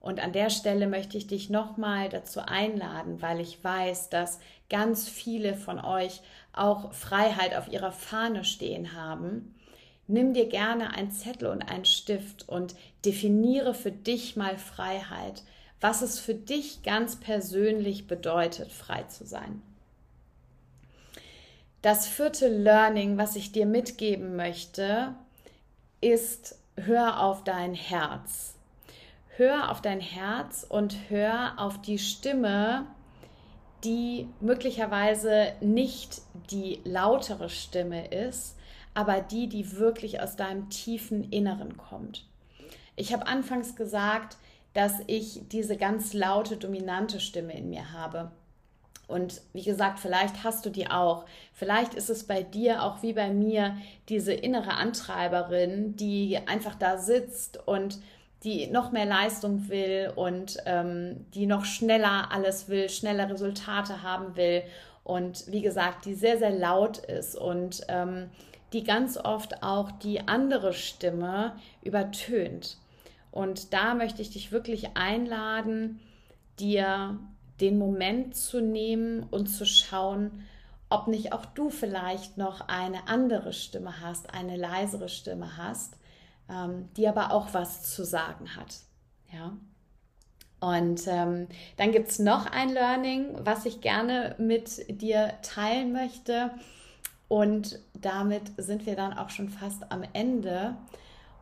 Und 0.00 0.20
an 0.20 0.34
der 0.34 0.50
Stelle 0.50 0.88
möchte 0.88 1.16
ich 1.16 1.26
dich 1.26 1.48
nochmal 1.48 2.10
dazu 2.10 2.40
einladen, 2.40 3.22
weil 3.22 3.40
ich 3.40 3.64
weiß, 3.64 4.10
dass 4.10 4.40
ganz 4.68 5.08
viele 5.08 5.54
von 5.54 5.80
euch 5.80 6.20
auch 6.52 6.92
Freiheit 6.92 7.56
auf 7.56 7.68
ihrer 7.68 7.92
Fahne 7.92 8.44
stehen 8.44 8.92
haben. 8.92 9.54
Nimm 10.06 10.34
dir 10.34 10.50
gerne 10.50 10.92
einen 10.92 11.12
Zettel 11.12 11.48
und 11.48 11.62
einen 11.62 11.86
Stift 11.86 12.46
und 12.46 12.74
definiere 13.06 13.72
für 13.72 13.92
dich 13.92 14.36
mal 14.36 14.58
Freiheit, 14.58 15.44
was 15.80 16.02
es 16.02 16.20
für 16.20 16.34
dich 16.34 16.82
ganz 16.82 17.16
persönlich 17.16 18.06
bedeutet, 18.06 18.70
frei 18.70 19.04
zu 19.04 19.24
sein. 19.24 19.62
Das 21.84 22.06
vierte 22.06 22.48
Learning, 22.48 23.18
was 23.18 23.36
ich 23.36 23.52
dir 23.52 23.66
mitgeben 23.66 24.36
möchte, 24.36 25.14
ist, 26.00 26.58
hör 26.76 27.20
auf 27.20 27.44
dein 27.44 27.74
Herz. 27.74 28.54
Hör 29.36 29.70
auf 29.70 29.82
dein 29.82 30.00
Herz 30.00 30.64
und 30.66 30.96
hör 31.10 31.58
auf 31.58 31.82
die 31.82 31.98
Stimme, 31.98 32.86
die 33.84 34.30
möglicherweise 34.40 35.52
nicht 35.60 36.22
die 36.50 36.80
lautere 36.84 37.50
Stimme 37.50 38.08
ist, 38.08 38.56
aber 38.94 39.20
die, 39.20 39.50
die 39.50 39.76
wirklich 39.76 40.22
aus 40.22 40.36
deinem 40.36 40.70
tiefen 40.70 41.30
Inneren 41.30 41.76
kommt. 41.76 42.24
Ich 42.96 43.12
habe 43.12 43.26
anfangs 43.26 43.76
gesagt, 43.76 44.38
dass 44.72 45.02
ich 45.06 45.42
diese 45.52 45.76
ganz 45.76 46.14
laute, 46.14 46.56
dominante 46.56 47.20
Stimme 47.20 47.54
in 47.54 47.68
mir 47.68 47.92
habe. 47.92 48.32
Und 49.06 49.42
wie 49.52 49.62
gesagt, 49.62 49.98
vielleicht 50.00 50.44
hast 50.44 50.64
du 50.64 50.70
die 50.70 50.90
auch. 50.90 51.26
Vielleicht 51.52 51.94
ist 51.94 52.10
es 52.10 52.26
bei 52.26 52.42
dir 52.42 52.82
auch 52.82 53.02
wie 53.02 53.12
bei 53.12 53.30
mir 53.30 53.76
diese 54.08 54.32
innere 54.32 54.74
Antreiberin, 54.74 55.96
die 55.96 56.38
einfach 56.46 56.74
da 56.74 56.98
sitzt 56.98 57.66
und 57.66 57.98
die 58.44 58.66
noch 58.66 58.92
mehr 58.92 59.06
Leistung 59.06 59.68
will 59.68 60.12
und 60.16 60.58
ähm, 60.66 61.26
die 61.34 61.46
noch 61.46 61.64
schneller 61.64 62.28
alles 62.30 62.68
will, 62.68 62.90
schneller 62.90 63.30
Resultate 63.30 64.02
haben 64.02 64.36
will 64.36 64.62
und 65.04 65.44
wie 65.48 65.62
gesagt, 65.62 66.06
die 66.06 66.14
sehr, 66.14 66.38
sehr 66.38 66.50
laut 66.50 66.98
ist 66.98 67.36
und 67.36 67.82
ähm, 67.88 68.30
die 68.72 68.84
ganz 68.84 69.16
oft 69.16 69.62
auch 69.62 69.90
die 69.90 70.26
andere 70.26 70.72
Stimme 70.72 71.52
übertönt. 71.82 72.78
Und 73.30 73.72
da 73.72 73.94
möchte 73.94 74.22
ich 74.22 74.30
dich 74.30 74.50
wirklich 74.50 74.96
einladen, 74.96 76.00
dir 76.58 77.18
den 77.60 77.78
Moment 77.78 78.36
zu 78.36 78.60
nehmen 78.60 79.22
und 79.22 79.46
zu 79.46 79.64
schauen, 79.64 80.44
ob 80.90 81.08
nicht 81.08 81.32
auch 81.32 81.44
du 81.44 81.70
vielleicht 81.70 82.38
noch 82.38 82.68
eine 82.68 83.08
andere 83.08 83.52
Stimme 83.52 84.00
hast, 84.00 84.32
eine 84.32 84.56
leisere 84.56 85.08
Stimme 85.08 85.56
hast, 85.56 85.96
ähm, 86.48 86.88
die 86.96 87.08
aber 87.08 87.32
auch 87.32 87.52
was 87.52 87.94
zu 87.94 88.04
sagen 88.04 88.56
hat. 88.56 88.76
Ja. 89.32 89.56
Und 90.60 91.06
ähm, 91.08 91.48
dann 91.76 91.92
gibt 91.92 92.10
es 92.10 92.18
noch 92.18 92.46
ein 92.46 92.70
Learning, 92.70 93.34
was 93.44 93.66
ich 93.66 93.80
gerne 93.80 94.34
mit 94.38 95.00
dir 95.00 95.34
teilen 95.42 95.92
möchte. 95.92 96.52
Und 97.28 97.80
damit 97.92 98.52
sind 98.56 98.86
wir 98.86 98.96
dann 98.96 99.18
auch 99.18 99.30
schon 99.30 99.48
fast 99.48 99.90
am 99.90 100.04
Ende. 100.12 100.76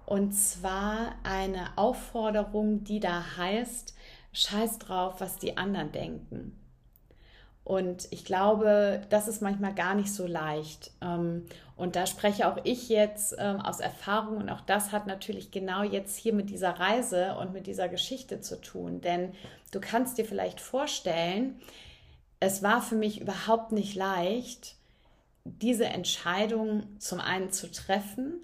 Und 0.06 0.32
zwar 0.32 1.14
eine 1.22 1.66
Aufforderung, 1.76 2.82
die 2.84 3.00
da 3.00 3.36
heißt, 3.36 3.94
scheiß 4.32 4.78
drauf, 4.78 5.20
was 5.20 5.36
die 5.36 5.56
anderen 5.56 5.92
denken. 5.92 6.58
Und 7.64 8.08
ich 8.10 8.24
glaube, 8.24 9.02
das 9.08 9.28
ist 9.28 9.40
manchmal 9.40 9.74
gar 9.74 9.94
nicht 9.94 10.12
so 10.12 10.26
leicht. 10.26 10.90
Ähm, 11.00 11.46
und 11.76 11.94
da 11.94 12.06
spreche 12.06 12.48
auch 12.48 12.58
ich 12.64 12.88
jetzt 12.88 13.36
ähm, 13.38 13.60
aus 13.60 13.78
Erfahrung 13.78 14.38
und 14.38 14.50
auch 14.50 14.62
das 14.62 14.90
hat 14.90 15.06
natürlich 15.06 15.52
genau 15.52 15.82
jetzt 15.84 16.16
hier 16.16 16.32
mit 16.32 16.50
dieser 16.50 16.70
Reise 16.70 17.36
und 17.36 17.52
mit 17.52 17.66
dieser 17.68 17.88
Geschichte 17.88 18.40
zu 18.40 18.60
tun. 18.60 19.00
Denn 19.00 19.32
du 19.70 19.80
kannst 19.80 20.18
dir 20.18 20.24
vielleicht 20.24 20.60
vorstellen, 20.60 21.60
es 22.40 22.62
war 22.62 22.82
für 22.82 22.96
mich 22.96 23.20
überhaupt 23.20 23.70
nicht 23.70 23.94
leicht, 23.94 24.74
diese 25.44 25.86
Entscheidung 25.86 26.98
zum 26.98 27.20
einen 27.20 27.52
zu 27.52 27.70
treffen, 27.70 28.40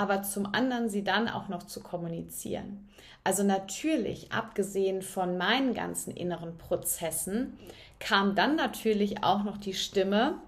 aber 0.00 0.22
zum 0.22 0.54
anderen 0.54 0.88
sie 0.88 1.04
dann 1.04 1.28
auch 1.28 1.48
noch 1.48 1.64
zu 1.64 1.82
kommunizieren. 1.82 2.88
Also 3.22 3.42
natürlich, 3.42 4.32
abgesehen 4.32 5.02
von 5.02 5.36
meinen 5.36 5.74
ganzen 5.74 6.16
inneren 6.16 6.56
Prozessen, 6.56 7.58
kam 7.98 8.34
dann 8.34 8.56
natürlich 8.56 9.22
auch 9.22 9.44
noch 9.44 9.58
die 9.58 9.74
Stimme, 9.74 10.38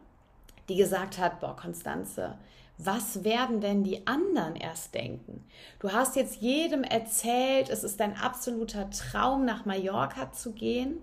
die 0.70 0.76
gesagt 0.76 1.18
hat, 1.18 1.40
boah, 1.40 1.54
Konstanze, 1.54 2.38
was 2.78 3.24
werden 3.24 3.60
denn 3.60 3.84
die 3.84 4.06
anderen 4.06 4.56
erst 4.56 4.94
denken? 4.94 5.44
Du 5.80 5.92
hast 5.92 6.16
jetzt 6.16 6.40
jedem 6.40 6.82
erzählt, 6.82 7.68
es 7.68 7.84
ist 7.84 8.00
dein 8.00 8.16
absoluter 8.16 8.88
Traum, 8.88 9.44
nach 9.44 9.66
Mallorca 9.66 10.32
zu 10.32 10.52
gehen 10.52 10.96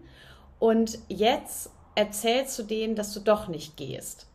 und 0.58 0.97
jetzt 1.08 1.70
erzählst 1.93 2.58
du 2.58 2.64
denen, 2.64 2.95
dass 2.95 3.14
du 3.14 3.20
doch 3.20 3.47
nicht 3.47 3.78
gehst. 3.78 4.26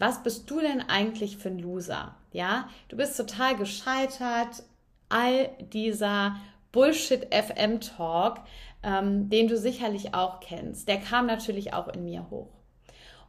Was 0.00 0.24
bist 0.24 0.50
du 0.50 0.58
denn 0.58 0.80
eigentlich 0.80 1.36
für 1.36 1.50
ein 1.50 1.60
Loser? 1.60 2.16
Ja, 2.32 2.68
du 2.88 2.96
bist 2.96 3.16
total 3.16 3.56
gescheitert. 3.56 4.62
All 5.08 5.50
dieser 5.72 6.36
Bullshit 6.72 7.26
FM 7.34 7.80
Talk, 7.80 8.38
ähm, 8.82 9.28
den 9.28 9.48
du 9.48 9.58
sicherlich 9.58 10.14
auch 10.14 10.40
kennst, 10.40 10.88
der 10.88 11.00
kam 11.00 11.26
natürlich 11.26 11.74
auch 11.74 11.88
in 11.88 12.04
mir 12.04 12.30
hoch. 12.30 12.48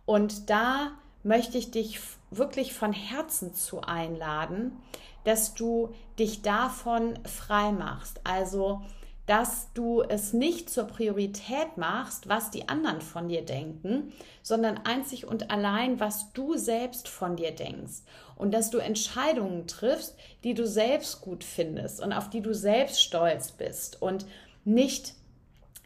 Und 0.05 0.49
da 0.49 0.91
möchte 1.23 1.57
ich 1.57 1.71
dich 1.71 1.99
wirklich 2.29 2.73
von 2.73 2.93
Herzen 2.93 3.53
zu 3.53 3.81
einladen, 3.81 4.77
dass 5.23 5.53
du 5.53 5.93
dich 6.17 6.41
davon 6.41 7.19
frei 7.25 7.71
machst. 7.71 8.21
Also 8.23 8.81
dass 9.25 9.71
du 9.73 10.01
es 10.01 10.33
nicht 10.33 10.69
zur 10.69 10.85
Priorität 10.85 11.77
machst, 11.77 12.27
was 12.27 12.51
die 12.51 12.67
anderen 12.67 13.01
von 13.01 13.29
dir 13.29 13.45
denken, 13.45 14.11
sondern 14.41 14.79
einzig 14.85 15.27
und 15.27 15.51
allein, 15.51 15.99
was 15.99 16.33
du 16.33 16.57
selbst 16.57 17.07
von 17.07 17.35
dir 17.35 17.51
denkst. 17.51 18.01
Und 18.35 18.53
dass 18.53 18.71
du 18.71 18.79
Entscheidungen 18.79 19.67
triffst, 19.67 20.17
die 20.43 20.53
du 20.53 20.65
selbst 20.67 21.21
gut 21.21 21.43
findest 21.43 22.01
und 22.01 22.13
auf 22.13 22.29
die 22.29 22.41
du 22.41 22.53
selbst 22.53 23.01
stolz 23.01 23.51
bist 23.51 24.01
und 24.01 24.25
nicht 24.65 25.13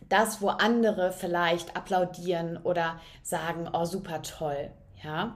das, 0.09 0.41
wo 0.41 0.49
andere 0.49 1.11
vielleicht 1.11 1.75
applaudieren 1.75 2.57
oder 2.57 2.99
sagen, 3.23 3.67
oh, 3.73 3.85
super 3.85 4.21
toll. 4.21 4.71
Ja, 5.03 5.35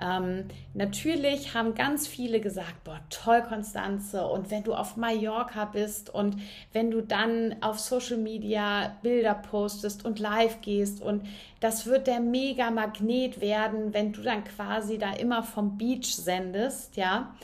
ähm, 0.00 0.46
natürlich 0.72 1.54
haben 1.54 1.74
ganz 1.74 2.06
viele 2.06 2.40
gesagt, 2.40 2.84
boah, 2.84 3.00
toll, 3.10 3.42
Konstanze. 3.42 4.26
Und 4.26 4.50
wenn 4.50 4.64
du 4.64 4.72
auf 4.72 4.96
Mallorca 4.96 5.66
bist 5.66 6.08
und 6.08 6.36
wenn 6.72 6.90
du 6.90 7.02
dann 7.02 7.56
auf 7.60 7.78
Social 7.78 8.16
Media 8.16 8.96
Bilder 9.02 9.34
postest 9.34 10.04
und 10.04 10.18
live 10.18 10.62
gehst 10.62 11.02
und 11.02 11.26
das 11.60 11.84
wird 11.84 12.06
der 12.06 12.20
mega 12.20 12.70
Magnet 12.70 13.42
werden, 13.42 13.92
wenn 13.92 14.12
du 14.12 14.22
dann 14.22 14.44
quasi 14.44 14.96
da 14.96 15.12
immer 15.12 15.42
vom 15.42 15.76
Beach 15.76 16.14
sendest, 16.16 16.96
ja. 16.96 17.34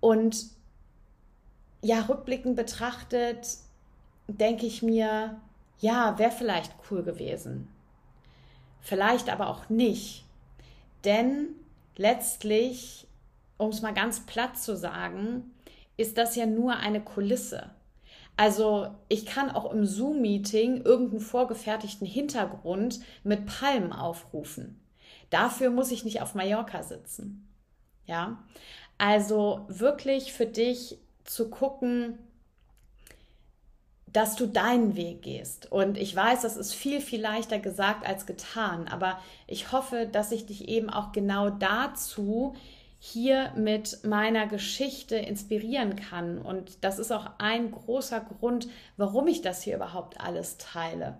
Und 0.00 0.46
ja, 1.82 2.02
rückblickend 2.02 2.54
betrachtet, 2.54 3.58
denke 4.28 4.66
ich 4.66 4.82
mir, 4.82 5.36
ja, 5.80 6.16
wäre 6.18 6.30
vielleicht 6.30 6.72
cool 6.90 7.02
gewesen. 7.02 7.68
Vielleicht 8.80 9.30
aber 9.30 9.48
auch 9.48 9.68
nicht. 9.68 10.24
Denn 11.04 11.48
letztlich, 11.98 13.06
um 13.58 13.68
es 13.68 13.82
mal 13.82 13.92
ganz 13.92 14.24
platt 14.24 14.56
zu 14.56 14.76
sagen, 14.76 15.52
ist 15.98 16.16
das 16.16 16.36
ja 16.36 16.46
nur 16.46 16.76
eine 16.76 17.02
Kulisse. 17.02 17.70
Also 18.36 18.94
ich 19.08 19.26
kann 19.26 19.50
auch 19.50 19.72
im 19.72 19.84
Zoom-Meeting 19.84 20.82
irgendeinen 20.82 21.20
vorgefertigten 21.20 22.06
Hintergrund 22.06 23.00
mit 23.24 23.46
Palmen 23.46 23.92
aufrufen. 23.92 24.80
Dafür 25.28 25.70
muss 25.70 25.90
ich 25.90 26.04
nicht 26.04 26.22
auf 26.22 26.34
Mallorca 26.34 26.84
sitzen. 26.84 27.48
Ja, 28.06 28.42
also 28.96 29.66
wirklich 29.68 30.32
für 30.32 30.46
dich 30.46 30.98
zu 31.24 31.50
gucken, 31.50 32.18
dass 34.12 34.36
du 34.36 34.46
deinen 34.46 34.96
Weg 34.96 35.22
gehst. 35.22 35.70
Und 35.70 35.98
ich 35.98 36.14
weiß, 36.14 36.42
das 36.42 36.56
ist 36.56 36.74
viel, 36.74 37.00
viel 37.00 37.20
leichter 37.20 37.58
gesagt 37.58 38.06
als 38.06 38.26
getan, 38.26 38.88
aber 38.88 39.18
ich 39.46 39.72
hoffe, 39.72 40.08
dass 40.10 40.32
ich 40.32 40.46
dich 40.46 40.68
eben 40.68 40.90
auch 40.90 41.12
genau 41.12 41.50
dazu 41.50 42.54
hier 42.98 43.52
mit 43.54 44.04
meiner 44.04 44.46
Geschichte 44.46 45.16
inspirieren 45.16 45.96
kann. 45.96 46.38
Und 46.38 46.82
das 46.82 46.98
ist 46.98 47.12
auch 47.12 47.30
ein 47.38 47.70
großer 47.70 48.20
Grund, 48.20 48.68
warum 48.96 49.28
ich 49.28 49.40
das 49.40 49.62
hier 49.62 49.76
überhaupt 49.76 50.20
alles 50.20 50.58
teile. 50.58 51.18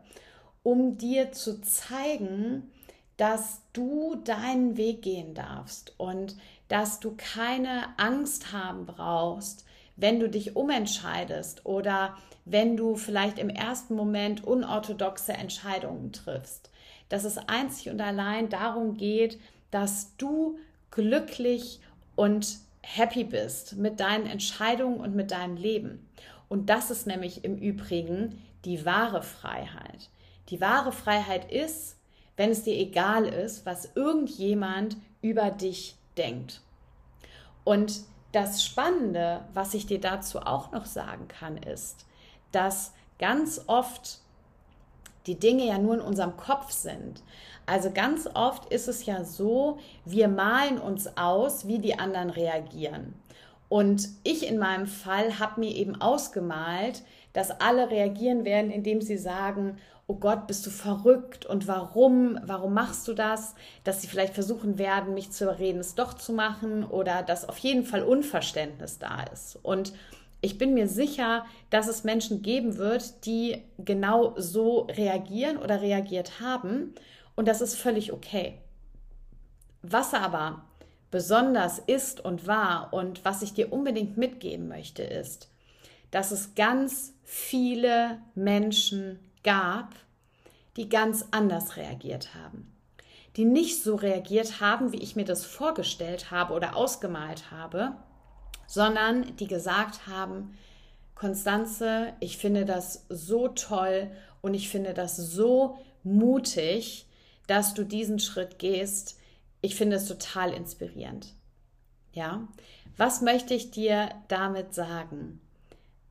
Um 0.63 0.99
dir 0.99 1.33
zu 1.33 1.61
zeigen, 1.61 2.71
dass 3.17 3.63
du 3.73 4.17
deinen 4.25 4.77
Weg 4.77 5.03
gehen 5.03 5.35
darfst 5.35 5.95
und 5.99 6.37
dass 6.69 7.01
du 7.01 7.15
keine 7.17 7.83
Angst 7.97 8.53
haben 8.53 8.87
brauchst, 8.87 9.65
wenn 9.99 10.21
du 10.21 10.31
dich 10.31 10.57
umentscheidest 10.57 11.67
oder 11.67 12.17
wenn 12.45 12.77
du 12.77 12.97
vielleicht 12.97 13.39
im 13.39 13.51
ersten 13.51 13.95
Moment 13.95 14.45
unorthodoxe 14.45 15.33
Entscheidungen 15.33 16.13
triffst. 16.13 16.71
Dass 17.09 17.25
es 17.25 17.37
einzig 17.37 17.91
und 17.91 18.01
allein 18.01 18.49
darum 18.49 18.97
geht, 18.97 19.39
dass 19.71 20.17
du 20.17 20.59
glücklich 20.91 21.81
und 22.15 22.59
happy 22.81 23.25
bist 23.25 23.77
mit 23.77 24.01
deinen 24.01 24.27
Entscheidungen 24.27 25.01
und 25.01 25.15
mit 25.15 25.33
deinem 25.33 25.57
Leben. 25.57 26.09
Und 26.49 26.71
das 26.71 26.91
ist 26.91 27.07
nämlich 27.07 27.45
im 27.45 27.59
Übrigen 27.59 28.43
die 28.65 28.87
wahre 28.87 29.23
Freiheit. 29.23 30.11
Die 30.49 30.61
wahre 30.61 30.93
Freiheit 30.93 31.51
ist, 31.51 31.97
wenn 32.37 32.51
es 32.51 32.63
dir 32.63 32.75
egal 32.79 33.27
ist, 33.27 33.67
was 33.67 33.97
irgendjemand 33.97 34.97
über 35.21 35.51
dich 35.51 35.97
denkt. 36.17 36.63
Und 37.65 38.01
das 38.33 38.65
Spannende, 38.65 39.45
was 39.55 39.75
ich 39.75 39.87
dir 39.87 40.01
dazu 40.01 40.41
auch 40.41 40.73
noch 40.73 40.85
sagen 40.85 41.29
kann, 41.29 41.57
ist, 41.57 42.07
dass 42.53 42.93
ganz 43.19 43.63
oft 43.67 44.21
die 45.27 45.39
Dinge 45.39 45.67
ja 45.67 45.79
nur 45.79 45.95
in 45.95 46.01
unserem 46.01 46.37
Kopf 46.37 46.71
sind. 46.71 47.23
Also 47.67 47.91
ganz 47.91 48.29
oft 48.33 48.73
ist 48.73 48.89
es 48.89 49.05
ja 49.05 49.25
so, 49.25 49.79
wir 50.05 50.29
malen 50.29 50.79
uns 50.79 51.17
aus, 51.19 51.67
wie 51.67 51.79
die 51.79 51.99
anderen 51.99 52.31
reagieren. 52.31 53.15
Und 53.69 54.09
ich 54.25 54.47
in 54.47 54.59
meinem 54.59 54.87
Fall 54.87 55.39
habe 55.39 55.61
mir 55.61 55.75
eben 55.75 56.01
ausgemalt, 56.01 57.03
dass 57.35 57.61
alle 57.61 57.91
reagieren 57.91 58.47
werden, 58.47 58.71
indem 58.71 59.03
sie 59.03 59.19
sagen, 59.19 59.77
oh 60.09 60.15
Gott, 60.15 60.47
bist 60.47 60.67
du 60.67 60.71
verrückt 60.71 61.45
und 61.45 61.69
warum, 61.69 62.41
warum 62.43 62.73
machst 62.73 63.07
du 63.07 63.13
das? 63.13 63.55
Dass 63.85 64.01
sie 64.01 64.09
vielleicht 64.09 64.33
versuchen 64.33 64.79
werden, 64.79 65.13
mich 65.13 65.31
zu 65.31 65.45
überreden, 65.45 65.81
es 65.81 65.95
doch 65.95 66.15
zu 66.15 66.33
machen 66.33 66.83
oder 66.83 67.23
dass 67.23 67.47
auf 67.47 67.59
jeden 67.59 67.85
Fall 67.85 68.03
Unverständnis 68.03 68.99
da 68.99 69.23
ist. 69.25 69.59
Und 69.63 69.93
ich 70.41 70.57
bin 70.57 70.73
mir 70.73 70.89
sicher, 70.89 71.45
dass 71.69 71.89
es 71.89 72.05
Menschen 72.05 72.41
geben 72.41 72.79
wird, 72.79 73.27
die 73.27 73.63
genau 73.77 74.35
so 74.39 74.89
reagieren 74.91 75.59
oder 75.59 75.83
reagiert 75.83 76.41
haben 76.41 76.95
und 77.37 77.47
das 77.47 77.61
ist 77.61 77.75
völlig 77.75 78.11
okay. 78.13 78.59
Was 79.83 80.15
aber 80.15 80.65
besonders 81.11 81.79
ist 81.79 82.25
und 82.25 82.47
war 82.47 82.95
und 82.95 83.27
was 83.27 83.43
ich 83.43 83.53
dir 83.53 83.75
unbedingt 83.75 84.17
mitgeben 84.17 84.69
möchte, 84.69 85.03
ist, 85.03 85.51
dass 86.11 86.31
es 86.31 86.55
ganz 86.55 87.13
viele 87.25 88.23
Menschen 88.35 89.19
gab, 89.43 89.95
die 90.77 90.89
ganz 90.89 91.27
anders 91.31 91.77
reagiert 91.77 92.35
haben. 92.35 92.73
Die 93.37 93.45
nicht 93.45 93.83
so 93.83 93.95
reagiert 93.95 94.61
haben, 94.61 94.93
wie 94.93 95.03
ich 95.03 95.17
mir 95.17 95.25
das 95.25 95.45
vorgestellt 95.45 96.31
habe 96.31 96.55
oder 96.55 96.77
ausgemalt 96.77 97.51
habe, 97.51 97.95
sondern 98.67 99.37
die 99.37 99.47
gesagt 99.47 100.07
haben, 100.07 100.57
Konstanze, 101.15 102.13
ich 102.21 102.39
finde 102.39 102.65
das 102.65 103.07
so 103.09 103.49
toll 103.49 104.11
und 104.41 104.55
ich 104.55 104.69
finde 104.69 104.95
das 104.95 105.17
so 105.17 105.79
mutig, 106.05 107.07
dass 107.49 107.75
du 107.75 107.85
diesen 107.85 108.21
Schritt 108.21 108.59
gehst. 108.59 109.19
Ich 109.61 109.75
finde 109.75 109.97
es 109.97 110.07
total 110.07 110.53
inspirierend. 110.53 111.35
Ja, 112.13 112.47
was 112.97 113.21
möchte 113.21 113.55
ich 113.55 113.71
dir 113.71 114.11
damit 114.29 114.75
sagen? 114.75 115.41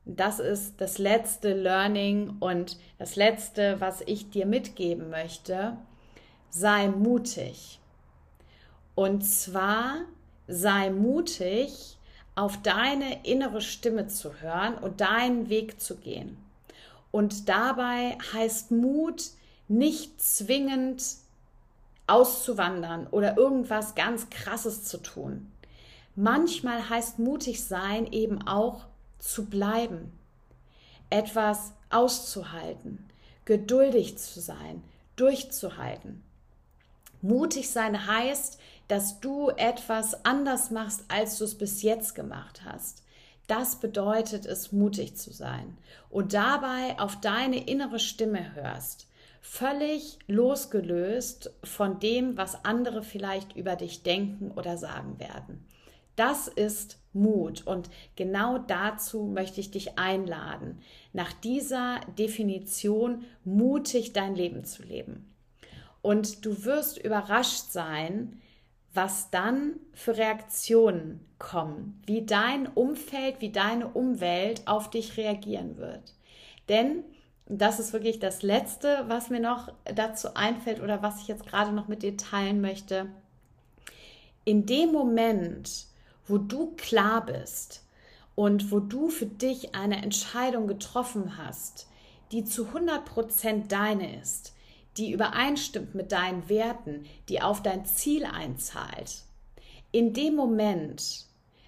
Das 0.08 0.40
ist 0.40 0.80
das 0.80 0.96
letzte 0.96 1.52
Learning 1.52 2.36
und 2.40 2.78
das 2.98 3.14
letzte, 3.14 3.78
was 3.80 4.00
ich 4.06 4.30
dir 4.30 4.46
mitgeben 4.46 5.10
möchte. 5.10 5.76
Sei 6.48 6.88
mutig. 6.88 7.78
Und 8.94 9.22
zwar 9.22 9.96
sei 10.46 10.90
mutig, 10.90 11.98
auf 12.34 12.62
deine 12.62 13.26
innere 13.26 13.60
Stimme 13.60 14.06
zu 14.06 14.40
hören 14.40 14.78
und 14.78 15.00
deinen 15.00 15.50
Weg 15.50 15.80
zu 15.80 15.96
gehen. 15.96 16.38
Und 17.10 17.48
dabei 17.48 18.16
heißt 18.32 18.70
Mut 18.70 19.24
nicht 19.66 20.22
zwingend 20.22 21.02
auszuwandern 22.06 23.08
oder 23.08 23.36
irgendwas 23.36 23.94
ganz 23.94 24.30
Krasses 24.30 24.84
zu 24.84 24.98
tun. 24.98 25.52
Manchmal 26.14 26.88
heißt 26.88 27.18
mutig 27.18 27.62
sein 27.62 28.10
eben 28.10 28.46
auch 28.46 28.86
zu 29.18 29.46
bleiben, 29.46 30.12
etwas 31.10 31.72
auszuhalten, 31.90 33.08
geduldig 33.44 34.18
zu 34.18 34.40
sein, 34.40 34.82
durchzuhalten. 35.16 36.22
Mutig 37.20 37.70
sein 37.70 38.06
heißt, 38.06 38.58
dass 38.86 39.20
du 39.20 39.50
etwas 39.50 40.24
anders 40.24 40.70
machst, 40.70 41.04
als 41.08 41.38
du 41.38 41.44
es 41.44 41.56
bis 41.56 41.82
jetzt 41.82 42.14
gemacht 42.14 42.62
hast. 42.64 43.02
Das 43.46 43.76
bedeutet 43.76 44.44
es, 44.46 44.72
mutig 44.72 45.16
zu 45.16 45.32
sein 45.32 45.76
und 46.10 46.34
dabei 46.34 46.98
auf 46.98 47.18
deine 47.20 47.66
innere 47.66 47.98
Stimme 47.98 48.54
hörst, 48.54 49.06
völlig 49.40 50.18
losgelöst 50.26 51.50
von 51.64 51.98
dem, 51.98 52.36
was 52.36 52.64
andere 52.64 53.02
vielleicht 53.02 53.56
über 53.56 53.76
dich 53.76 54.02
denken 54.02 54.50
oder 54.50 54.76
sagen 54.76 55.18
werden. 55.18 55.64
Das 56.14 56.48
ist 56.48 56.97
Mut 57.12 57.66
und 57.66 57.90
genau 58.16 58.58
dazu 58.58 59.24
möchte 59.24 59.60
ich 59.60 59.70
dich 59.70 59.98
einladen, 59.98 60.80
nach 61.12 61.32
dieser 61.32 62.00
Definition 62.18 63.24
mutig 63.44 64.12
dein 64.12 64.34
Leben 64.34 64.64
zu 64.64 64.82
leben. 64.82 65.34
Und 66.02 66.44
du 66.44 66.64
wirst 66.64 66.98
überrascht 66.98 67.70
sein, 67.70 68.40
was 68.94 69.30
dann 69.30 69.74
für 69.92 70.16
Reaktionen 70.16 71.20
kommen, 71.38 72.02
wie 72.06 72.24
dein 72.24 72.66
Umfeld, 72.66 73.40
wie 73.40 73.52
deine 73.52 73.88
Umwelt 73.88 74.66
auf 74.66 74.90
dich 74.90 75.16
reagieren 75.16 75.76
wird. 75.76 76.14
Denn 76.68 77.04
das 77.46 77.80
ist 77.80 77.92
wirklich 77.92 78.18
das 78.18 78.42
Letzte, 78.42 79.04
was 79.08 79.30
mir 79.30 79.40
noch 79.40 79.72
dazu 79.84 80.34
einfällt 80.34 80.82
oder 80.82 81.02
was 81.02 81.20
ich 81.22 81.28
jetzt 81.28 81.46
gerade 81.46 81.72
noch 81.72 81.88
mit 81.88 82.02
dir 82.02 82.16
teilen 82.16 82.60
möchte. 82.60 83.06
In 84.44 84.66
dem 84.66 84.92
Moment, 84.92 85.87
wo 86.28 86.38
du 86.38 86.74
klar 86.76 87.24
bist 87.26 87.84
und 88.34 88.70
wo 88.70 88.80
du 88.80 89.08
für 89.08 89.26
dich 89.26 89.74
eine 89.74 90.02
Entscheidung 90.02 90.66
getroffen 90.66 91.36
hast, 91.38 91.88
die 92.30 92.44
zu 92.44 92.66
100% 92.66 93.68
deine 93.68 94.20
ist, 94.20 94.54
die 94.96 95.12
übereinstimmt 95.12 95.94
mit 95.94 96.12
deinen 96.12 96.48
Werten, 96.48 97.06
die 97.28 97.40
auf 97.40 97.62
dein 97.62 97.86
Ziel 97.86 98.24
einzahlt, 98.24 99.22
in 99.90 100.12
dem 100.12 100.36
Moment 100.36 101.26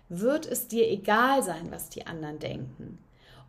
wird 0.09 0.47
es 0.47 0.69
dir 0.69 0.89
egal 0.89 1.43
sein, 1.43 1.71
was 1.71 1.89
die 1.89 2.07
anderen 2.07 2.39
denken. 2.39 2.99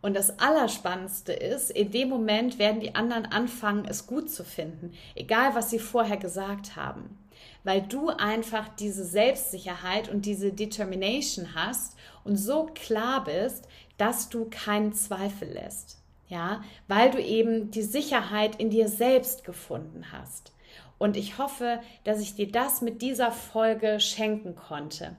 Und 0.00 0.14
das 0.14 0.38
Allerspannendste 0.40 1.32
ist, 1.32 1.70
in 1.70 1.90
dem 1.90 2.08
Moment 2.08 2.58
werden 2.58 2.80
die 2.80 2.94
anderen 2.94 3.26
anfangen, 3.26 3.84
es 3.84 4.06
gut 4.06 4.30
zu 4.30 4.44
finden, 4.44 4.92
egal 5.14 5.54
was 5.54 5.70
sie 5.70 5.78
vorher 5.78 6.16
gesagt 6.16 6.74
haben. 6.74 7.18
Weil 7.64 7.82
du 7.82 8.08
einfach 8.08 8.68
diese 8.68 9.04
Selbstsicherheit 9.04 10.08
und 10.08 10.26
diese 10.26 10.52
Determination 10.52 11.54
hast 11.54 11.96
und 12.24 12.36
so 12.36 12.66
klar 12.74 13.24
bist, 13.24 13.68
dass 13.98 14.28
du 14.28 14.48
keinen 14.50 14.92
Zweifel 14.92 15.48
lässt. 15.48 15.98
Ja, 16.28 16.62
weil 16.88 17.10
du 17.10 17.20
eben 17.20 17.70
die 17.70 17.82
Sicherheit 17.82 18.56
in 18.56 18.70
dir 18.70 18.88
selbst 18.88 19.44
gefunden 19.44 20.06
hast. 20.12 20.52
Und 20.98 21.16
ich 21.16 21.36
hoffe, 21.36 21.80
dass 22.04 22.20
ich 22.20 22.34
dir 22.34 22.50
das 22.50 22.80
mit 22.80 23.02
dieser 23.02 23.32
Folge 23.32 24.00
schenken 24.00 24.56
konnte 24.56 25.16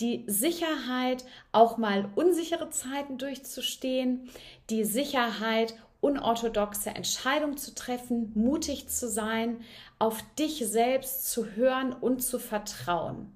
die 0.00 0.24
Sicherheit, 0.26 1.24
auch 1.52 1.78
mal 1.78 2.10
unsichere 2.14 2.70
Zeiten 2.70 3.18
durchzustehen, 3.18 4.28
die 4.68 4.84
Sicherheit, 4.84 5.74
unorthodoxe 6.06 6.90
Entscheidungen 6.90 7.56
zu 7.56 7.74
treffen, 7.74 8.30
mutig 8.34 8.88
zu 8.88 9.08
sein, 9.08 9.60
auf 9.98 10.22
dich 10.38 10.64
selbst 10.66 11.30
zu 11.30 11.56
hören 11.56 11.92
und 11.92 12.22
zu 12.22 12.38
vertrauen. 12.38 13.32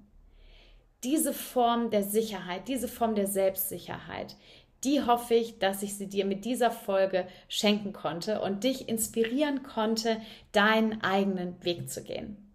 Diese 1.03 1.33
Form 1.33 1.89
der 1.89 2.03
Sicherheit, 2.03 2.67
diese 2.67 2.87
Form 2.87 3.15
der 3.15 3.27
Selbstsicherheit, 3.27 4.35
die 4.83 5.01
hoffe 5.01 5.35
ich, 5.35 5.59
dass 5.59 5.83
ich 5.83 5.95
sie 5.95 6.07
dir 6.07 6.25
mit 6.25 6.45
dieser 6.45 6.71
Folge 6.71 7.27
schenken 7.47 7.93
konnte 7.93 8.41
und 8.41 8.63
dich 8.63 8.87
inspirieren 8.87 9.63
konnte, 9.63 10.21
deinen 10.51 11.03
eigenen 11.03 11.63
Weg 11.63 11.89
zu 11.89 12.03
gehen. 12.03 12.50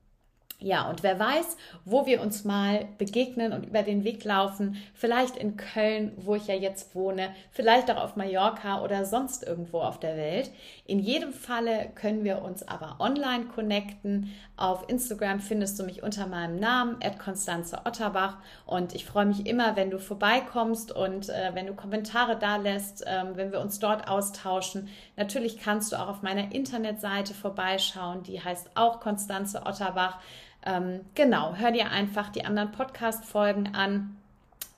Ja, 0.58 0.88
und 0.88 1.02
wer 1.02 1.18
weiß, 1.18 1.58
wo 1.84 2.06
wir 2.06 2.22
uns 2.22 2.44
mal 2.44 2.88
begegnen 2.96 3.52
und 3.52 3.66
über 3.66 3.82
den 3.82 4.04
Weg 4.04 4.24
laufen. 4.24 4.82
Vielleicht 4.94 5.36
in 5.36 5.58
Köln, 5.58 6.12
wo 6.16 6.34
ich 6.34 6.46
ja 6.46 6.54
jetzt 6.54 6.94
wohne, 6.94 7.28
vielleicht 7.50 7.90
auch 7.90 8.02
auf 8.02 8.16
Mallorca 8.16 8.82
oder 8.82 9.04
sonst 9.04 9.46
irgendwo 9.46 9.80
auf 9.80 10.00
der 10.00 10.16
Welt. 10.16 10.50
In 10.86 10.98
jedem 10.98 11.34
Falle 11.34 11.90
können 11.94 12.24
wir 12.24 12.40
uns 12.40 12.66
aber 12.66 12.96
online 13.00 13.44
connecten. 13.54 14.32
Auf 14.58 14.88
Instagram 14.88 15.40
findest 15.40 15.78
du 15.78 15.84
mich 15.84 16.02
unter 16.02 16.26
meinem 16.26 16.58
Namen, 16.58 16.98
Konstanze 17.22 17.80
Otterbach. 17.84 18.38
Und 18.64 18.94
ich 18.94 19.04
freue 19.04 19.26
mich 19.26 19.46
immer, 19.46 19.76
wenn 19.76 19.90
du 19.90 19.98
vorbeikommst 19.98 20.92
und 20.92 21.28
äh, 21.28 21.50
wenn 21.52 21.66
du 21.66 21.74
Kommentare 21.74 22.38
da 22.38 22.56
lässt, 22.56 23.06
äh, 23.06 23.24
wenn 23.34 23.52
wir 23.52 23.60
uns 23.60 23.78
dort 23.80 24.08
austauschen. 24.08 24.88
Natürlich 25.16 25.58
kannst 25.58 25.92
du 25.92 25.96
auch 25.96 26.08
auf 26.08 26.22
meiner 26.22 26.52
Internetseite 26.52 27.34
vorbeischauen. 27.34 28.22
Die 28.22 28.42
heißt 28.42 28.70
auch 28.74 29.00
Konstanze 29.00 29.66
Otterbach. 29.66 30.20
Ähm, 30.64 31.00
genau, 31.14 31.54
hör 31.56 31.70
dir 31.70 31.90
einfach 31.90 32.30
die 32.30 32.46
anderen 32.46 32.72
Podcast-Folgen 32.72 33.74
an. 33.74 34.16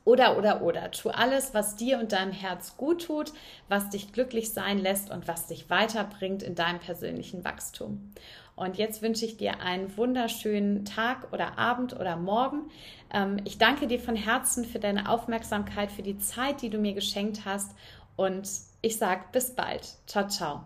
Oder, 0.05 0.39
oder, 0.39 0.63
oder. 0.63 0.91
Tu 0.91 1.11
alles, 1.11 1.55
was 1.55 1.77
dir 1.77 1.99
und 2.01 2.13
deinem 2.13 2.33
Herz 2.33 2.77
gut 2.79 3.05
tut, 3.05 3.33
was 3.69 3.91
dich 3.91 4.13
glücklich 4.13 4.53
sein 4.53 4.79
lässt 4.79 5.11
und 5.11 5.29
was 5.29 5.47
dich 5.47 5.71
weiterbringt 5.71 6.43
in 6.43 6.55
deinem 6.55 6.81
persönlichen 6.81 7.45
Wachstum. 7.45 8.13
Und 8.59 8.77
jetzt 8.77 9.03
wünsche 9.03 9.25
ich 9.25 9.37
dir 9.37 9.61
einen 9.61 9.97
wunderschönen 9.97 10.85
Tag 10.85 11.33
oder 11.33 11.59
Abend 11.59 11.99
oder 11.99 12.17
Morgen. 12.17 12.71
Ähm, 13.13 13.39
ich 13.45 13.59
danke 13.59 13.87
dir 13.87 14.01
von 14.01 14.17
Herzen 14.17 14.65
für 14.65 14.81
deine 14.81 15.09
Aufmerksamkeit, 15.09 15.93
für 15.93 16.03
die 16.03 16.19
Zeit, 16.19 16.61
die 16.61 16.71
du 16.71 16.79
mir 16.79 16.93
geschenkt 16.93 17.45
hast. 17.45 17.71
Und 18.17 18.49
ich 18.83 18.99
sage 18.99 19.23
bis 19.33 19.55
bald. 19.55 19.97
Ciao, 20.07 20.27
ciao. 20.27 20.65